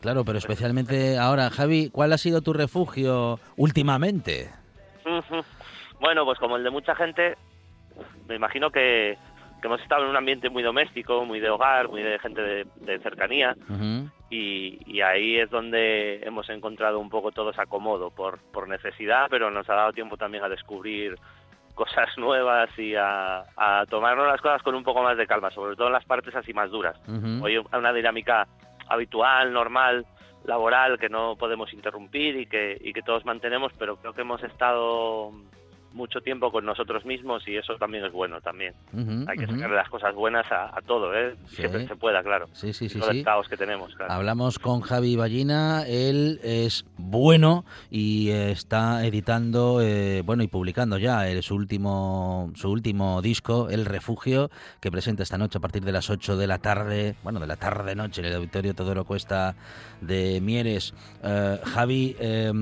Claro. 0.00 0.24
pero 0.24 0.38
especialmente 0.38 1.18
ahora, 1.18 1.50
Javi, 1.50 1.90
¿cuál 1.90 2.12
ha 2.12 2.18
sido 2.18 2.40
tu 2.40 2.52
refugio 2.52 3.40
últimamente? 3.56 4.48
Bueno, 5.98 6.24
pues 6.24 6.38
como 6.38 6.56
el 6.56 6.62
de 6.62 6.70
mucha 6.70 6.94
gente, 6.94 7.36
me 8.28 8.36
imagino 8.36 8.70
que, 8.70 9.18
que 9.60 9.66
hemos 9.66 9.80
estado 9.80 10.04
en 10.04 10.10
un 10.10 10.16
ambiente 10.16 10.50
muy 10.50 10.62
doméstico, 10.62 11.24
muy 11.24 11.40
de 11.40 11.50
hogar, 11.50 11.88
muy 11.88 12.02
de 12.02 12.18
gente 12.18 12.40
de, 12.40 12.66
de 12.76 12.98
cercanía, 13.00 13.56
y, 14.30 14.78
y 14.86 15.00
ahí 15.00 15.38
es 15.38 15.50
donde 15.50 16.20
hemos 16.22 16.48
encontrado 16.50 16.98
un 17.00 17.08
poco 17.08 17.32
todos 17.32 17.58
acomodo 17.58 18.10
por, 18.10 18.38
por 18.52 18.68
necesidad, 18.68 19.26
pero 19.30 19.50
nos 19.50 19.68
ha 19.68 19.74
dado 19.74 19.92
tiempo 19.92 20.16
también 20.16 20.44
a 20.44 20.48
descubrir 20.48 21.16
cosas 21.74 22.08
nuevas 22.18 22.68
y 22.78 22.94
a, 22.96 23.44
a 23.56 23.86
tomarnos 23.88 24.26
las 24.26 24.40
cosas 24.40 24.62
con 24.62 24.74
un 24.74 24.82
poco 24.82 25.02
más 25.02 25.16
de 25.16 25.26
calma, 25.26 25.50
sobre 25.50 25.76
todo 25.76 25.86
en 25.86 25.92
las 25.92 26.04
partes 26.04 26.34
así 26.34 26.52
más 26.52 26.70
duras. 26.70 26.96
ujú. 27.06 27.44
Hoy 27.44 27.56
una 27.56 27.92
dinámica 27.92 28.46
habitual, 28.88 29.52
normal, 29.52 30.04
laboral, 30.44 30.98
que 30.98 31.08
no 31.08 31.36
podemos 31.36 31.72
interrumpir 31.72 32.36
y 32.36 32.46
que, 32.46 32.76
y 32.80 32.92
que 32.92 33.02
todos 33.02 33.24
mantenemos, 33.24 33.72
pero 33.78 33.96
creo 33.96 34.12
que 34.12 34.22
hemos 34.22 34.42
estado 34.42 35.32
mucho 35.92 36.20
tiempo 36.20 36.50
con 36.52 36.64
nosotros 36.64 37.04
mismos 37.04 37.46
y 37.48 37.56
eso 37.56 37.74
también 37.76 38.04
es 38.04 38.12
bueno 38.12 38.40
también. 38.40 38.74
Hay 39.26 39.36
que 39.38 39.46
sacarle 39.46 39.76
las 39.76 39.88
cosas 39.88 40.14
buenas 40.14 40.50
a, 40.52 40.76
a 40.76 40.80
todo, 40.82 41.14
¿eh? 41.14 41.34
Sí. 41.48 41.56
Siempre 41.56 41.82
que 41.82 41.88
se 41.88 41.96
pueda, 41.96 42.22
claro. 42.22 42.46
Sí, 42.52 42.72
sí, 42.72 42.88
sí, 42.88 42.98
Todo 42.98 43.10
sí. 43.10 43.18
el 43.18 43.24
caos 43.24 43.48
que 43.48 43.56
tenemos, 43.56 43.94
claro. 43.94 44.12
Hablamos 44.12 44.58
con 44.58 44.80
Javi 44.80 45.16
Ballina, 45.16 45.84
él 45.86 46.40
es 46.42 46.84
bueno 46.96 47.64
y 47.90 48.30
está 48.30 49.04
editando, 49.06 49.80
eh, 49.82 50.22
bueno, 50.24 50.42
y 50.42 50.48
publicando 50.48 50.98
ya 50.98 51.28
eh, 51.28 51.42
su 51.42 51.54
último 51.54 52.50
su 52.54 52.70
último 52.70 53.20
disco, 53.22 53.68
El 53.70 53.84
Refugio, 53.84 54.50
que 54.80 54.90
presenta 54.90 55.22
esta 55.22 55.38
noche 55.38 55.58
a 55.58 55.60
partir 55.60 55.84
de 55.84 55.92
las 55.92 56.10
8 56.10 56.36
de 56.36 56.46
la 56.46 56.58
tarde, 56.58 57.16
bueno, 57.22 57.40
de 57.40 57.46
la 57.46 57.56
tarde 57.56 57.94
noche 57.94 58.20
en 58.20 58.26
el 58.26 58.34
auditorio 58.36 58.74
Todoro 58.74 59.04
Cuesta 59.04 59.54
de 60.00 60.40
Mieres. 60.40 60.94
Eh, 61.22 61.58
Javi, 61.64 62.16
eh, 62.18 62.52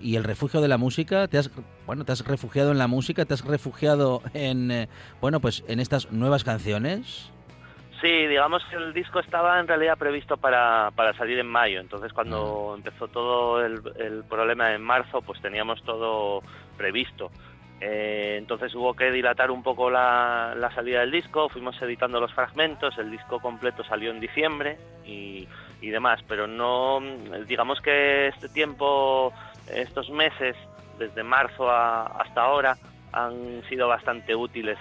¿y 0.00 0.16
el 0.16 0.24
refugio 0.24 0.60
de 0.60 0.68
la 0.68 0.78
música? 0.78 1.28
¿Te 1.28 1.38
has, 1.38 1.50
bueno, 1.86 2.04
te 2.04 2.12
has 2.12 2.26
refugiado 2.26 2.72
en 2.72 2.78
la 2.78 2.86
música? 2.86 3.24
¿Te 3.24 3.34
has 3.34 3.44
refugiado 3.44 4.22
en, 4.32 4.70
eh, 4.70 4.88
bueno, 5.20 5.40
pues 5.40 5.64
en 5.68 5.80
estas 5.80 6.10
nuevas 6.12 6.44
canciones? 6.44 7.30
Sí, 8.00 8.26
digamos 8.26 8.62
que 8.70 8.76
el 8.76 8.92
disco 8.92 9.20
estaba 9.20 9.58
en 9.60 9.66
realidad 9.66 9.96
previsto 9.96 10.36
para, 10.36 10.90
para 10.94 11.16
salir 11.16 11.38
en 11.38 11.46
mayo, 11.46 11.80
entonces 11.80 12.12
cuando 12.12 12.74
empezó 12.76 13.08
todo 13.08 13.64
el, 13.64 13.80
el 13.98 14.24
problema 14.24 14.74
en 14.74 14.82
marzo, 14.82 15.22
pues 15.22 15.40
teníamos 15.40 15.82
todo 15.84 16.42
previsto. 16.76 17.30
Eh, 17.80 18.36
entonces 18.38 18.74
hubo 18.74 18.94
que 18.94 19.10
dilatar 19.10 19.50
un 19.50 19.62
poco 19.62 19.90
la, 19.90 20.54
la 20.56 20.72
salida 20.74 21.00
del 21.00 21.10
disco, 21.10 21.48
fuimos 21.48 21.80
editando 21.82 22.20
los 22.20 22.32
fragmentos, 22.32 22.96
el 22.98 23.10
disco 23.10 23.40
completo 23.40 23.82
salió 23.84 24.10
en 24.10 24.20
diciembre 24.20 24.78
y, 25.04 25.48
y 25.80 25.90
demás, 25.90 26.20
pero 26.28 26.46
no, 26.46 27.00
digamos 27.46 27.80
que 27.80 28.28
este 28.28 28.48
tiempo, 28.48 29.32
estos 29.72 30.10
meses, 30.10 30.56
desde 30.98 31.22
marzo 31.22 31.70
a- 31.70 32.06
hasta 32.06 32.42
ahora, 32.42 32.76
han 33.12 33.62
sido 33.68 33.86
bastante 33.86 34.34
útiles. 34.34 34.76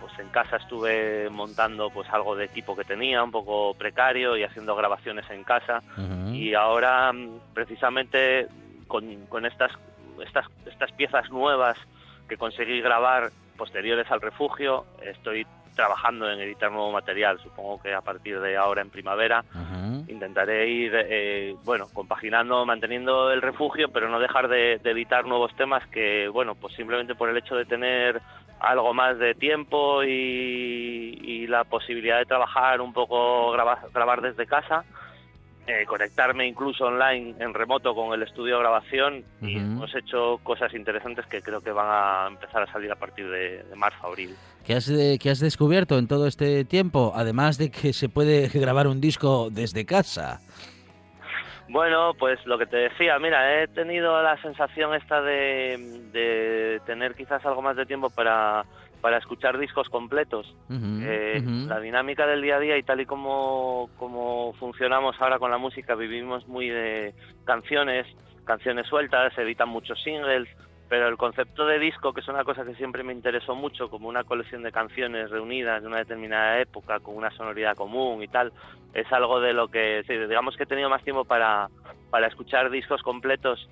Pues 0.00 0.16
en 0.20 0.28
casa 0.28 0.56
estuve 0.58 1.28
montando 1.30 1.90
pues 1.90 2.08
algo 2.10 2.36
de 2.36 2.44
equipo 2.44 2.76
que 2.76 2.84
tenía, 2.84 3.22
un 3.22 3.32
poco 3.32 3.74
precario, 3.74 4.36
y 4.36 4.44
haciendo 4.44 4.76
grabaciones 4.76 5.28
en 5.30 5.42
casa. 5.44 5.82
Y 6.34 6.54
ahora, 6.54 7.12
mm, 7.12 7.40
precisamente, 7.52 8.46
con, 8.86 9.26
con 9.26 9.44
estas, 9.44 9.72
estas, 10.24 10.46
estas 10.66 10.92
piezas 10.92 11.28
nuevas 11.30 11.76
que 12.28 12.36
conseguí 12.36 12.80
grabar 12.80 13.30
posteriores 13.56 14.08
al 14.10 14.20
refugio, 14.20 14.84
estoy 15.02 15.44
trabajando 15.74 16.30
en 16.30 16.40
editar 16.40 16.70
nuevo 16.70 16.92
material. 16.92 17.38
Supongo 17.42 17.80
que 17.80 17.92
a 17.92 18.00
partir 18.00 18.40
de 18.40 18.56
ahora 18.56 18.82
en 18.82 18.90
primavera 18.90 19.44
intentaré 20.08 20.68
ir, 20.68 20.92
eh, 20.94 21.56
bueno, 21.64 21.86
compaginando, 21.92 22.64
manteniendo 22.64 23.30
el 23.30 23.42
refugio, 23.42 23.88
pero 23.88 24.08
no 24.08 24.18
dejar 24.20 24.48
de, 24.48 24.78
de 24.82 24.90
editar 24.90 25.26
nuevos 25.26 25.54
temas 25.56 25.86
que, 25.88 26.28
bueno, 26.28 26.54
pues 26.54 26.74
simplemente 26.74 27.14
por 27.14 27.28
el 27.28 27.36
hecho 27.36 27.56
de 27.56 27.64
tener 27.64 28.20
algo 28.60 28.94
más 28.94 29.18
de 29.18 29.34
tiempo 29.34 30.02
y, 30.04 31.18
y 31.22 31.46
la 31.46 31.64
posibilidad 31.64 32.18
de 32.18 32.26
trabajar 32.26 32.80
un 32.80 32.92
poco, 32.92 33.50
grabar, 33.52 33.78
grabar 33.92 34.20
desde 34.20 34.46
casa, 34.46 34.84
eh, 35.66 35.84
conectarme 35.86 36.46
incluso 36.46 36.84
online 36.84 37.34
en 37.38 37.54
remoto 37.54 37.94
con 37.94 38.12
el 38.14 38.22
estudio 38.22 38.56
de 38.56 38.60
grabación 38.60 39.24
y 39.40 39.56
Ujú. 39.56 39.64
hemos 39.64 39.94
hecho 39.94 40.38
cosas 40.42 40.74
interesantes 40.74 41.24
que 41.26 41.40
creo 41.42 41.60
que 41.60 41.70
van 41.72 41.86
a 41.88 42.26
empezar 42.28 42.62
a 42.62 42.72
salir 42.72 42.90
a 42.92 42.96
partir 42.96 43.28
de, 43.30 43.62
de 43.62 43.76
marzo, 43.76 44.06
abril. 44.06 44.34
¿Qué 44.66 44.74
has, 44.74 44.86
de- 44.86 45.18
qué 45.18 45.30
has 45.30 45.40
descubierto 45.40 45.98
en 45.98 46.08
todo 46.08 46.26
este 46.26 46.64
tiempo? 46.64 47.12
Además 47.14 47.58
de 47.58 47.70
que 47.70 47.92
se 47.92 48.08
puede 48.08 48.48
grabar 48.58 48.86
un 48.86 49.00
disco 49.00 49.48
desde 49.50 49.84
casa. 49.86 50.40
Bueno, 51.68 52.12
pues 52.18 52.38
lo 52.44 52.58
que 52.58 52.66
te 52.66 52.76
decía, 52.76 53.18
mira, 53.18 53.62
he 53.62 53.68
tenido 53.68 54.22
la 54.22 54.40
sensación 54.42 54.94
esta 54.94 55.22
de, 55.22 55.78
de 56.12 56.80
tener 56.84 57.14
quizás 57.14 57.44
algo 57.46 57.62
más 57.62 57.74
de 57.74 57.86
tiempo 57.86 58.10
para, 58.10 58.64
para 59.04 59.18
escuchar 59.18 59.58
discos 59.58 59.90
completos. 59.90 60.46
Eh. 60.70 61.42
La 61.68 61.78
dinámica 61.78 62.26
del 62.26 62.40
día 62.40 62.56
a 62.56 62.58
día 62.58 62.78
y 62.78 62.82
tal 62.82 63.02
y 63.02 63.04
como, 63.04 63.90
como 63.98 64.54
funcionamos 64.54 65.14
ahora 65.20 65.38
con 65.38 65.50
la 65.50 65.58
música, 65.58 65.94
vivimos 65.94 66.48
muy 66.48 66.70
de 66.70 67.12
canciones, 67.44 68.06
canciones 68.46 68.86
sueltas, 68.86 69.34
se 69.34 69.42
editan 69.42 69.68
muchos 69.68 70.02
singles, 70.02 70.48
pero 70.88 71.06
el 71.06 71.18
concepto 71.18 71.66
de 71.66 71.78
disco, 71.78 72.14
que 72.14 72.22
es 72.22 72.28
una 72.28 72.44
cosa 72.44 72.64
que 72.64 72.74
siempre 72.76 73.02
me 73.02 73.12
interesó 73.12 73.54
mucho, 73.54 73.90
como 73.90 74.08
una 74.08 74.24
colección 74.24 74.62
de 74.62 74.72
canciones 74.72 75.28
reunidas 75.28 75.82
de 75.82 75.88
una 75.88 75.98
determinada 75.98 76.58
época, 76.58 76.98
con 77.00 77.14
una 77.14 77.30
sonoridad 77.32 77.76
común 77.76 78.22
y 78.22 78.28
tal, 78.28 78.54
es 78.94 79.12
algo 79.12 79.38
de 79.38 79.52
lo 79.52 79.68
que, 79.68 80.02
digamos 80.08 80.56
que 80.56 80.62
he 80.62 80.66
tenido 80.66 80.88
más 80.88 81.04
tiempo 81.04 81.26
para, 81.26 81.68
para 82.08 82.28
escuchar 82.28 82.70
discos 82.70 83.02
completos 83.02 83.68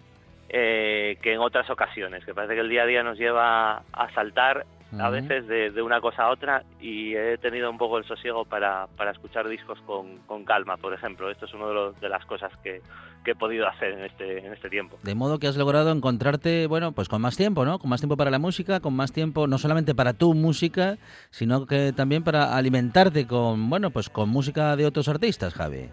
eh, 0.51 1.17
que 1.23 1.33
en 1.33 1.41
otras 1.41 1.71
ocasiones, 1.71 2.23
que 2.27 2.35
parece 2.35 2.53
que 2.53 2.61
el 2.61 2.69
día 2.69 2.83
a 2.83 2.87
día 2.87 3.03
nos 3.03 3.17
lleva 3.17 3.83
a 3.95 4.13
saltar 4.13 4.67
a 4.99 5.11
veces 5.11 5.47
de, 5.49 5.71
de 5.71 5.83
una 5.83 6.01
cosa 6.01 6.25
a 6.25 6.31
otra 6.31 6.65
y 6.81 7.15
he 7.15 7.39
tenido 7.39 7.71
un 7.71 7.79
poco 7.79 7.99
el 7.99 8.05
sosiego 8.05 8.45
para, 8.45 8.87
para 8.97 9.11
escuchar 9.13 9.49
discos 9.49 9.81
con, 9.87 10.19
con 10.27 10.45
calma, 10.45 10.77
por 10.77 10.93
ejemplo. 10.93 11.31
Esto 11.31 11.47
es 11.47 11.55
una 11.55 11.67
de, 11.69 11.75
los- 11.75 12.01
de 12.01 12.09
las 12.09 12.25
cosas 12.27 12.53
que, 12.63 12.83
que 13.25 13.31
he 13.31 13.35
podido 13.35 13.67
hacer 13.67 13.93
en 13.93 14.05
este, 14.05 14.45
en 14.47 14.53
este 14.53 14.69
tiempo. 14.69 14.99
De 15.03 15.15
modo 15.15 15.39
que 15.39 15.47
has 15.47 15.57
logrado 15.57 15.91
encontrarte, 15.93 16.67
bueno, 16.67 16.93
pues 16.93 17.09
con 17.09 17.23
más 17.23 17.37
tiempo, 17.37 17.65
¿no? 17.65 17.79
Con 17.79 17.89
más 17.91 18.01
tiempo 18.01 18.17
para 18.17 18.31
la 18.31 18.39
música, 18.39 18.81
con 18.81 18.95
más 18.95 19.13
tiempo 19.13 19.47
no 19.47 19.59
solamente 19.59 19.95
para 19.95 20.13
tu 20.13 20.35
música, 20.35 20.99
sino 21.31 21.67
que 21.67 21.93
también 21.93 22.23
para 22.25 22.57
alimentarte 22.57 23.27
con, 23.27 23.71
bueno, 23.71 23.91
pues 23.91 24.11
con 24.11 24.29
música 24.29 24.77
de 24.77 24.87
otros 24.87 25.09
artistas, 25.09 25.55
Javi. 25.55 25.89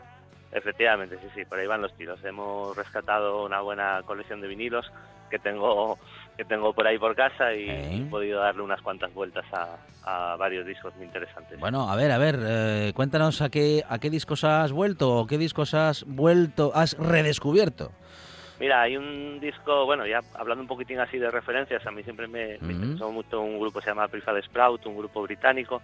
Efectivamente, 0.52 1.18
sí, 1.22 1.28
sí, 1.36 1.46
por 1.46 1.60
ahí 1.60 1.68
van 1.68 1.82
los 1.82 1.94
tiros. 1.96 2.24
Hemos 2.26 2.76
rescatado 2.76 3.46
una 3.46 3.62
buena 3.62 4.02
colección 4.06 4.42
de 4.42 4.48
vinilos 4.48 4.92
que 5.30 5.38
tengo 5.38 6.00
que 6.40 6.46
tengo 6.46 6.72
por 6.72 6.88
ahí 6.88 6.98
por 6.98 7.14
casa 7.18 7.54
y 7.54 7.68
Eh. 7.70 7.98
he 7.98 8.10
podido 8.10 8.40
darle 8.40 8.62
unas 8.62 8.82
cuantas 8.82 9.14
vueltas 9.14 9.44
a, 9.52 9.76
a 10.06 10.38
varios 10.38 10.66
discos 10.66 10.96
muy 10.96 11.06
interesantes. 11.06 11.60
Bueno, 11.60 11.90
a 11.90 11.98
ver, 11.98 12.12
a 12.12 12.18
ver, 12.18 12.40
eh, 12.42 12.94
cuéntanos 12.96 13.42
a 13.42 13.50
qué, 13.50 13.84
a 13.90 14.00
qué 14.00 14.10
discos 14.10 14.46
has 14.46 14.72
vuelto 14.72 15.18
o 15.18 15.28
qué 15.28 15.38
discos 15.38 15.74
has 15.74 16.06
vuelto, 16.06 16.72
has 16.74 16.98
redescubierto. 16.98 17.92
Mira, 18.58 18.84
hay 18.84 18.96
un 18.96 19.42
disco, 19.42 19.86
bueno, 19.86 20.08
ya 20.08 20.22
hablando 20.36 20.62
un 20.62 20.68
poquitín 20.70 21.02
así 21.02 21.18
de 21.18 21.30
referencias, 21.30 21.86
a 21.86 21.92
mí 21.92 22.04
siempre 22.04 22.30
me, 22.30 22.58
me 22.62 22.72
Ujú. 22.74 22.84
interesó 22.84 23.12
mucho 23.12 23.42
un 23.42 23.60
grupo 23.60 23.80
que 23.80 23.84
se 23.84 23.92
llama 23.92 24.08
Prefab 24.08 24.42
Sprout, 24.42 24.86
un 24.86 24.96
grupo 24.98 25.22
británico, 25.22 25.82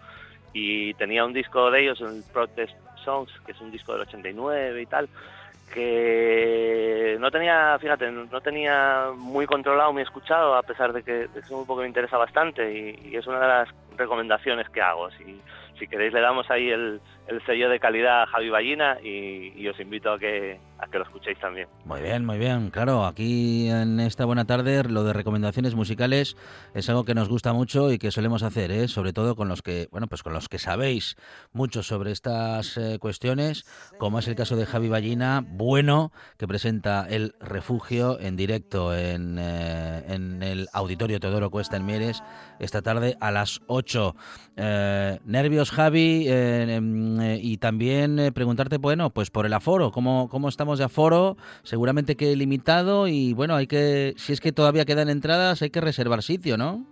y 0.53 0.93
tenía 0.93 1.25
un 1.25 1.33
disco 1.33 1.69
de 1.69 1.81
ellos, 1.81 1.99
el 1.99 2.23
Protest 2.31 2.73
Songs, 3.03 3.29
que 3.45 3.51
es 3.51 3.59
un 3.59 3.71
disco 3.71 3.91
del 3.91 4.03
89 4.03 4.81
y 4.81 4.85
tal, 4.85 5.09
que 5.75 7.17
no 7.19 7.29
tenía, 7.29 7.77
fíjate, 7.79 8.09
no 8.09 8.41
tenía 8.41 9.09
muy 9.15 9.45
controlado, 9.45 9.91
muy 9.91 10.03
escuchado, 10.03 10.55
a 10.55 10.63
pesar 10.63 10.93
de 10.93 11.03
que 11.03 11.27
es 11.35 11.51
un 11.51 11.57
grupo 11.57 11.75
que 11.75 11.81
me 11.81 11.89
interesa 11.89 12.17
bastante 12.17 12.71
y, 12.71 13.15
es 13.15 13.27
una 13.27 13.41
de 13.41 13.47
las 13.47 13.69
recomendaciones 13.97 14.69
que 14.69 14.81
hago. 14.81 15.09
Si 15.11 15.87
queréis 15.87 16.13
le 16.13 16.21
damos 16.21 16.49
ahí 16.49 16.69
el, 16.69 17.01
el 17.27 17.43
sello 17.45 17.69
de 17.69 17.79
calidad 17.79 18.25
Javi 18.27 18.49
Ballina 18.49 18.97
y, 19.01 19.67
os 19.67 19.79
invito 19.79 20.13
a 20.13 20.19
que, 20.19 20.59
a 20.77 20.87
que 20.87 20.99
lo 20.99 21.05
escuchéis 21.05 21.39
también. 21.39 21.67
Muy 21.85 22.01
bien, 22.01 22.23
muy 22.23 22.37
bien. 22.37 22.69
Claro, 22.69 23.05
aquí 23.05 23.67
en 23.67 23.99
esta 23.99 24.25
buena 24.25 24.45
tarde 24.45 24.83
lo 24.83 25.03
de 25.03 25.13
recomendaciones 25.13 25.73
musicales 25.73 26.37
es 26.75 26.87
algo 26.89 27.03
que 27.03 27.15
nos 27.15 27.27
gusta 27.27 27.51
mucho 27.53 27.91
y 27.91 27.97
que 27.97 28.11
solemos 28.11 28.43
hacer, 28.43 28.71
¿eh? 28.71 28.87
sobre 28.87 29.11
todo 29.11 29.35
con 29.35 29.47
los 29.47 29.61
que, 29.61 29.87
bueno, 29.91 30.07
pues 30.07 30.21
con 30.21 30.33
los 30.33 30.49
que 30.49 30.59
sabéis 30.59 31.15
mucho 31.51 31.81
sobre 31.81 32.11
estas 32.11 32.77
eh, 32.77 32.99
cuestiones, 32.99 33.65
como 33.97 34.19
es 34.19 34.27
el 34.27 34.35
caso 34.35 34.55
de 34.55 34.65
Javi 34.65 34.87
Ballina, 34.87 35.43
bueno, 35.45 36.11
que 36.37 36.47
presenta 36.47 37.07
El 37.09 37.33
Refugio 37.39 38.19
en 38.19 38.35
directo 38.35 38.95
en, 38.95 39.37
eh, 39.39 40.03
en 40.07 40.43
el 40.43 40.67
Auditorio 40.73 41.19
Teodoro 41.19 41.49
Cuesta 41.49 41.77
en 41.77 41.85
Mieres 41.85 42.23
esta 42.59 42.81
tarde 42.81 43.17
a 43.19 43.31
las 43.31 43.61
8. 43.67 44.15
Eh, 44.57 45.19
nervios, 45.25 45.71
Javi, 45.71 46.27
eh, 46.27 46.75
em, 46.75 47.14
y 47.21 47.57
también 47.57 48.19
eh, 48.19 48.31
preguntarte, 48.31 48.77
bueno, 48.77 49.09
pues 49.09 49.29
por 49.31 49.45
el 49.45 49.53
aforo, 49.53 49.91
¿cómo, 49.91 50.27
¿cómo 50.29 50.49
estamos 50.49 50.79
de 50.79 50.85
aforo? 50.85 51.37
Seguramente 51.63 52.15
que 52.15 52.35
limitado 52.35 53.07
y 53.07 53.33
bueno, 53.33 53.55
hay 53.55 53.67
que, 53.67 54.13
si 54.17 54.33
es 54.33 54.41
que 54.41 54.51
todavía 54.51 54.85
quedan 54.85 55.09
entradas, 55.09 55.61
hay 55.61 55.69
que 55.69 55.81
reservar 55.81 56.21
sitio, 56.23 56.57
¿no? 56.57 56.85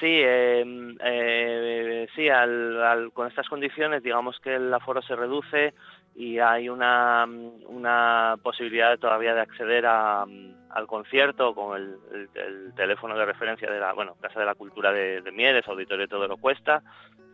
Sí, 0.00 0.06
eh, 0.08 0.64
eh, 1.04 2.06
sí, 2.16 2.28
al- 2.28 2.82
al- 2.82 3.12
con 3.12 3.28
estas 3.28 3.46
condiciones, 3.48 4.02
digamos 4.02 4.36
que 4.42 4.54
el 4.56 4.72
aforo 4.72 5.02
se 5.02 5.14
reduce 5.14 5.74
y 6.14 6.38
hay 6.38 6.68
una, 6.68 7.26
una 7.68 8.36
posibilidad 8.42 8.98
todavía 8.98 9.34
de 9.34 9.40
acceder 9.40 9.86
a, 9.86 10.22
al 10.70 10.86
concierto 10.86 11.54
con 11.54 11.76
el, 11.76 11.96
el- 12.12 12.28
el 12.34 12.74
teléfono 12.74 13.16
de 13.16 13.24
referencia 13.24 13.70
de 13.70 13.80
la 13.80 13.92
bueno, 13.92 14.14
Casa 14.20 14.40
de 14.40 14.46
la 14.46 14.54
Cultura 14.54 14.92
de, 14.92 15.20
de 15.22 15.32
Mieres, 15.32 15.66
Auditorio 15.68 16.08
Todo 16.08 16.26
lo 16.28 16.36
Cuesta, 16.36 16.82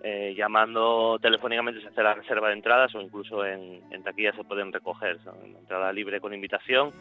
eh, 0.03 0.35
llamando 0.37 1.19
telefónicamente 1.21 1.81
se 1.81 1.89
hace 1.89 2.03
la 2.03 2.15
reserva 2.15 2.49
de 2.49 2.55
entradas 2.55 2.95
o 2.95 3.01
incluso 3.01 3.45
en, 3.45 3.83
en 3.91 4.03
taquilla 4.05 4.33
se 4.33 4.45
pueden 4.45 4.73
recoger, 4.73 5.19
son 5.25 5.35
entrada 5.45 5.93
libre 5.93 6.21
con 6.21 6.33
invitación 6.35 6.93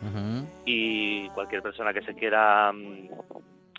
y 0.66 1.30
cualquier 1.32 1.62
persona 1.62 1.94
que 1.94 2.02
se 2.04 2.16
quiera 2.16 2.72
mm, 2.72 3.10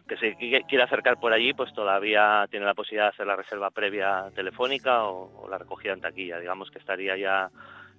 que 0.07 0.17
se 0.19 0.37
qui- 0.37 0.65
quiera 0.69 0.85
acercar 0.85 1.19
por 1.19 1.33
allí 1.33 1.53
pues 1.55 1.73
todavía 1.75 2.47
tiene 2.51 2.65
la 2.67 2.75
posibilidad 2.75 3.07
de 3.07 3.15
hacer 3.15 3.27
la 3.27 3.35
reserva 3.37 3.71
previa 3.71 4.27
telefónica 4.35 5.05
o, 5.05 5.43
o 5.43 5.49
la 5.49 5.59
recogida 5.59 5.95
en 5.95 6.01
taquilla. 6.01 6.39
Digamos 6.39 6.71
que 6.71 6.79
estaría 6.79 7.17
ya 7.17 7.51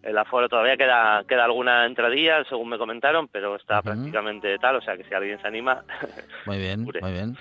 el 0.04 0.18
aforo 0.18 0.48
todavía 0.50 0.78
queda 0.78 1.24
queda 1.28 1.46
alguna 1.46 1.86
entradilla 1.86 2.44
según 2.46 2.70
me 2.70 2.78
comentaron 2.78 3.28
pero 3.28 3.56
está 3.56 3.82
prácticamente 3.82 4.58
tal 4.60 4.78
o 4.78 4.82
sea 4.82 4.96
que 4.96 5.04
si 5.04 5.14
alguien 5.14 5.40
se 5.42 5.48
anima 5.48 5.84
Muy 6.46 6.58
bien, 6.58 6.84
muy 6.84 7.12
bien. 7.12 7.38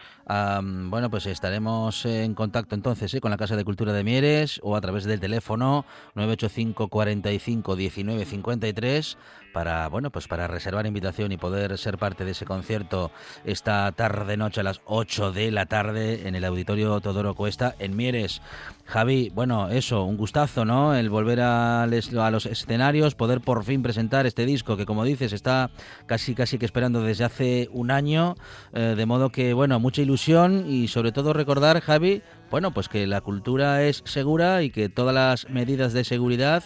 Bueno, 0.90 1.10
pues 1.10 1.26
estaremos 1.26 2.04
en 2.06 2.34
contacto 2.34 2.74
entonces 2.74 3.12
¿eh? 3.14 3.20
con 3.20 3.30
la 3.30 3.36
Casa 3.36 3.56
de 3.56 3.64
Cultura 3.64 3.92
de 3.92 4.02
Mieres 4.02 4.60
o 4.62 4.76
a 4.76 4.80
través 4.80 5.04
del 5.04 5.20
teléfono 5.20 5.84
985 6.14 6.88
45 6.88 7.76
19 7.76 8.24
53 8.24 9.18
para, 9.56 9.88
bueno, 9.88 10.10
pues 10.10 10.28
para 10.28 10.48
reservar 10.48 10.84
invitación 10.84 11.32
y 11.32 11.38
poder 11.38 11.78
ser 11.78 11.96
parte 11.96 12.26
de 12.26 12.32
ese 12.32 12.44
concierto 12.44 13.10
esta 13.46 13.90
tarde 13.92 14.36
noche 14.36 14.60
a 14.60 14.64
las 14.64 14.82
8 14.84 15.32
de 15.32 15.50
la 15.50 15.64
tarde 15.64 16.28
en 16.28 16.34
el 16.34 16.44
Auditorio 16.44 17.00
Todoro 17.00 17.34
Cuesta 17.34 17.74
en 17.78 17.96
Mieres. 17.96 18.42
Javi, 18.84 19.32
bueno, 19.34 19.70
eso, 19.70 20.04
un 20.04 20.18
gustazo, 20.18 20.66
¿no? 20.66 20.94
El 20.94 21.08
volver 21.08 21.40
a, 21.40 21.86
les- 21.86 22.12
a 22.12 22.30
los 22.30 22.44
escenarios, 22.44 23.14
poder 23.14 23.40
por 23.40 23.64
fin 23.64 23.82
presentar 23.82 24.26
este 24.26 24.44
disco 24.44 24.76
que 24.76 24.84
como 24.84 25.04
dices 25.04 25.32
está 25.32 25.70
casi 26.04 26.34
casi 26.34 26.58
que 26.58 26.66
esperando 26.66 27.00
desde 27.00 27.24
hace 27.24 27.70
un 27.72 27.90
año, 27.90 28.34
eh, 28.74 28.92
de 28.94 29.06
modo 29.06 29.30
que, 29.30 29.54
bueno, 29.54 29.80
mucha 29.80 30.02
ilusión 30.02 30.66
y 30.68 30.88
sobre 30.88 31.12
todo 31.12 31.32
recordar, 31.32 31.80
Javi, 31.80 32.20
bueno, 32.50 32.72
pues 32.72 32.90
que 32.90 33.06
la 33.06 33.22
cultura 33.22 33.82
es 33.84 34.02
segura 34.04 34.62
y 34.62 34.68
que 34.70 34.90
todas 34.90 35.14
las 35.14 35.48
medidas 35.48 35.94
de 35.94 36.04
seguridad 36.04 36.62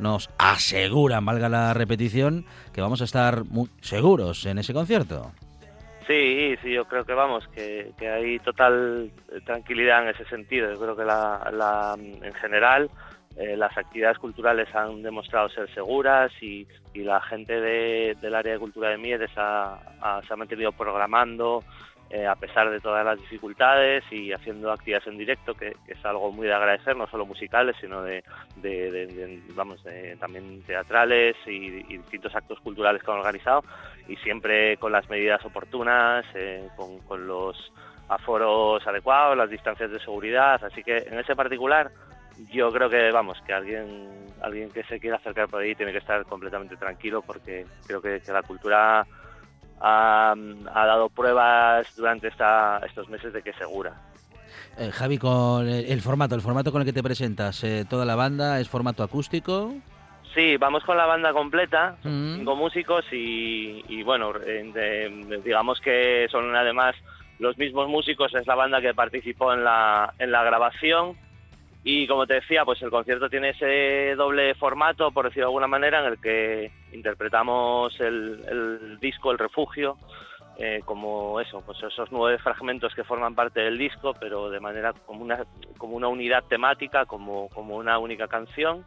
nos 0.00 0.30
aseguran, 0.38 1.24
valga 1.24 1.48
la 1.48 1.74
repetición, 1.74 2.44
que 2.72 2.80
vamos 2.80 3.00
a 3.00 3.04
estar 3.04 3.44
muy 3.44 3.68
seguros 3.80 4.44
en 4.46 4.58
ese 4.58 4.72
concierto. 4.72 5.32
Sí, 6.06 6.56
sí, 6.62 6.72
yo 6.72 6.86
creo 6.86 7.04
que 7.04 7.12
vamos, 7.14 7.46
que, 7.54 7.92
que 7.96 8.08
hay 8.08 8.38
total 8.40 9.10
tranquilidad 9.44 10.02
en 10.02 10.08
ese 10.08 10.24
sentido. 10.24 10.72
Yo 10.72 10.80
creo 10.80 10.96
que 10.96 11.04
la, 11.04 11.50
la- 11.52 11.94
en 11.96 12.34
general 12.34 12.90
eh, 13.36 13.56
las 13.56 13.76
actividades 13.78 14.18
culturales 14.18 14.66
han 14.74 15.02
demostrado 15.02 15.48
ser 15.50 15.72
seguras 15.72 16.32
y, 16.42 16.66
la 16.94 17.20
gente 17.20 17.60
de- 17.60 18.16
del 18.20 18.34
área 18.34 18.54
de 18.54 18.58
cultura 18.58 18.88
de 18.90 18.98
Mieres 18.98 19.30
ha- 19.36 20.20
se 20.26 20.32
ha 20.32 20.36
mantenido 20.36 20.72
programando 20.72 21.62
eh, 22.10 22.26
a 22.26 22.34
pesar 22.34 22.68
de 22.70 22.80
todas 22.80 23.04
las 23.04 23.20
dificultades 23.20 24.02
y 24.10 24.32
haciendo 24.32 24.72
actividades 24.72 25.06
en 25.06 25.16
directo, 25.16 25.54
que, 25.54 25.76
es 25.86 26.04
algo 26.04 26.32
muy 26.32 26.48
de 26.48 26.54
agradecer, 26.54 26.96
no 26.96 27.06
solo 27.06 27.24
musicales, 27.24 27.76
sino 27.80 28.02
de, 28.02 28.24
de- 28.56 28.90
de- 28.90 29.40
vamos, 29.54 29.80
también 30.18 30.62
teatrales 30.64 31.36
y, 31.46 31.70
distintos 31.70 32.34
actos 32.34 32.58
culturales 32.60 33.02
que 33.02 33.10
han 33.10 33.18
organizado 33.18 33.62
y 34.08 34.16
siempre 34.16 34.76
con 34.78 34.90
las 34.90 35.08
medidas 35.08 35.44
oportunas, 35.44 36.24
eh, 36.34 36.68
con, 36.76 37.26
los 37.26 37.72
aforos 38.08 38.84
adecuados, 38.86 39.36
las 39.36 39.48
distancias 39.48 39.90
de 39.90 40.00
seguridad, 40.00 40.62
así 40.64 40.82
que 40.82 40.98
en 40.98 41.18
ese 41.18 41.36
particular 41.36 41.90
yo 42.52 42.72
creo 42.72 42.90
que 42.90 43.12
vamos 43.12 43.38
que 43.46 43.52
alguien 43.52 44.08
alguien 44.42 44.70
que 44.72 44.82
se 44.84 44.98
quiera 44.98 45.16
acercar 45.16 45.48
por 45.48 45.60
ahí 45.60 45.74
tiene 45.74 45.92
que 45.92 45.98
estar 45.98 46.24
completamente 46.24 46.76
tranquilo 46.76 47.22
porque 47.22 47.66
creo 47.86 48.00
que 48.00 48.20
la 48.26 48.42
cultura 48.42 49.06
ha, 49.80 50.32
ha 50.74 50.86
dado 50.86 51.08
pruebas 51.08 51.86
durante 51.96 52.28
esta, 52.28 52.78
estos 52.86 53.08
meses 53.08 53.32
de 53.32 53.42
que 53.42 53.50
es 53.50 53.56
segura. 53.56 53.92
Eh, 54.78 54.90
Javi, 54.92 55.18
con 55.18 55.68
el, 55.68 55.84
el 55.86 56.00
formato, 56.00 56.34
el 56.34 56.40
formato 56.40 56.70
con 56.72 56.80
el 56.82 56.86
que 56.86 56.92
te 56.92 57.02
presentas, 57.02 57.62
eh, 57.64 57.84
toda 57.88 58.04
la 58.04 58.14
banda 58.14 58.60
es 58.60 58.68
formato 58.68 59.02
acústico. 59.02 59.74
Sí, 60.34 60.56
vamos 60.58 60.84
con 60.84 60.96
la 60.96 61.06
banda 61.06 61.32
completa, 61.32 61.96
Mm. 62.04 62.36
cinco 62.36 62.54
músicos 62.56 63.04
y, 63.12 63.84
y 63.88 64.02
bueno, 64.04 64.32
eh, 64.46 65.40
digamos 65.44 65.80
que 65.80 66.28
son 66.30 66.54
además 66.54 66.94
los 67.40 67.58
mismos 67.58 67.88
músicos, 67.88 68.32
es 68.34 68.46
la 68.46 68.54
banda 68.54 68.80
que 68.80 68.94
participó 68.94 69.52
en 69.52 69.64
la, 69.64 70.14
en 70.18 70.30
la 70.30 70.44
grabación 70.44 71.16
y 71.82 72.06
como 72.06 72.26
te 72.26 72.34
decía, 72.34 72.64
pues 72.64 72.80
el 72.82 72.90
concierto 72.90 73.30
tiene 73.30 73.50
ese 73.50 74.14
doble 74.14 74.54
formato, 74.54 75.10
por 75.12 75.24
decirlo 75.24 75.46
de 75.46 75.50
alguna 75.50 75.66
manera, 75.66 76.00
en 76.00 76.12
el 76.12 76.20
que 76.20 76.70
interpretamos 76.92 77.98
el, 78.00 78.44
el 78.48 78.98
disco 79.00 79.30
El 79.30 79.38
Refugio, 79.38 79.96
eh, 80.58 80.82
como 80.84 81.40
eso, 81.40 81.62
pues 81.64 81.82
esos 81.82 82.12
nueve 82.12 82.36
fragmentos 82.36 82.94
que 82.94 83.02
forman 83.02 83.34
parte 83.34 83.60
del 83.60 83.78
disco, 83.78 84.12
pero 84.20 84.50
de 84.50 84.60
manera 84.60 84.92
como 84.92 85.22
una, 85.22 85.46
como 85.78 85.96
una 85.96 86.08
unidad 86.08 86.44
temática, 86.44 87.06
como, 87.06 87.48
como 87.48 87.76
una 87.76 87.98
única 87.98 88.28
canción. 88.28 88.84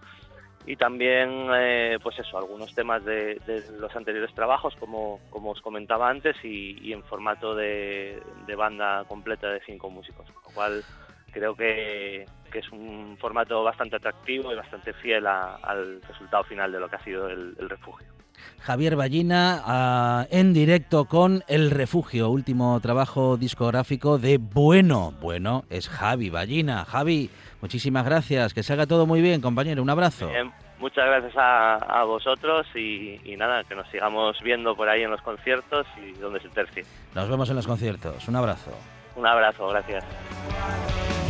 Y 0.68 0.76
también 0.76 1.48
pues 1.48 2.00
pues 2.16 2.20
eso 2.20 2.38
algunos 2.38 2.74
temas 2.76 3.04
de, 3.04 3.42
los 3.80 3.94
anteriores 3.96 4.34
trabajos 4.36 4.76
como, 4.76 5.20
como 5.32 5.50
os 5.50 5.62
comentaba 5.62 6.10
antes 6.10 6.38
y, 6.44 6.94
en 6.94 7.04
formato 7.04 7.54
de, 7.56 8.22
de, 8.46 8.56
banda 8.56 9.04
completa 9.06 9.50
de 9.50 9.60
cinco 9.66 9.90
músicos 9.90 10.26
lo 10.30 10.54
cual 10.54 10.84
creo 11.34 11.56
que, 11.56 12.26
que, 12.54 12.60
es 12.60 12.72
un 12.72 13.18
formato 13.20 13.64
bastante 13.64 13.96
atractivo 13.96 14.52
y 14.52 14.56
bastante 14.56 14.94
fiel 14.94 15.26
a, 15.28 15.56
al 15.56 16.02
resultado 16.04 16.44
final 16.44 16.72
de 16.72 16.80
lo 16.80 16.90
que 16.90 16.96
ha 16.96 17.04
sido 17.04 17.28
el, 17.28 17.56
el 17.60 17.70
refugio 17.70 18.08
Javier 18.62 18.96
Ballina 18.96 20.26
uh, 20.30 20.36
en 20.36 20.54
directo 20.54 21.06
con 21.06 21.44
El 21.48 21.70
Refugio, 21.70 22.30
último 22.30 22.80
trabajo 22.80 23.38
discográfico 23.38 24.18
de 24.18 24.38
Bueno. 24.38 25.14
Bueno, 25.20 25.66
es 25.70 25.90
Javi 25.90 26.30
Ballina. 26.30 26.86
Javi, 26.86 27.30
muchísimas 27.62 28.06
gracias. 28.06 28.54
Que 28.54 28.64
se 28.64 28.74
haga 28.74 28.88
todo 28.88 29.06
muy 29.06 29.22
bien, 29.22 29.42
compañero. 29.42 29.82
Un 29.82 29.90
abrazo. 29.90 30.30
Bien, 30.30 30.52
muchas 30.80 31.06
gracias 31.06 31.34
a, 31.36 31.76
a 31.76 32.04
vosotros 32.06 32.66
y, 32.74 33.20
y, 33.26 33.36
nada, 33.36 33.64
que 33.66 33.76
nos 33.76 33.88
sigamos 33.90 34.38
viendo 34.42 34.76
por 34.76 34.88
ahí 34.88 35.04
en 35.04 35.12
los 35.12 35.22
conciertos 35.22 35.86
y 35.98 36.14
donde 36.20 36.40
se 36.40 36.50
tercie. 36.50 36.86
Nos 37.14 37.30
vemos 37.30 37.50
en 37.50 37.58
los 37.58 37.68
conciertos. 37.68 38.28
Un 38.28 38.36
abrazo. 38.38 38.72
Un 39.16 39.28
abrazo, 39.28 39.68
gracias. 39.68 41.23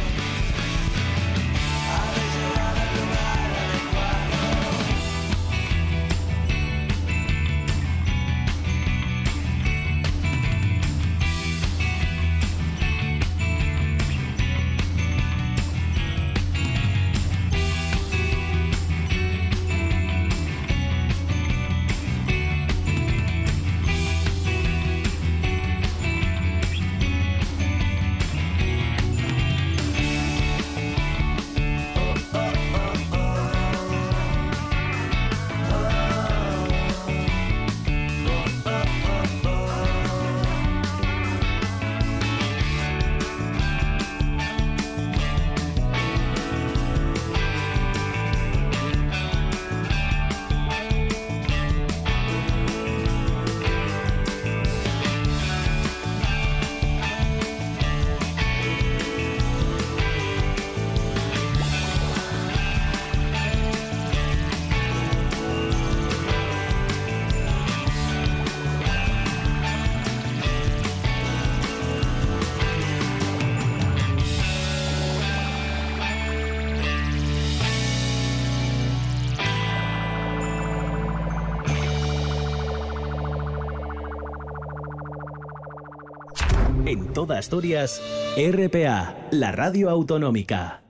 Toda 87.26 87.40
Asturias, 87.40 88.02
RPA, 88.36 89.16
la 89.32 89.54
radio 89.54 89.90
autonómica. 89.90 90.84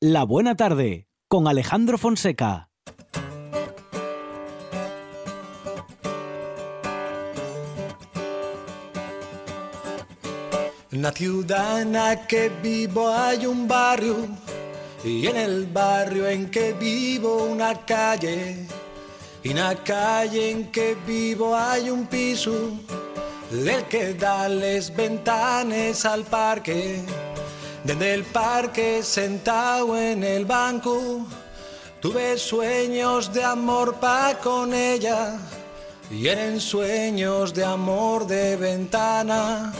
La 0.00 0.22
buena 0.22 0.54
tarde, 0.54 1.08
con 1.26 1.48
Alejandro 1.48 1.98
Fonseca. 1.98 2.68
En 10.92 11.02
la 11.02 11.10
ciudad 11.10 11.82
en 11.82 11.94
la 11.94 12.28
que 12.28 12.48
vivo 12.62 13.08
hay 13.08 13.46
un 13.46 13.66
barrio 13.66 14.16
y 15.02 15.26
en 15.26 15.36
el 15.36 15.66
barrio 15.66 16.28
en 16.28 16.48
que 16.48 16.74
vivo 16.74 17.44
una 17.44 17.84
calle. 17.84 18.68
Y 19.42 19.50
en 19.50 19.56
la 19.56 19.74
calle 19.74 20.50
en 20.52 20.70
que 20.70 20.96
vivo 21.04 21.56
hay 21.56 21.90
un 21.90 22.06
piso 22.06 22.78
del 23.50 23.84
que 23.84 24.14
da 24.14 24.48
les 24.48 24.94
ventanas 24.94 26.04
al 26.04 26.24
parque. 26.24 27.00
Desde 27.84 28.14
el 28.14 28.24
parque 28.24 29.02
sentado 29.02 29.96
en 29.96 30.24
el 30.24 30.44
banco, 30.44 31.26
tuve 32.00 32.36
sueños 32.36 33.32
de 33.32 33.44
amor 33.44 33.94
pa' 34.00 34.38
con 34.42 34.74
ella. 34.74 35.38
Y 36.10 36.28
eran 36.28 36.60
sueños 36.60 37.52
de 37.54 37.64
amor 37.64 38.26
de 38.26 38.56
ventana, 38.56 39.72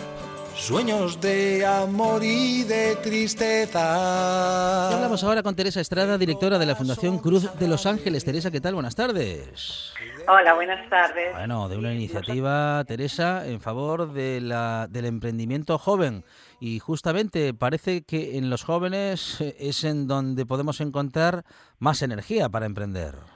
sueños 0.57 1.21
de 1.21 1.65
amor 1.65 2.25
y 2.25 2.65
de 2.65 2.97
tristeza. 2.97 4.89
Y 4.91 4.95
hablamos 4.95 5.23
ahora 5.23 5.43
con 5.43 5.55
Teresa 5.55 5.81
Estrada, 5.81 6.19
directora 6.19 6.59
de 6.59 6.67
la 6.67 6.75
Fundación 6.75 7.19
Cruz 7.19 7.49
de 7.59 7.69
Los 7.69 7.87
Ángeles. 7.87 8.25
Teresa, 8.25 8.51
¿qué 8.51 8.61
tal? 8.61 8.75
Buenas 8.75 8.95
tardes. 8.95 9.93
Hola, 10.27 10.55
buenas 10.55 10.89
tardes. 10.89 11.35
Bueno, 11.35 11.69
de 11.69 11.77
una 11.77 11.95
iniciativa, 11.95 12.83
Teresa, 12.87 13.47
en 13.47 13.61
favor 13.61 14.13
de 14.13 14.41
la, 14.41 14.89
del 14.91 15.05
emprendimiento 15.05 15.79
joven. 15.79 16.25
Y 16.59 16.79
justamente 16.79 17.53
parece 17.55 18.03
que 18.03 18.39
en 18.39 18.51
los 18.51 18.65
jóvenes 18.65 19.41
es 19.41 19.85
en 19.85 20.07
donde 20.07 20.47
podemos 20.47 20.81
encontrar 20.81 21.45
más 21.79 22.03
energía 22.03 22.49
para 22.49 22.67
emprender. 22.67 23.36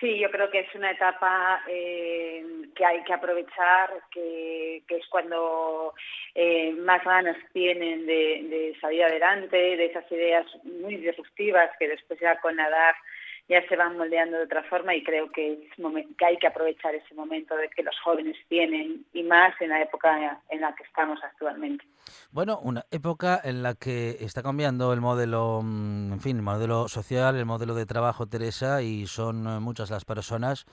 Sí, 0.00 0.16
yo 0.18 0.30
creo 0.30 0.48
que 0.48 0.60
es 0.60 0.74
una 0.76 0.92
etapa 0.92 1.60
eh, 1.66 2.44
que 2.76 2.84
hay 2.84 3.02
que 3.02 3.12
aprovechar, 3.12 3.90
que, 4.12 4.76
es 4.88 5.06
cuando 5.08 5.92
eh, 6.34 6.72
más 6.72 7.02
ganas 7.02 7.36
tienen 7.52 8.06
de, 8.06 8.46
de, 8.48 8.76
salir 8.80 9.02
adelante, 9.02 9.56
de 9.56 9.86
esas 9.86 10.10
ideas 10.12 10.46
muy 10.62 10.96
disruptivas 10.98 11.70
que 11.80 11.88
después 11.88 12.20
ya 12.20 12.40
con 12.40 12.54
la 12.56 12.68
edad 12.68 12.94
ya 13.48 13.66
se 13.66 13.76
van 13.76 13.96
moldeando 13.96 14.36
de 14.36 14.44
otra 14.44 14.62
forma 14.64 14.94
y 14.94 15.02
creo 15.02 15.30
que, 15.32 15.52
es 15.52 16.06
que 16.18 16.24
hay 16.24 16.36
que 16.36 16.46
aprovechar 16.46 16.94
ese 16.94 17.14
momento 17.14 17.56
de 17.56 17.68
que 17.70 17.82
los 17.82 17.94
jóvenes 18.04 18.36
tienen 18.48 19.06
y 19.12 19.22
más 19.22 19.54
en 19.60 19.70
la 19.70 19.82
época 19.82 20.42
en 20.50 20.60
la 20.60 20.74
que 20.74 20.82
estamos 20.84 21.18
actualmente. 21.22 21.84
Bueno, 22.30 22.58
una 22.62 22.84
época 22.90 23.40
en 23.42 23.62
la 23.62 23.74
que 23.74 24.16
está 24.20 24.42
cambiando 24.42 24.92
el 24.92 25.00
modelo, 25.00 25.60
mm, 25.62 26.12
en 26.12 26.20
fin, 26.20 26.36
el 26.36 26.42
modelo 26.42 26.88
social, 26.88 27.36
el 27.36 27.46
modelo 27.46 27.74
de 27.74 27.86
trabajo, 27.86 28.26
Teresa, 28.26 28.82
y 28.82 29.06
son 29.06 29.46
eh, 29.46 29.60
muchas 29.60 29.90
las 29.90 30.04
personas 30.04 30.66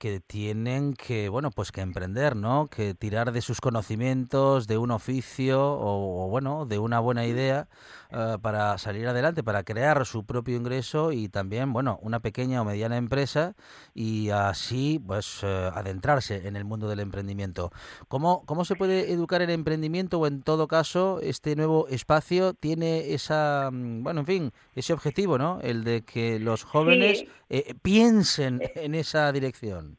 que 0.00 0.18
tienen 0.18 0.94
que, 0.94 1.28
bueno, 1.28 1.50
pues 1.50 1.72
que 1.72 1.82
emprender, 1.82 2.34
¿no? 2.34 2.68
Que 2.68 2.94
tirar 2.94 3.32
de 3.32 3.42
sus 3.42 3.60
conocimientos, 3.60 4.66
de 4.66 4.78
un 4.78 4.90
oficio 4.92 5.62
o, 5.62 6.24
o, 6.24 6.28
bueno, 6.30 6.64
de 6.64 6.78
una 6.78 7.00
buena 7.00 7.26
idea 7.26 7.68
eh, 8.10 8.38
para 8.40 8.78
salir 8.78 9.06
adelante, 9.06 9.44
para 9.44 9.62
crear 9.62 10.06
su 10.06 10.24
propio 10.24 10.56
ingreso 10.56 11.12
y 11.12 11.28
también, 11.28 11.74
bueno, 11.74 11.98
una 12.02 12.20
pequeña 12.20 12.62
o 12.62 12.64
mediana 12.64 12.96
empresa 12.96 13.54
y 13.94 14.30
así, 14.30 14.98
pues, 15.06 15.40
eh, 15.42 15.70
adentrarse 15.74 16.48
en 16.48 16.56
el 16.56 16.64
mundo 16.64 16.88
del 16.88 17.00
emprendimiento. 17.00 17.70
¿Cómo, 18.08 18.42
¿Cómo 18.46 18.64
se 18.64 18.76
puede 18.76 19.12
educar 19.12 19.42
en 19.42 19.50
emprendimiento 19.50 20.18
o 20.18 20.26
en 20.26 20.42
todo 20.42 20.66
caso 20.66 21.20
este 21.22 21.54
nuevo 21.56 21.86
espacio 21.88 22.54
tiene 22.54 23.12
esa, 23.12 23.68
mm, 23.70 24.02
bueno, 24.02 24.20
en 24.20 24.26
fin, 24.26 24.52
ese 24.74 24.94
objetivo, 24.94 25.36
¿no? 25.36 25.60
El 25.60 25.84
de 25.84 26.02
que 26.02 26.38
los 26.40 26.64
jóvenes 26.64 27.18
Sí. 27.20 27.28
eh, 27.50 27.74
piensen 27.82 28.60
en 28.76 28.94
esa 28.94 29.30
dirección. 29.32 29.89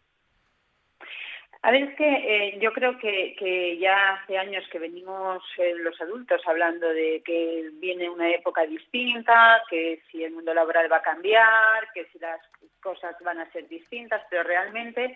A 1.63 1.69
ver, 1.69 1.83
es 1.83 1.95
que 1.95 2.07
eh, 2.07 2.59
yo 2.59 2.73
creo 2.73 2.97
que, 2.97 3.77
ya 3.79 4.13
hace 4.13 4.35
años 4.35 4.63
que 4.71 4.79
venimos 4.79 5.43
eh, 5.59 5.75
los 5.77 5.99
adultos 6.01 6.41
hablando 6.47 6.89
de 6.89 7.21
que 7.23 7.69
viene 7.73 8.09
una 8.09 8.29
época 8.29 8.65
distinta, 8.65 9.61
que 9.69 10.01
si 10.09 10.23
el 10.23 10.33
mundo 10.33 10.55
laboral 10.55 10.91
va 10.91 10.97
a 10.97 11.03
cambiar, 11.03 11.91
que 11.93 12.05
si 12.05 12.17
las 12.17 12.41
cosas 12.81 13.15
van 13.23 13.39
a 13.39 13.51
ser 13.51 13.67
distintas, 13.67 14.23
pero 14.31 14.41
realmente 14.41 15.15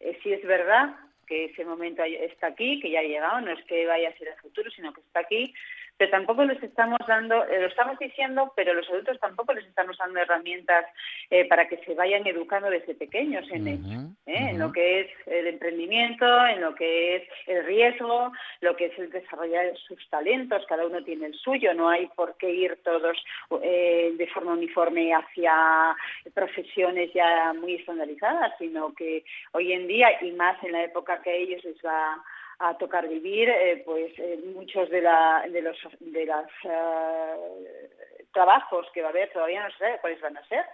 eh, 0.00 0.18
sí 0.24 0.32
es 0.32 0.44
verdad 0.44 0.96
que 1.24 1.46
ese 1.46 1.64
momento 1.64 2.02
está 2.02 2.48
aquí, 2.48 2.80
que 2.80 2.90
ya 2.90 3.00
ha 3.00 3.04
llegado, 3.04 3.40
no 3.40 3.52
es 3.52 3.64
que 3.66 3.86
vaya 3.86 4.08
a 4.08 4.18
ser 4.18 4.28
el 4.28 4.36
futuro, 4.36 4.68
sino 4.72 4.92
que 4.92 5.00
está 5.02 5.20
aquí, 5.20 5.54
pero 5.96 6.10
tampoco 6.10 6.44
les 6.44 6.62
estamos 6.62 6.98
dando, 7.06 7.44
eh, 7.46 7.60
lo 7.60 7.66
estamos 7.66 7.98
diciendo, 7.98 8.52
pero 8.54 8.74
los 8.74 8.88
adultos 8.90 9.18
tampoco 9.20 9.52
les 9.52 9.66
estamos 9.66 9.96
dando 9.98 10.20
herramientas 10.20 10.84
eh, 11.30 11.46
para 11.48 11.68
que 11.68 11.78
se 11.78 11.94
vayan 11.94 12.26
educando 12.26 12.70
desde 12.70 12.94
pequeños 12.94 13.44
en 13.50 13.68
ello, 13.68 14.00
¿eh? 14.26 14.50
en 14.50 14.58
lo 14.58 14.72
que 14.72 15.00
es 15.00 15.10
el 15.26 15.46
emprendimiento, 15.46 16.46
en 16.46 16.60
lo 16.60 16.74
que 16.74 17.16
es 17.16 17.22
el 17.46 17.64
riesgo, 17.64 18.32
lo 18.60 18.76
que 18.76 18.86
es 18.86 18.98
el 18.98 19.10
desarrollar 19.10 19.76
sus 19.76 20.08
talentos, 20.10 20.66
cada 20.68 20.86
uno 20.86 21.02
tiene 21.02 21.26
el 21.26 21.34
suyo, 21.34 21.72
no 21.74 21.88
hay 21.88 22.06
por 22.08 22.36
qué 22.36 22.50
ir 22.50 22.78
todos 22.82 23.16
eh, 23.62 24.12
de 24.16 24.26
forma 24.28 24.52
uniforme 24.52 25.14
hacia 25.14 25.96
profesiones 26.34 27.12
ya 27.14 27.52
muy 27.54 27.74
estandarizadas, 27.76 28.52
sino 28.58 28.94
que 28.94 29.24
hoy 29.52 29.72
en 29.72 29.86
día, 29.86 30.08
y 30.22 30.32
más 30.32 30.62
en 30.62 30.72
la 30.72 30.84
época 30.84 31.22
que 31.22 31.30
a 31.30 31.34
ellos 31.34 31.64
les 31.64 31.76
va 31.84 32.22
a 32.58 32.76
tocar 32.78 33.08
vivir, 33.08 33.48
eh, 33.48 33.82
pues 33.84 34.12
eh, 34.18 34.40
muchos 34.54 34.88
de, 34.90 35.02
la, 35.02 35.44
de 35.50 35.62
los 35.62 35.76
de 36.00 36.26
las, 36.26 36.46
eh, 36.64 37.90
trabajos 38.32 38.86
que 38.92 39.00
va 39.00 39.08
a 39.08 39.10
haber 39.10 39.32
todavía 39.32 39.62
no 39.62 39.70
se 39.70 39.78
sabe 39.78 39.98
cuáles 40.00 40.20
van 40.20 40.36
a 40.36 40.46
ser. 40.46 40.64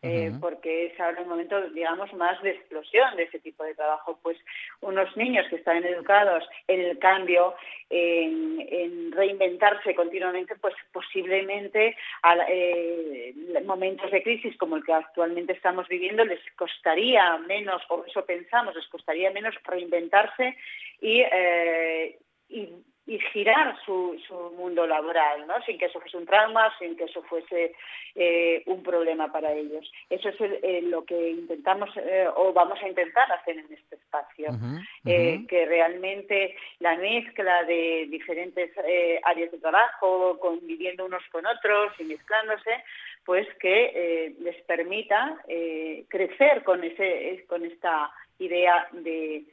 Eh, 0.00 0.32
porque 0.40 0.86
es 0.86 1.00
ahora 1.00 1.22
un 1.22 1.28
momento, 1.28 1.60
digamos, 1.70 2.12
más 2.14 2.40
de 2.42 2.50
explosión 2.50 3.16
de 3.16 3.24
ese 3.24 3.40
tipo 3.40 3.64
de 3.64 3.74
trabajo. 3.74 4.18
Pues 4.22 4.38
unos 4.80 5.16
niños 5.16 5.46
que 5.50 5.56
están 5.56 5.82
educados 5.84 6.44
en 6.68 6.80
el 6.80 6.98
cambio, 7.00 7.54
en, 7.90 8.64
en 8.70 9.10
reinventarse 9.12 9.96
continuamente, 9.96 10.54
pues 10.56 10.74
posiblemente 10.92 11.96
a 12.22 12.36
eh, 12.48 13.34
momentos 13.66 14.10
de 14.12 14.22
crisis 14.22 14.56
como 14.56 14.76
el 14.76 14.84
que 14.84 14.92
actualmente 14.92 15.52
estamos 15.52 15.88
viviendo 15.88 16.24
les 16.24 16.40
costaría 16.54 17.36
menos, 17.38 17.82
o 17.88 18.04
eso 18.06 18.24
pensamos, 18.24 18.76
les 18.76 18.86
costaría 18.86 19.32
menos 19.32 19.54
reinventarse 19.64 20.56
y, 21.00 21.22
eh, 21.22 22.18
y, 22.48 22.68
y 23.08 23.18
girar 23.32 23.74
su, 23.86 24.20
su 24.28 24.34
mundo 24.58 24.86
laboral, 24.86 25.46
¿no? 25.46 25.54
sin 25.64 25.78
que 25.78 25.86
eso 25.86 25.98
fuese 25.98 26.18
un 26.18 26.26
trauma, 26.26 26.70
sin 26.78 26.94
que 26.94 27.04
eso 27.04 27.22
fuese 27.22 27.72
eh, 28.14 28.62
un 28.66 28.82
problema 28.82 29.32
para 29.32 29.50
ellos. 29.52 29.90
Eso 30.10 30.28
es 30.28 30.38
el- 30.42 30.58
eh, 30.62 30.82
lo 30.82 31.04
que 31.06 31.30
intentamos 31.30 31.88
eh, 31.96 32.28
o 32.36 32.52
vamos 32.52 32.78
a 32.82 32.86
intentar 32.88 33.32
hacer 33.32 33.56
en 33.58 33.72
este 33.72 33.94
espacio, 33.96 34.48
que 35.48 35.64
realmente 35.64 36.54
la 36.80 36.96
mezcla 36.96 37.64
de 37.64 38.06
diferentes 38.10 38.70
áreas 39.24 39.52
de 39.52 39.58
trabajo, 39.58 40.38
conviviendo 40.38 41.06
unos 41.06 41.24
con 41.32 41.46
otros 41.46 41.92
y 41.98 42.04
mezclándose, 42.04 42.84
pues 43.24 43.46
que 43.54 44.34
les 44.40 44.56
permita 44.64 45.38
crecer 46.08 46.62
con, 46.64 46.84
ese, 46.84 47.44
con 47.48 47.64
esta 47.64 48.10
idea 48.38 48.86
de, 48.92 49.44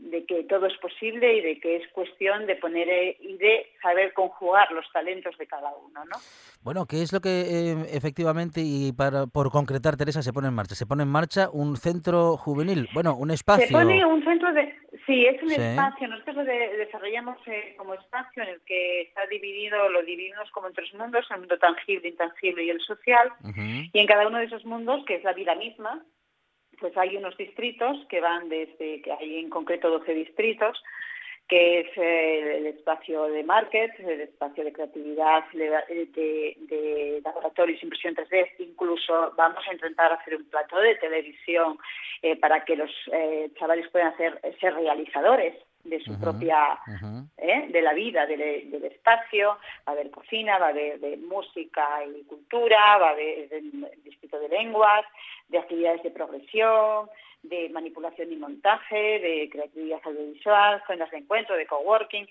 de 0.00 0.24
que 0.24 0.44
todo 0.44 0.66
es 0.66 0.76
posible 0.78 1.34
y 1.36 1.40
de 1.42 1.60
que 1.60 1.76
es 1.76 1.86
cuestión 1.92 2.46
de 2.46 2.56
poner 2.56 2.88
eh, 2.88 3.16
y 3.20 3.36
de 3.36 3.66
saber 3.82 4.12
conjugar 4.14 4.72
los 4.72 4.84
talentos 4.92 5.36
de 5.36 5.46
cada 5.46 5.70
uno, 5.76 6.04
¿no? 6.06 6.16
Bueno, 6.62 6.86
¿qué 6.86 7.02
es 7.02 7.12
lo 7.12 7.20
que 7.20 7.28
eh, 7.42 7.76
efectivamente 7.92 8.60
y 8.64 8.92
para 8.92 9.26
por 9.26 9.50
concretar 9.50 9.96
Teresa 9.96 10.22
se 10.22 10.32
pone 10.32 10.48
en 10.48 10.54
marcha? 10.54 10.74
Se 10.74 10.86
pone 10.86 11.02
en 11.02 11.08
marcha 11.10 11.50
un 11.52 11.76
centro 11.76 12.36
juvenil, 12.38 12.88
bueno, 12.94 13.14
un 13.14 13.30
espacio. 13.30 13.66
Se 13.66 13.72
pone 13.72 14.04
un 14.04 14.24
centro 14.24 14.52
de... 14.52 14.74
Sí, 15.06 15.26
es 15.26 15.42
un 15.42 15.48
Sí. 15.50 15.60
espacio. 15.60 16.08
Nosotros 16.08 16.36
lo 16.36 16.44
de- 16.44 16.76
desarrollamos 16.78 17.36
eh, 17.46 17.74
como 17.76 17.94
espacio 17.94 18.42
en 18.42 18.48
el 18.50 18.60
que 18.62 19.02
está 19.02 19.26
dividido, 19.26 19.88
lo 19.90 20.02
dividimos 20.02 20.50
como 20.52 20.68
en 20.68 20.72
tres 20.74 20.92
mundos, 20.94 21.26
el 21.30 21.38
mundo 21.40 21.58
tangible, 21.58 22.08
intangible 22.08 22.64
y 22.64 22.70
el 22.70 22.80
social. 22.80 23.32
Y 23.92 23.98
en 23.98 24.06
cada 24.06 24.26
uno 24.26 24.38
de 24.38 24.44
esos 24.46 24.64
mundos, 24.64 25.04
que 25.06 25.16
es 25.16 25.24
la 25.24 25.32
vida 25.34 25.54
misma, 25.56 26.02
pues 26.80 26.96
hay 26.96 27.16
unos 27.16 27.36
distritos 27.36 27.96
que 28.08 28.20
van 28.20 28.48
desde, 28.48 29.02
que 29.02 29.12
hay 29.12 29.38
en 29.38 29.50
concreto 29.50 29.90
12 29.90 30.14
distritos, 30.14 30.82
que 31.48 31.80
es 31.80 31.88
eh, 31.96 32.58
el 32.58 32.66
espacio 32.66 33.24
de 33.24 33.42
market, 33.42 33.90
el 33.98 34.20
espacio 34.20 34.64
de 34.64 34.72
creatividad, 34.72 35.44
de, 35.52 35.68
de, 36.14 36.56
de 36.60 37.20
laboratorios, 37.24 37.82
impresión 37.82 38.14
3D, 38.14 38.50
incluso 38.60 39.32
vamos 39.36 39.62
a 39.68 39.72
intentar 39.72 40.12
hacer 40.12 40.36
un 40.36 40.44
plató 40.44 40.78
de 40.78 40.94
televisión 40.96 41.78
eh, 42.22 42.36
para 42.36 42.64
que 42.64 42.76
los 42.76 42.90
eh, 43.12 43.50
chavales 43.58 43.88
puedan 43.90 44.12
hacer, 44.12 44.40
ser 44.60 44.74
realizadores 44.74 45.56
de 45.84 46.00
su 46.00 46.18
propia 46.20 46.78
¿eh? 47.38 47.68
de 47.70 47.82
la 47.82 47.92
vida, 47.92 48.26
del, 48.26 48.70
del 48.70 48.84
espacio, 48.84 49.48
va 49.48 49.58
a 49.86 49.90
haber 49.92 50.10
cocina, 50.10 50.58
va 50.58 50.66
a 50.66 50.70
haber 50.70 51.00
de 51.00 51.16
música 51.16 52.04
y 52.04 52.22
cultura, 52.24 52.98
va 52.98 53.08
a 53.08 53.12
haber 53.12 53.48
del 53.48 53.88
distrito 54.04 54.38
de 54.38 54.48
lenguas, 54.48 55.04
de 55.48 55.58
actividades 55.58 56.02
de 56.02 56.10
progresión, 56.10 57.08
de 57.42 57.70
manipulación 57.70 58.32
y 58.32 58.36
montaje, 58.36 59.18
de 59.18 59.48
creatividad 59.50 60.00
audiovisual, 60.04 60.82
zonas 60.86 61.10
de 61.10 61.18
encuentro, 61.18 61.56
de 61.56 61.66
coworking 61.66 62.26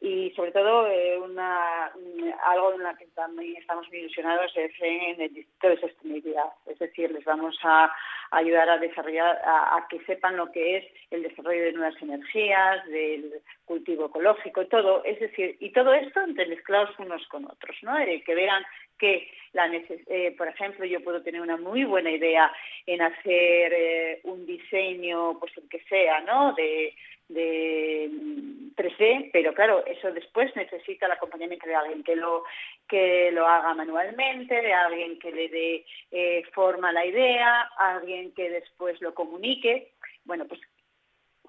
y 0.00 0.30
sobre 0.36 0.52
todo 0.52 0.86
eh, 0.86 1.18
una, 1.18 1.90
mm, 1.94 2.30
algo 2.44 2.74
en 2.74 2.82
lo 2.84 2.96
que 2.96 3.06
también 3.08 3.56
estamos 3.56 3.88
muy 3.88 3.98
ilusionados 3.98 4.52
es 4.56 4.72
en 4.80 5.20
el 5.20 5.34
distrito 5.34 5.68
de 5.68 5.80
sostenibilidad, 5.80 6.52
es 6.66 6.78
decir, 6.78 7.10
les 7.10 7.24
vamos 7.24 7.58
a 7.64 7.92
ayudar 8.30 8.68
a 8.68 8.78
desarrollar, 8.78 9.40
a, 9.44 9.86
que 9.88 9.98
sepan 10.04 10.36
lo 10.36 10.52
que 10.52 10.76
es 10.78 10.84
el 11.10 11.22
desarrollo 11.22 11.64
de 11.64 11.72
nuevas 11.72 12.00
energías, 12.00 12.84
del 12.86 13.40
cultivo 13.64 14.06
ecológico, 14.06 14.66
todo, 14.66 15.02
es 15.04 15.18
decir, 15.18 15.56
y 15.60 15.72
todo 15.72 15.92
esto 15.94 16.20
entremezclados 16.20 16.96
unos 16.98 17.26
con 17.28 17.46
otros, 17.46 17.76
¿no? 17.82 17.98
Eh, 17.98 18.22
que 18.24 18.34
vean 18.34 18.64
que, 18.98 19.30
la 19.52 19.70
eh, 19.72 20.34
por 20.36 20.48
ejemplo, 20.48 20.84
yo 20.84 21.02
puedo 21.02 21.22
tener 21.22 21.40
una 21.40 21.56
muy 21.56 21.84
buena 21.84 22.10
idea 22.10 22.52
en 22.86 23.00
hacer 23.00 23.72
eh, 23.72 24.20
un 24.24 24.46
diseño, 24.46 25.38
pues 25.38 25.56
el 25.56 25.68
que 25.68 25.80
sea, 25.88 26.20
¿no? 26.20 26.52
De, 26.54 26.94
de 27.28 28.10
mm, 28.10 28.74
3D, 28.76 29.30
pero 29.32 29.54
claro, 29.54 29.84
eso 29.86 30.10
después 30.12 30.54
necesita 30.56 31.06
el 31.06 31.12
acompañamiento 31.12 31.66
de 31.66 31.74
alguien 31.74 32.02
que 32.02 32.16
lo 32.16 32.44
que 32.88 33.30
lo 33.32 33.46
haga 33.46 33.74
manualmente, 33.74 34.54
de 34.54 34.72
alguien 34.72 35.18
que 35.18 35.30
le 35.30 35.48
dé 35.48 35.84
eh, 36.10 36.42
forma 36.54 36.88
a 36.88 36.92
la 36.92 37.04
idea, 37.04 37.70
alguien 37.78 38.32
que 38.32 38.48
después 38.50 39.00
lo 39.02 39.14
comunique. 39.14 39.92
Bueno, 40.24 40.46
pues 40.46 40.60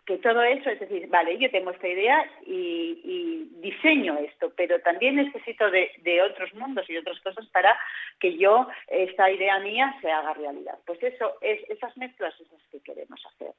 que 0.10 0.18
todo 0.18 0.42
eso, 0.42 0.72
es 0.72 0.80
decir, 0.80 1.08
vale, 1.08 1.38
yo 1.38 1.52
tengo 1.52 1.70
esta 1.70 1.88
idea 1.88 2.28
y, 2.44 3.48
diseño 3.62 4.18
esto, 4.18 4.52
pero 4.56 4.80
también 4.82 5.18
necesito 5.18 5.70
de, 5.70 5.92
de 6.00 6.24
otros 6.24 6.52
mundos 6.56 6.90
y 6.90 6.98
otras 6.98 7.20
cosas 7.20 7.46
para 7.50 7.78
que 8.20 8.36
yo, 8.36 8.68
esta 8.88 9.30
idea 9.30 9.60
mía, 9.60 9.96
se 10.02 10.10
haga 10.10 10.34
realidad. 10.34 10.80
Pues 10.88 11.04
eso, 11.04 11.36
es, 11.42 11.62
esas 11.70 11.96
mezclas 11.98 12.34
es 12.40 12.52
las 12.52 12.62
que 12.72 12.80
queremos 12.80 13.24
hacer. 13.24 13.54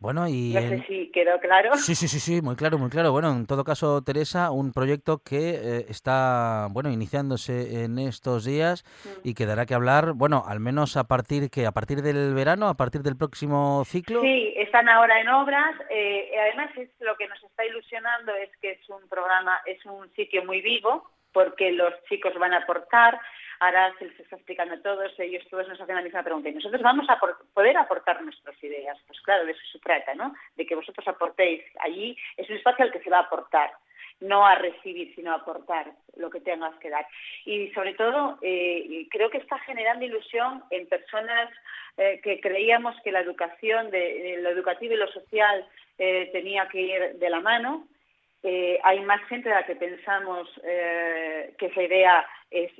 Bueno, 0.00 0.26
y 0.26 0.54
No 0.54 0.60
sé 0.62 0.82
si 0.88 1.10
quedó 1.12 1.38
claro. 1.40 1.74
Sí, 1.74 1.94
sí, 1.94 2.08
sí, 2.08 2.18
sí, 2.18 2.40
muy 2.40 2.56
claro, 2.56 2.78
muy 2.78 2.88
claro. 2.88 3.12
Bueno, 3.12 3.30
en 3.32 3.46
todo 3.46 3.64
caso, 3.64 4.02
Teresa, 4.02 4.50
un 4.50 4.72
proyecto 4.72 5.18
que 5.22 5.50
eh, 5.50 5.86
está, 5.90 6.68
bueno, 6.70 6.90
iniciándose 6.90 7.84
en 7.84 7.98
estos 7.98 8.46
días 8.46 8.82
y 9.22 9.34
que 9.34 9.44
dará 9.44 9.66
que 9.66 9.74
hablar, 9.74 10.14
bueno, 10.14 10.42
al 10.46 10.58
menos 10.58 10.96
a 10.96 11.04
partir 11.04 11.50
que 11.50 11.66
a 11.66 11.72
partir 11.72 12.00
del 12.00 12.32
verano, 12.32 12.68
a 12.68 12.78
partir 12.78 13.02
del 13.02 13.18
próximo 13.18 13.84
ciclo. 13.84 14.22
Sí, 14.22 14.54
están 14.56 14.88
ahora 14.88 15.20
en 15.20 15.28
obras. 15.28 15.74
eh, 15.90 16.30
además, 16.40 16.70
es 16.78 16.88
lo 17.00 17.14
que 17.16 17.28
nos 17.28 17.42
está 17.44 17.66
ilusionando 17.66 18.34
es 18.34 18.50
que 18.62 18.72
es 18.72 18.88
un 18.88 19.06
programa, 19.08 19.60
es 19.66 19.84
un 19.84 20.10
sitio 20.14 20.44
muy 20.46 20.62
vivo, 20.62 21.10
porque 21.32 21.72
los 21.72 21.92
chicos 22.08 22.32
van 22.38 22.54
a 22.54 22.58
aportar, 22.58 23.20
ahora 23.60 23.94
se 23.98 24.06
les 24.06 24.20
está 24.20 24.36
explicando 24.36 24.74
a 24.74 24.82
todos, 24.82 25.12
ellos 25.18 25.46
todos 25.50 25.68
nos 25.68 25.80
hacen 25.80 25.94
la 25.94 26.02
misma 26.02 26.22
pregunta, 26.22 26.48
y 26.48 26.54
nosotros 26.54 26.82
vamos 26.82 27.08
a 27.08 27.20
poder 27.54 27.76
aportar 27.76 28.22
nuestras 28.22 28.62
ideas. 28.64 28.98
Pues 29.06 29.20
claro, 29.20 29.46
de 29.46 29.52
eso 29.52 29.60
se 29.72 29.78
trata, 29.78 30.14
¿no? 30.14 30.34
De 30.56 30.66
que 30.66 30.74
vosotros 30.74 31.06
aportéis. 31.06 31.62
Allí 31.80 32.16
es 32.36 32.48
un 32.50 32.56
espacio 32.56 32.84
al 32.84 32.92
que 32.92 33.00
se 33.00 33.10
va 33.10 33.18
a 33.18 33.22
aportar 33.22 33.70
no 34.20 34.46
a 34.46 34.54
recibir, 34.54 35.14
sino 35.14 35.32
a 35.32 35.36
aportar 35.36 35.92
lo 36.16 36.30
que 36.30 36.40
tengas 36.40 36.74
que 36.76 36.90
dar. 36.90 37.06
Y 37.44 37.70
sobre 37.70 37.94
todo, 37.94 38.38
eh, 38.42 39.06
creo 39.10 39.30
que 39.30 39.38
está 39.38 39.58
generando 39.60 40.04
ilusión 40.04 40.62
en 40.70 40.86
personas 40.86 41.50
eh, 41.96 42.20
que 42.22 42.40
creíamos 42.40 42.94
que 43.02 43.12
la 43.12 43.20
educación, 43.20 43.90
lo 43.90 44.50
educativo 44.50 44.94
y 44.94 44.98
lo 44.98 45.10
social 45.10 45.66
eh, 45.98 46.28
tenía 46.32 46.68
que 46.68 46.80
ir 46.80 47.14
de 47.14 47.30
la 47.30 47.40
mano. 47.40 47.86
Hay 48.42 49.00
más 49.00 49.22
gente 49.28 49.48
de 49.48 49.54
la 49.54 49.66
que 49.66 49.76
pensamos 49.76 50.48
que 50.62 51.66
esa 51.66 51.82
idea 51.82 52.26
es 52.50 52.72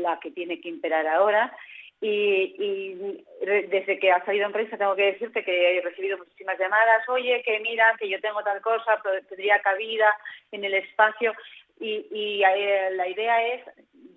la 0.00 0.18
que 0.20 0.30
tiene 0.30 0.60
que 0.60 0.68
imperar 0.68 1.06
ahora. 1.06 1.54
Y, 2.00 3.24
desde 3.40 3.98
que 3.98 4.10
ha 4.10 4.22
salido 4.24 4.46
en 4.46 4.52
prensa 4.52 4.76
tengo 4.76 4.94
que 4.94 5.12
decirte 5.12 5.42
que 5.42 5.78
he 5.78 5.80
recibido 5.80 6.18
muchísimas 6.18 6.58
llamadas, 6.58 7.08
oye, 7.08 7.42
que 7.42 7.60
mira, 7.60 7.94
que 7.98 8.08
yo 8.08 8.20
tengo 8.20 8.42
tal 8.42 8.60
cosa, 8.60 9.00
tendría 9.28 9.60
cabida 9.60 10.14
en 10.52 10.64
el 10.64 10.74
espacio. 10.74 11.32
Y, 11.80 12.42
eh, 12.42 12.90
la 12.92 13.08
idea 13.08 13.46
es 13.54 13.62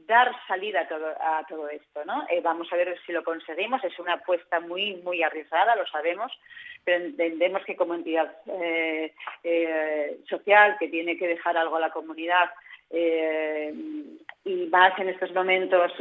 dar 0.05 0.32
salida 0.47 0.82
a 0.82 0.88
todo, 0.88 1.08
a 1.08 1.45
todo 1.49 1.68
esto, 1.70 2.05
¿no? 2.05 2.26
Eh, 2.30 2.39
vamos 2.41 2.72
a 2.72 2.78
ver 2.78 2.97
si 3.05 3.12
lo 3.12 3.24
conseguimos. 3.24 3.84
Es 3.84 3.97
una 3.99 4.14
apuesta 4.14 4.60
muy, 4.60 4.95
muy 4.97 5.22
arriesgada, 5.24 5.76
lo 5.76 5.86
sabemos, 5.88 6.32
pero 6.84 7.03
entendemos 7.03 7.64
que 7.66 7.76
como 7.76 7.93
entidad 7.93 8.34
eh, 8.47 9.14
social 10.30 10.78
que 10.80 10.88
tiene 10.88 11.18
que 11.18 11.28
dejar 11.28 11.58
algo 11.58 11.76
a 11.76 11.82
la 11.82 11.91
comunidad 11.91 12.49
y 12.89 14.66
más 14.72 14.97
en 14.97 15.10
estos 15.10 15.34
momentos 15.34 15.91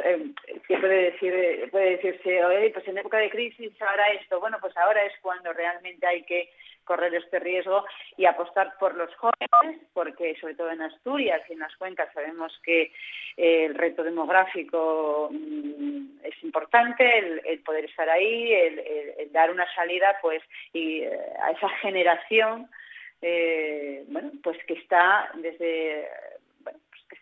que 0.67 0.79
puede 0.79 1.13
decir 1.13 1.71
puede 1.71 1.97
decirse 1.97 2.45
Oye, 2.45 2.71
pues 2.71 2.87
en 2.89 2.99
época 2.99 3.19
de 3.19 3.31
crisis 3.31 3.73
ahora 3.81 4.09
esto 4.21 4.41
bueno 4.41 4.59
pues 4.61 4.77
ahora 4.77 5.05
es 5.05 5.13
cuando 5.23 5.53
realmente 5.53 6.07
hay 6.07 6.23
que 6.25 6.51
correr 6.85 7.15
este 7.15 7.41
riesgo 7.41 7.85
y 8.17 8.27
apostar 8.27 8.75
por 8.79 8.95
los 8.97 9.15
jóvenes 9.17 9.81
porque 9.93 10.37
sobre 10.41 10.55
todo 10.55 10.71
en 10.71 10.83
Asturias 10.83 11.43
y 11.49 11.55
en 11.55 11.61
las 11.61 11.75
cuencas 11.77 12.13
sabemos 12.13 12.53
que 12.65 12.93
eh, 13.37 13.65
el 13.67 13.75
reto 13.75 14.03
demográfico 14.03 15.29
mm, 15.33 16.25
es 16.25 16.45
importante 16.45 17.41
el, 17.45 17.61
poder 17.61 17.85
estar 17.85 18.09
ahí 18.09 18.53
el, 18.53 19.33
dar 19.33 19.51
una 19.51 19.67
salida 19.75 20.17
pues 20.23 20.43
y 20.73 21.03
a 21.05 21.51
esa 21.57 21.69
generación 21.81 22.69
bueno 24.09 24.31
pues 24.43 24.59
que 24.67 24.75
está 24.75 25.31
desde 25.35 26.09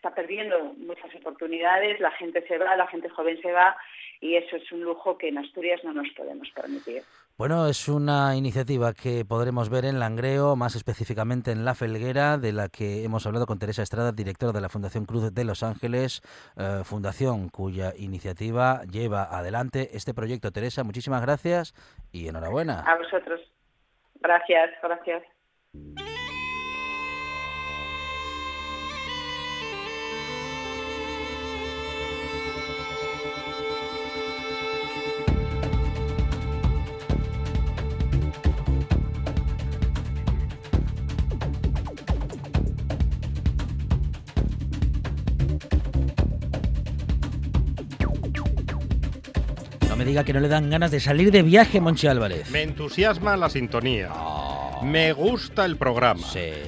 está 0.05 0.13
perdiendo 0.13 0.75
muchas 0.77 1.13
oportunidades, 1.15 1.99
la 1.99 2.11
gente 2.11 2.45
se 2.47 2.59
va, 2.59 2.75
la 2.75 2.87
gente 2.87 3.09
joven 3.09 3.41
se 3.41 3.51
va 3.51 3.75
y 4.21 4.35
eso 4.35 4.55
es 4.55 4.71
un 4.71 4.83
lujo 4.83 5.17
que 5.17 5.29
en 5.29 5.39
Asturias 5.39 5.83
no 5.83 5.93
nos 5.93 6.07
podemos 6.15 6.47
permitir. 6.51 7.01
Bueno, 7.37 7.67
es 7.67 7.89
una 7.89 8.35
iniciativa 8.35 8.93
que 8.93 9.25
podremos 9.25 9.69
ver 9.69 9.83
en 9.83 9.99
Langreo, 9.99 10.55
más 10.55 10.75
específicamente 10.75 11.51
en 11.51 11.65
La 11.65 11.73
Felguera, 11.73 12.37
de 12.37 12.53
la 12.53 12.69
que 12.69 13.03
hemos 13.03 13.25
hablado 13.25 13.47
con 13.47 13.57
Teresa 13.57 13.81
Estrada, 13.81 14.11
directora 14.11 14.53
de 14.53 14.61
la 14.61 14.69
Fundación 14.69 15.05
Cruz 15.05 15.33
de 15.33 15.43
Los 15.43 15.63
Ángeles, 15.63 16.21
eh, 16.55 16.83
fundación 16.85 17.49
cuya 17.49 17.91
iniciativa 17.97 18.83
lleva 18.83 19.23
adelante 19.23 19.89
este 19.93 20.13
proyecto. 20.13 20.51
Teresa, 20.51 20.83
muchísimas 20.83 21.23
gracias 21.23 21.73
y 22.11 22.27
enhorabuena. 22.27 22.81
A 22.81 22.95
vosotros. 22.95 23.41
Gracias, 24.21 24.69
gracias. 24.81 25.23
Diga 50.05 50.23
que 50.23 50.33
no 50.33 50.39
le 50.39 50.47
dan 50.47 50.69
ganas 50.69 50.91
de 50.91 50.99
salir 50.99 51.31
de 51.31 51.41
viaje, 51.41 51.81
Monchi 51.81 52.07
Álvarez. 52.07 52.49
Me 52.51 52.61
entusiasma 52.61 53.35
la 53.35 53.49
sintonía. 53.49 54.09
Me 54.83 55.13
gusta 55.13 55.65
el 55.65 55.77
programa. 55.77 56.25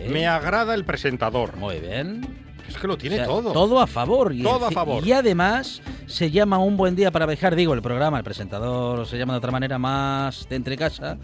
Me 0.10 0.28
agrada 0.28 0.74
el 0.74 0.84
presentador. 0.86 1.56
Muy 1.56 1.80
bien. 1.80 2.47
Es 2.68 2.78
que 2.78 2.88
lo 2.88 2.98
tiene 2.98 3.20
todo. 3.20 3.52
Todo 3.52 3.80
a 3.80 3.88
favor. 3.88 4.34
Y 4.34 4.44
todo 4.44 4.66
a 4.66 4.72
favor. 4.72 5.06
Y 5.06 5.12
además 5.14 5.82
se 6.06 6.32
llama 6.32 6.60
Un 6.60 6.78
buen 6.78 6.96
día 6.96 7.12
para 7.12 7.26
viajar. 7.26 7.56
Digo, 7.56 7.74
el 7.74 7.82
programa, 7.82 8.18
el 8.18 8.24
presentador 8.24 9.06
se 9.06 9.18
llama 9.18 9.34
de 9.34 9.38
otra 9.38 9.52
manera 9.52 9.78
más 9.78 10.48
de 10.50 10.56
entre 10.56 10.78
casa. 10.78 11.18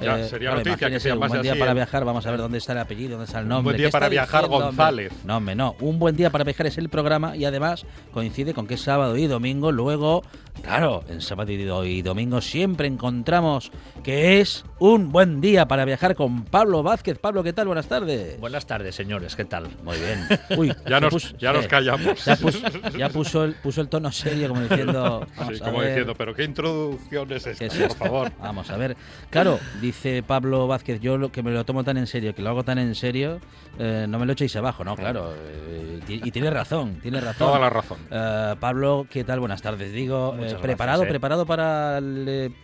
Ya, 0.00 0.18
eh, 0.18 0.28
sería 0.28 0.54
noticia 0.54 0.90
que 0.90 1.00
sea 1.00 1.14
Un 1.14 1.20
buen 1.20 1.42
día 1.42 1.56
para 1.58 1.72
¿eh? 1.72 1.74
viajar. 1.74 2.04
Vamos 2.04 2.26
a 2.26 2.30
ver 2.30 2.40
dónde 2.40 2.58
está 2.58 2.72
el 2.72 2.78
apellido, 2.78 3.12
dónde 3.12 3.24
está 3.26 3.40
el 3.40 3.48
nombre. 3.48 3.58
Un 3.58 3.64
buen 3.64 3.76
día 3.76 3.90
para 3.90 4.08
viajar, 4.08 4.46
González. 4.46 5.12
No, 5.24 5.36
hombre, 5.38 5.54
no. 5.54 5.76
Un 5.80 5.98
buen 5.98 6.16
día 6.16 6.30
para 6.30 6.44
viajar 6.44 6.66
es 6.66 6.78
el 6.78 6.88
programa 6.88 7.36
y 7.36 7.44
además 7.44 7.86
coincide 8.12 8.54
con 8.54 8.66
que 8.66 8.74
es 8.74 8.80
sábado 8.80 9.16
y 9.16 9.26
domingo. 9.26 9.72
Luego, 9.72 10.22
claro, 10.62 11.04
en 11.08 11.20
sábado 11.20 11.50
y 11.52 12.02
domingo 12.02 12.40
siempre 12.40 12.86
encontramos 12.86 13.72
que 14.02 14.40
es 14.40 14.64
un 14.78 15.12
buen 15.12 15.40
día 15.40 15.68
para 15.68 15.84
viajar 15.84 16.14
con 16.14 16.44
Pablo 16.44 16.82
Vázquez. 16.82 17.18
Pablo, 17.18 17.42
¿qué 17.42 17.52
tal? 17.52 17.66
Buenas 17.66 17.86
tardes. 17.86 18.40
Buenas 18.40 18.66
tardes, 18.66 18.94
señores. 18.94 19.36
¿Qué 19.36 19.44
tal? 19.44 19.68
Muy 19.84 19.96
bien. 19.98 20.26
Uy, 20.58 20.72
ya 20.90 21.00
nos, 21.00 21.36
ya 21.38 21.52
nos 21.52 21.66
callamos. 21.68 22.24
Ya, 22.96 23.08
puso, 23.08 23.44
el, 23.44 23.54
puso 23.54 23.80
el 23.80 23.88
tono 23.88 24.10
serio, 24.10 24.48
como 24.48 24.62
diciendo. 24.62 25.26
sí, 25.52 25.60
como 25.60 25.82
diciendo, 25.82 26.14
pero 26.16 26.34
¿qué 26.34 26.44
introducción 26.44 27.32
es 27.32 27.46
esta, 27.46 27.88
por 27.88 27.96
favor? 27.96 28.32
Vamos 28.40 28.70
a 28.70 28.76
ver. 28.76 28.96
Claro, 29.30 29.60
dice 29.80 30.22
Pablo 30.22 30.66
Vázquez, 30.66 31.00
yo 31.00 31.16
lo 31.16 31.30
que 31.30 31.42
me 31.42 31.52
lo 31.52 31.64
tomo 31.64 31.84
tan 31.84 31.96
en 31.96 32.06
serio, 32.06 32.34
que 32.34 32.42
lo 32.42 32.50
hago 32.50 32.64
tan 32.64 32.78
en 32.78 32.94
serio, 32.94 33.40
eh, 33.78 34.06
no 34.08 34.18
me 34.18 34.26
lo 34.26 34.32
echéis 34.32 34.54
abajo, 34.56 34.82
¿no? 34.84 34.96
Claro. 34.96 35.32
Eh, 35.36 36.00
y 36.08 36.30
tiene 36.32 36.50
razón, 36.50 36.98
tiene 37.00 37.20
razón. 37.20 37.46
Toda 37.46 37.60
la 37.60 37.70
razón. 37.70 37.98
Eh, 38.10 38.56
Pablo, 38.58 39.06
¿qué 39.08 39.22
tal? 39.22 39.38
Buenas 39.38 39.62
tardes. 39.62 39.92
Digo, 39.92 40.36
¿preparado, 40.60 41.06
preparado 41.06 41.46
para 41.46 42.00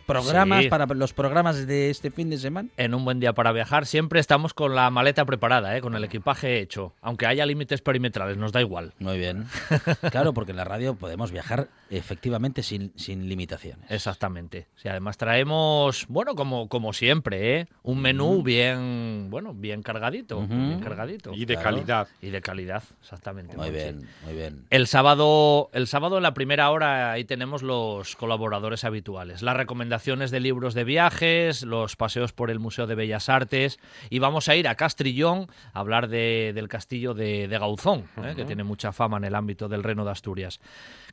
programas, 0.07 0.67
para 0.67 0.87
los 0.87 1.13
programas 1.13 1.67
de 1.67 1.91
este 1.91 2.11
fin 2.11 2.31
de 2.31 2.39
semana? 2.39 2.69
En 2.77 2.95
un 2.95 3.05
buen 3.05 3.21
día 3.21 3.33
para 3.35 3.53
viajar 3.53 3.87
siempre 3.87 4.19
estamos 4.19 4.53
con 4.53 4.75
la 4.75 4.91
maleta 4.91 5.25
preparada, 5.25 5.81
con 5.81 5.95
el 5.95 6.03
equipaje 6.03 6.59
hecho. 6.59 6.95
Aunque 7.03 7.27
haya 7.27 7.47
límites 7.47 7.83
perimetrales, 7.83 8.16
nos 8.37 8.53
da 8.53 8.61
igual. 8.61 8.93
Muy 8.99 9.19
bien. 9.19 9.47
claro, 10.11 10.33
porque 10.33 10.53
en 10.53 10.57
la 10.57 10.65
radio 10.65 10.95
podemos 10.95 11.31
viajar 11.31 11.69
efectivamente 11.91 12.63
sin, 12.63 12.93
sin 12.97 13.29
limitaciones. 13.29 13.91
Exactamente. 13.91 14.67
Si 14.77 14.89
además 14.89 15.17
traemos, 15.17 16.07
bueno, 16.09 16.35
como, 16.35 16.69
como 16.69 16.93
siempre, 16.93 17.61
¿eh? 17.61 17.67
un 17.83 18.01
menú 18.01 18.43
bien, 18.43 19.29
bueno, 19.31 19.55
bien 19.55 19.83
cargadito, 19.83 20.41
bien 20.47 20.81
cargadito. 20.81 21.33
Y 21.33 21.45
de 21.45 21.57
calidad. 21.57 22.09
Y 22.21 22.31
de 22.31 22.41
calidad, 22.41 22.83
exactamente. 23.01 23.57
Muy 23.57 23.71
bien, 23.71 24.09
muy 24.25 24.35
bien. 24.35 24.67
El 24.71 24.87
sábado, 24.87 25.71
el 25.73 25.87
sábado 25.87 26.17
en 26.17 26.23
la 26.23 26.35
primera 26.35 26.71
hora 26.71 27.13
ahí 27.13 27.25
tenemos 27.25 27.63
los 27.63 28.17
colaboradores 28.17 28.85
habituales, 28.85 29.43
las 29.43 29.57
recomendaciones 29.57 30.31
de 30.31 30.41
libros 30.41 30.75
de 30.75 30.85
viajes, 30.85 31.63
los 31.63 31.97
paseos 31.97 32.33
por 32.33 32.51
el 32.51 32.59
Museo 32.59 32.87
de 32.87 32.95
Bellas 32.95 33.29
Artes 33.29 33.79
y 34.11 34.19
vamos 34.19 34.49
a 34.49 34.57
ir 34.57 34.69
a 34.69 34.75
Castrillón 34.75 35.47
a 35.73 35.81
hablar 35.81 36.09
de, 36.09 36.53
del 36.55 36.69
castillo 36.69 37.15
de, 37.15 37.47
Gauzón, 37.49 38.05
¿eh? 38.23 38.35
que 38.35 38.45
tiene 38.45 38.65
mucha 38.65 38.93
fama 38.93 39.17
en 39.17 39.25
el 39.25 39.35
ámbito 39.35 39.69
del 39.69 39.83
Reino 39.83 40.05
de 40.05 40.11
Asturias. 40.11 40.61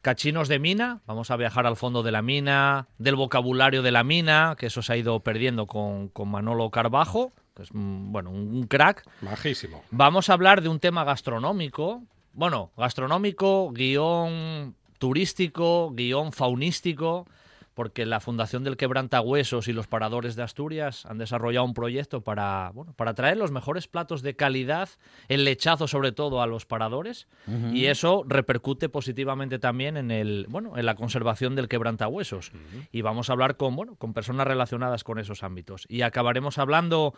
Cachinos 0.01 0.47
de 0.47 0.59
mina, 0.59 1.01
vamos 1.05 1.31
a 1.31 1.37
viajar 1.37 1.65
al 1.65 1.75
fondo 1.75 2.03
de 2.03 2.11
la 2.11 2.21
mina, 2.21 2.87
del 2.97 3.15
vocabulario 3.15 3.81
de 3.81 3.91
la 3.91 4.03
mina, 4.03 4.55
que 4.57 4.67
eso 4.67 4.81
se 4.81 4.93
ha 4.93 4.97
ido 4.97 5.19
perdiendo 5.21 5.67
con, 5.67 6.11
Manolo 6.25 6.69
Carbajo, 6.69 7.33
que 7.55 7.63
es 7.63 7.69
bueno, 7.71 8.31
un 8.31 8.67
crack. 8.67 9.05
Majísimo. 9.21 9.83
Vamos 9.91 10.29
a 10.29 10.33
hablar 10.33 10.61
de 10.61 10.69
un 10.69 10.79
tema 10.79 11.03
gastronómico, 11.03 12.03
bueno, 12.33 12.71
gastronómico, 12.77 13.71
guion 13.71 14.75
turístico, 14.97 15.91
guion 15.93 16.31
faunístico 16.31 17.27
porque 17.73 18.05
la 18.05 18.19
Fundación 18.19 18.63
del 18.63 18.77
Quebrantahuesos 18.77 19.67
y 19.67 19.73
los 19.73 19.87
Paradores 19.87 20.35
de 20.35 20.43
Asturias 20.43 21.05
han 21.05 21.17
desarrollado 21.17 21.65
un 21.65 21.73
proyecto 21.73 22.21
para, 22.21 22.71
bueno, 22.73 22.93
para 22.93 23.13
traer 23.13 23.37
los 23.37 23.51
mejores 23.51 23.87
platos 23.87 24.21
de 24.21 24.35
calidad, 24.35 24.89
el 25.27 25.43
lechazo 25.43 25.87
sobre 25.87 26.11
todo 26.11 26.41
a 26.41 26.47
los 26.47 26.65
paradores, 26.65 27.27
y 27.73 27.85
eso 27.85 28.23
repercute 28.27 28.89
positivamente 28.89 29.59
también 29.59 29.97
en 29.97 30.11
el, 30.11 30.45
bueno, 30.49 30.77
en 30.77 30.85
la 30.85 30.95
conservación 30.95 31.55
del 31.55 31.67
quebrantahuesos. 31.67 32.51
Y 32.91 33.01
vamos 33.01 33.29
a 33.29 33.33
hablar 33.33 33.57
con, 33.57 33.75
bueno, 33.75 33.95
con 33.95 34.13
personas 34.13 34.47
relacionadas 34.47 35.03
con 35.03 35.19
esos 35.19 35.43
ámbitos. 35.43 35.85
Y 35.89 36.01
acabaremos 36.01 36.57
hablando 36.57 37.13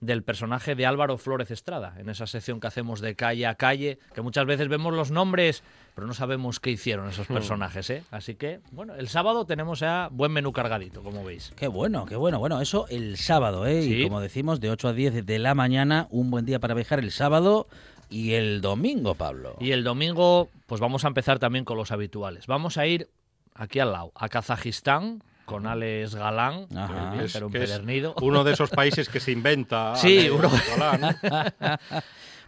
del 0.00 0.22
personaje 0.22 0.74
de 0.74 0.86
Álvaro 0.86 1.18
Flórez 1.18 1.50
Estrada, 1.50 1.94
en 1.98 2.08
esa 2.08 2.26
sección 2.26 2.60
que 2.60 2.66
hacemos 2.66 3.00
de 3.00 3.14
calle 3.14 3.46
a 3.46 3.54
calle, 3.54 3.98
que 4.14 4.22
muchas 4.22 4.46
veces 4.46 4.68
vemos 4.68 4.92
los 4.92 5.10
nombres, 5.10 5.62
pero 5.94 6.06
no 6.06 6.14
sabemos 6.14 6.60
qué 6.60 6.70
hicieron 6.70 7.08
esos 7.08 7.28
hmm. 7.28 7.34
personajes, 7.34 7.90
¿eh? 7.90 8.02
Así 8.10 8.34
que, 8.34 8.60
bueno, 8.72 8.94
el 8.94 9.08
sábado 9.08 9.46
tenemos 9.46 9.80
ya 9.80 10.08
buen 10.10 10.32
menú 10.32 10.52
cargadito, 10.52 11.02
como 11.02 11.24
veis. 11.24 11.52
Qué 11.56 11.68
bueno, 11.68 12.06
qué 12.06 12.16
bueno. 12.16 12.38
Bueno, 12.38 12.60
eso 12.60 12.86
el 12.88 13.16
sábado, 13.16 13.66
¿eh? 13.66 13.82
Y 13.82 14.02
como 14.04 14.20
decimos, 14.20 14.60
de 14.60 14.70
8 14.70 14.88
a 14.88 14.92
10 14.92 15.26
de 15.26 15.38
la 15.38 15.54
mañana, 15.54 16.06
un 16.10 16.30
buen 16.30 16.44
día 16.44 16.58
para 16.58 16.74
viajar 16.74 16.98
el 16.98 17.10
sábado. 17.10 17.66
Y 18.10 18.34
el 18.34 18.60
domingo, 18.60 19.14
Pablo. 19.14 19.56
Y 19.60 19.72
el 19.72 19.82
domingo, 19.82 20.48
pues 20.66 20.80
vamos 20.80 21.04
a 21.04 21.08
empezar 21.08 21.38
también 21.38 21.64
con 21.64 21.76
los 21.76 21.90
habituales. 21.90 22.46
Vamos 22.46 22.76
a 22.76 22.86
ir 22.86 23.08
aquí 23.54 23.80
al 23.80 23.92
lado, 23.92 24.12
a 24.14 24.28
Kazajistán, 24.28 25.22
con 25.44 25.66
Alex 25.66 26.14
Galán, 26.14 26.66
que 26.68 27.24
Es- 27.24 27.34
un 27.36 27.50
que 27.52 27.62
es 27.62 27.70
pedernito. 27.70 28.14
uno 28.22 28.44
de 28.44 28.52
esos 28.52 28.70
países 28.70 29.08
que 29.08 29.20
se 29.20 29.32
inventa. 29.32 29.94
Sí, 29.96 30.28
uno- 30.30 30.50
Galán. 30.76 31.16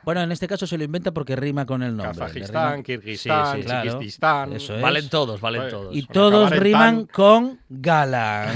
Bueno, 0.05 0.23
en 0.23 0.31
este 0.31 0.47
caso 0.47 0.69
se 0.69 0.79
lo 0.79 0.85
inventa 0.85 1.11
porque 1.11 1.35
rima 1.35 1.67
con 1.67 1.83
el 1.83 1.97
nombre. 1.97 2.17
Kazajistán, 2.17 2.85
Kirguistán, 2.85 3.57
Sí, 3.57 3.63
sí, 3.63 3.67
claro. 3.67 3.91
Chiquististán. 3.91 4.53
Eso 4.53 4.77
es. 4.77 4.81
Valen 4.81 5.09
todos, 5.09 5.41
valen 5.41 5.63
Pues, 5.63 5.73
todos. 5.73 5.97
Y 5.97 6.07
todos 6.07 6.51
riman 6.53 7.07
con 7.07 7.59
Galán. 7.69 8.55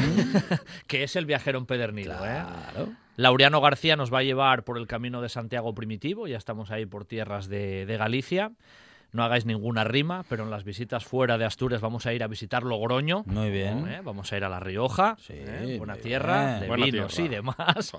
Que 0.86 1.03
es 1.03 1.16
el 1.16 1.26
viajero 1.26 1.59
empedernido, 1.59 2.12
¿eh? 2.24 2.45
Claro. 2.47 2.91
Laureano 3.16 3.61
García 3.61 3.97
nos 3.97 4.14
va 4.14 4.18
a 4.20 4.22
llevar 4.22 4.62
por 4.62 4.78
el 4.78 4.86
camino 4.86 5.20
de 5.22 5.28
Santiago 5.28 5.74
Primitivo, 5.74 6.28
ya 6.28 6.36
estamos 6.38 6.70
ahí 6.70 6.86
por 6.86 7.05
tierras 7.05 7.49
de, 7.49 7.84
de 7.84 7.97
Galicia. 7.97 8.53
No 9.12 9.24
hagáis 9.24 9.44
ninguna 9.44 9.82
rima, 9.84 10.24
pero 10.28 10.44
en 10.44 10.50
las 10.50 10.62
visitas 10.64 11.04
fuera 11.04 11.36
de 11.36 11.44
Asturias 11.44 11.80
vamos 11.80 12.06
a 12.06 12.12
ir 12.14 12.22
a 12.22 12.28
visitar 12.28 12.62
Logroño. 12.62 13.24
Muy 13.26 13.50
bien. 13.50 13.88
¿eh? 13.88 14.00
Vamos 14.04 14.32
a 14.32 14.36
ir 14.36 14.44
a 14.44 14.48
La 14.48 14.61
Rioja, 14.61 15.16
Sí, 15.18 15.32
¿eh? 15.36 15.76
buena 15.78 15.96
tierra, 15.96 16.46
bien. 16.46 16.61
de 16.61 16.66
Buena 16.68 16.84
vinos 16.86 17.14
tierra. 17.14 17.26
y 17.26 17.34
demás. 17.34 17.92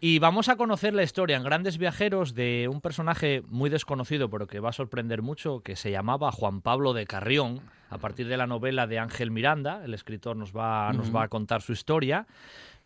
Y 0.00 0.18
vamos 0.18 0.48
a 0.48 0.56
conocer 0.56 0.94
la 0.94 1.04
historia 1.04 1.36
en 1.36 1.44
Grandes 1.44 1.78
Viajeros 1.78 2.34
de 2.34 2.68
un 2.68 2.80
personaje 2.80 3.42
muy 3.46 3.70
desconocido, 3.70 4.28
pero 4.30 4.48
que 4.48 4.58
va 4.58 4.70
a 4.70 4.72
sorprender 4.72 5.22
mucho, 5.22 5.60
que 5.60 5.76
se 5.76 5.92
llamaba 5.92 6.32
Juan 6.32 6.60
Pablo 6.60 6.92
de 6.92 7.06
Carrión, 7.06 7.60
a 7.88 7.98
partir 7.98 8.26
de 8.26 8.36
la 8.36 8.48
novela 8.48 8.88
de 8.88 8.98
Ángel 8.98 9.30
Miranda. 9.30 9.82
El 9.84 9.94
escritor 9.94 10.36
nos 10.36 10.52
va, 10.56 10.92
nos 10.92 11.14
va 11.14 11.22
a 11.22 11.28
contar 11.28 11.62
su 11.62 11.72
historia. 11.72 12.26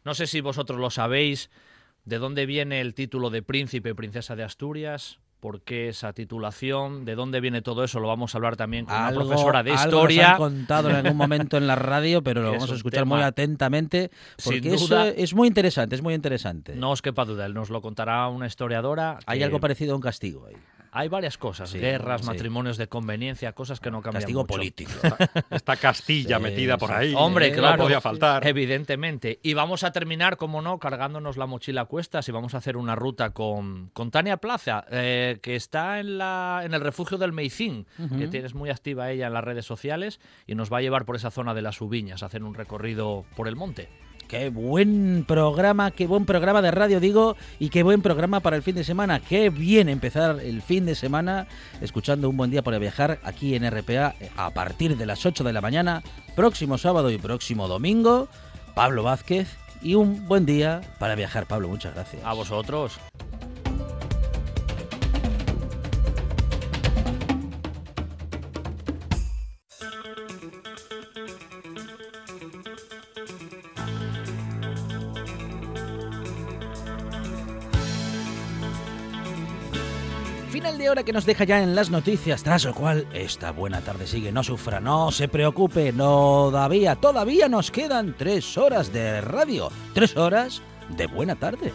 No 0.05 0.13
sé 0.13 0.27
si 0.27 0.43
vosotros 0.43 0.79
lo 0.79 0.91
sabéis, 0.91 1.51
de 2.05 2.19
dónde 2.19 2.45
viene 2.45 2.83
el 2.83 2.93
título 2.93 3.31
de 3.31 3.41
príncipe 3.43 3.89
y 3.91 3.95
princesa 3.95 4.37
de 4.37 4.45
Asturias. 4.45 5.19
¿Por 5.41 5.61
qué 5.61 5.89
esa 5.89 6.13
titulación? 6.13 7.05
¿De 7.05 7.15
dónde 7.15 7.41
viene 7.41 7.61
todo 7.63 7.85
eso? 7.85 8.01
Lo 8.01 8.09
vamos 8.09 8.35
a 8.35 8.39
hablar 8.39 8.57
también 8.57 8.87
con 8.87 8.95
Algo- 8.95 9.21
una 9.21 9.29
profesora 9.29 9.63
de 9.63 9.71
algo 9.73 9.83
nos 9.85 9.87
historia. 10.11 10.31
han 10.33 10.37
contado 10.39 10.91
en 10.91 10.97
algún 10.97 11.17
momento 11.17 11.57
en 11.57 11.67
la 11.67 11.75
radio, 11.77 12.23
pero 12.23 12.43
lo 12.43 12.51
vamos 12.67 12.71
a 12.71 12.75
escuchar 12.75 13.05
muy 13.05 13.21
atentamente 13.23 14.11
porque 14.43 14.63
sin 14.63 14.75
eso 14.75 15.03
es 15.05 15.35
muy 15.35 15.47
interesante, 15.49 15.95
es 15.95 16.03
muy 16.03 16.15
interesante. 16.15 16.75
No 16.75 16.91
os 16.91 17.03
quepa 17.03 17.25
duda, 17.25 17.47
él 17.47 17.55
nos 17.55 17.71
lo 17.71 17.81
contará 17.83 18.27
una 18.29 18.47
historiadora. 18.47 19.19
Hay 19.27 19.39
que- 19.39 19.45
algo 19.45 19.61
parecido 19.61 19.93
a 19.93 19.97
un 19.97 20.03
castigo 20.03 20.47
ahí. 20.47 20.55
Hay 20.99 21.09
varias 21.09 21.37
cosas, 21.37 21.69
Sí, 21.71 21.79
guerras, 21.79 22.23
sí. 22.23 22.27
matrimonios 22.27 22.79
de 22.79 22.89
conveniencia, 22.89 23.53
cosas 23.53 23.81
que 23.81 23.91
no 23.91 24.01
cambian 24.01 24.23
Castigo 24.23 24.41
mucho. 24.41 24.55
político. 24.55 24.91
Está 25.51 25.77
Castilla 25.77 26.39
Sí, 26.39 26.43
metida 26.43 26.79
por 26.79 26.91
ahí. 26.91 27.13
Hombre, 27.17 27.53
claro. 27.53 27.77
No 27.77 27.83
podía 27.85 28.01
faltar. 28.01 28.47
Evidentemente. 28.47 29.39
Y 29.43 29.55
vamos 29.55 29.85
a 29.85 29.93
terminar, 29.93 30.37
como 30.39 30.63
no, 30.63 30.79
cargándonos 30.79 31.37
la 31.37 31.47
mochila 31.47 31.83
a 31.83 31.85
cuestas 31.85 32.29
y 32.29 32.33
vamos 32.33 32.55
a 32.55 32.59
hacer 32.59 32.77
una 32.77 32.95
ruta 32.95 33.31
con, 33.31 33.91
con 33.93 34.11
Tania 34.11 34.39
Plaza, 34.39 34.85
eh, 34.91 35.39
que 35.43 35.55
está 35.57 36.01
en, 36.01 36.19
la, 36.19 36.63
en 36.65 36.73
el 36.73 36.81
refugio 36.81 37.19
del 37.19 37.33
Meicín, 37.33 37.87
que 38.19 38.29
tienes 38.29 38.55
muy 38.55 38.71
activa 38.71 39.11
ella 39.11 39.27
en 39.27 39.35
las 39.35 39.45
redes 39.45 39.67
sociales 39.67 40.21
y 40.47 40.55
nos 40.55 40.73
va 40.73 40.79
a 40.79 40.81
llevar 40.81 41.05
por 41.05 41.17
esa 41.17 41.31
zona 41.31 41.53
de 41.53 41.63
las 41.63 41.81
Ubiñas 41.81 42.23
a 42.23 42.27
hacer 42.27 42.43
un 42.43 42.55
recorrido 42.55 43.25
por 43.37 43.49
el 43.49 43.57
monte. 43.57 43.89
Qué 44.29 44.49
buen 44.49 45.25
programa, 45.27 45.93
qué 45.93 46.07
buen 46.07 46.25
programa 46.27 46.61
de 46.61 46.73
radio 46.73 46.99
digo 46.99 47.37
y 47.61 47.69
qué 47.69 47.85
buen 47.85 48.03
programa 48.03 48.41
para 48.41 48.57
el 48.57 48.63
fin 48.63 48.75
de 48.75 48.83
semana. 48.83 49.21
Qué 49.21 49.51
bien 49.51 49.89
empezar 49.89 50.41
el 50.41 50.63
fin 50.63 50.85
de 50.85 50.97
semana 50.97 51.47
escuchando 51.81 52.29
un 52.29 52.37
buen 52.37 52.51
día 52.51 52.63
para 52.63 52.79
viajar 52.79 53.21
aquí 53.23 53.55
en 53.55 53.71
RPA 53.71 54.15
a 54.37 54.51
partir 54.51 54.97
de 54.97 55.07
las 55.07 55.25
8 55.25 55.45
de 55.45 55.53
la 55.53 55.61
mañana, 55.61 56.03
próximo 56.35 56.77
sábado 56.77 57.11
y 57.11 57.19
próximo 57.19 57.69
domingo. 57.69 58.29
Pablo 58.75 59.05
Vázquez 59.05 59.57
y 59.81 59.95
un 59.95 60.27
buen 60.27 60.45
día 60.45 60.81
para 60.99 61.15
viajar. 61.15 61.47
Pablo, 61.47 61.69
muchas 61.69 61.95
gracias. 61.95 62.25
A 62.25 62.33
vosotros. 62.33 62.99
De 80.87 80.91
hora 80.91 81.03
que 81.03 81.13
nos 81.13 81.27
deja 81.27 81.43
ya 81.43 81.65
en 81.65 81.75
las 81.75 81.91
noticias, 81.91 82.45
tras 82.45 82.65
lo 82.65 82.73
cual 82.73 83.09
esta 83.13 83.51
buena 83.51 83.81
tarde 83.81 84.07
sigue. 84.07 84.31
No 84.31 84.45
sufra, 84.45 84.79
no 84.79 85.11
se 85.11 85.27
preocupe, 85.27 85.93
no 85.93 86.47
todavía, 86.53 86.95
todavía 86.95 87.49
nos 87.49 87.73
quedan 87.73 88.15
tres 88.17 88.57
horas 88.57 88.93
de 88.93 89.21
radio, 89.21 89.69
tres 89.95 90.17
horas 90.17 90.63
de 90.97 91.09
buena 91.09 91.35
tarde. 91.35 91.73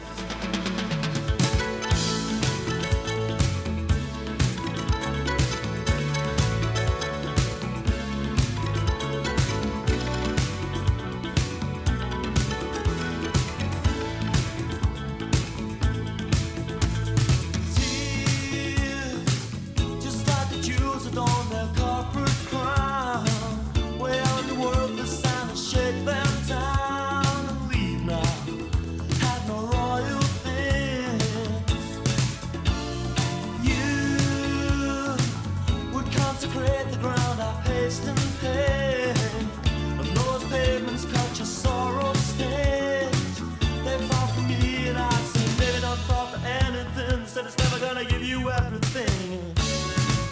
gonna 47.81 48.05
give 48.05 48.23
you 48.23 48.51
everything. 48.51 49.55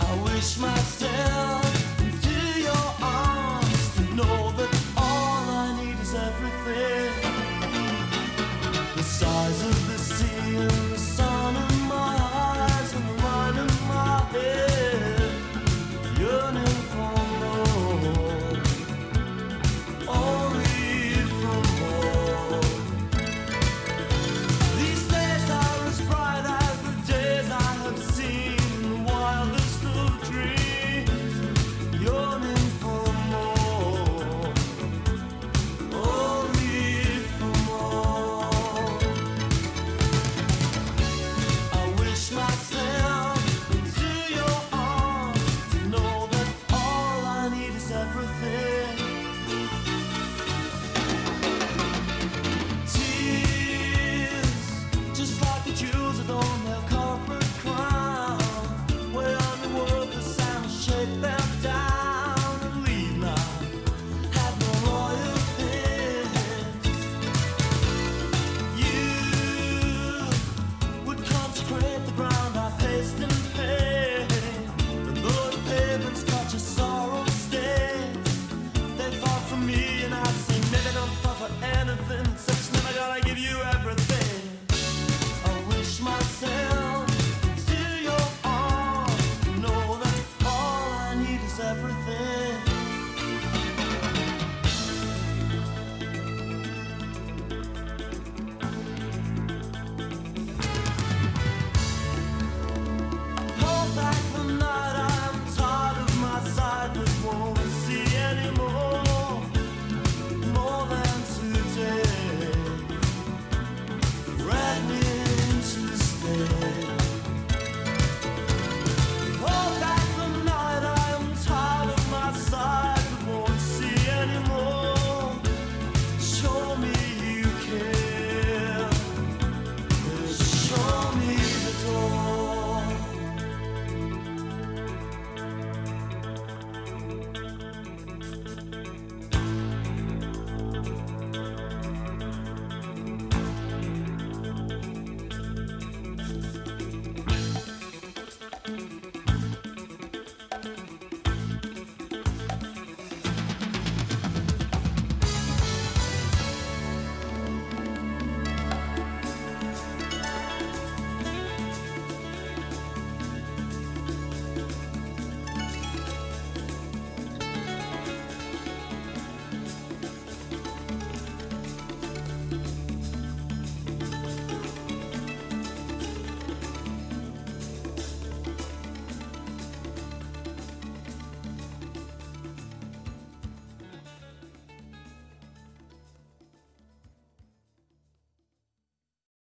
I 0.02 0.24
wish 0.24 0.60
myself. 0.60 0.99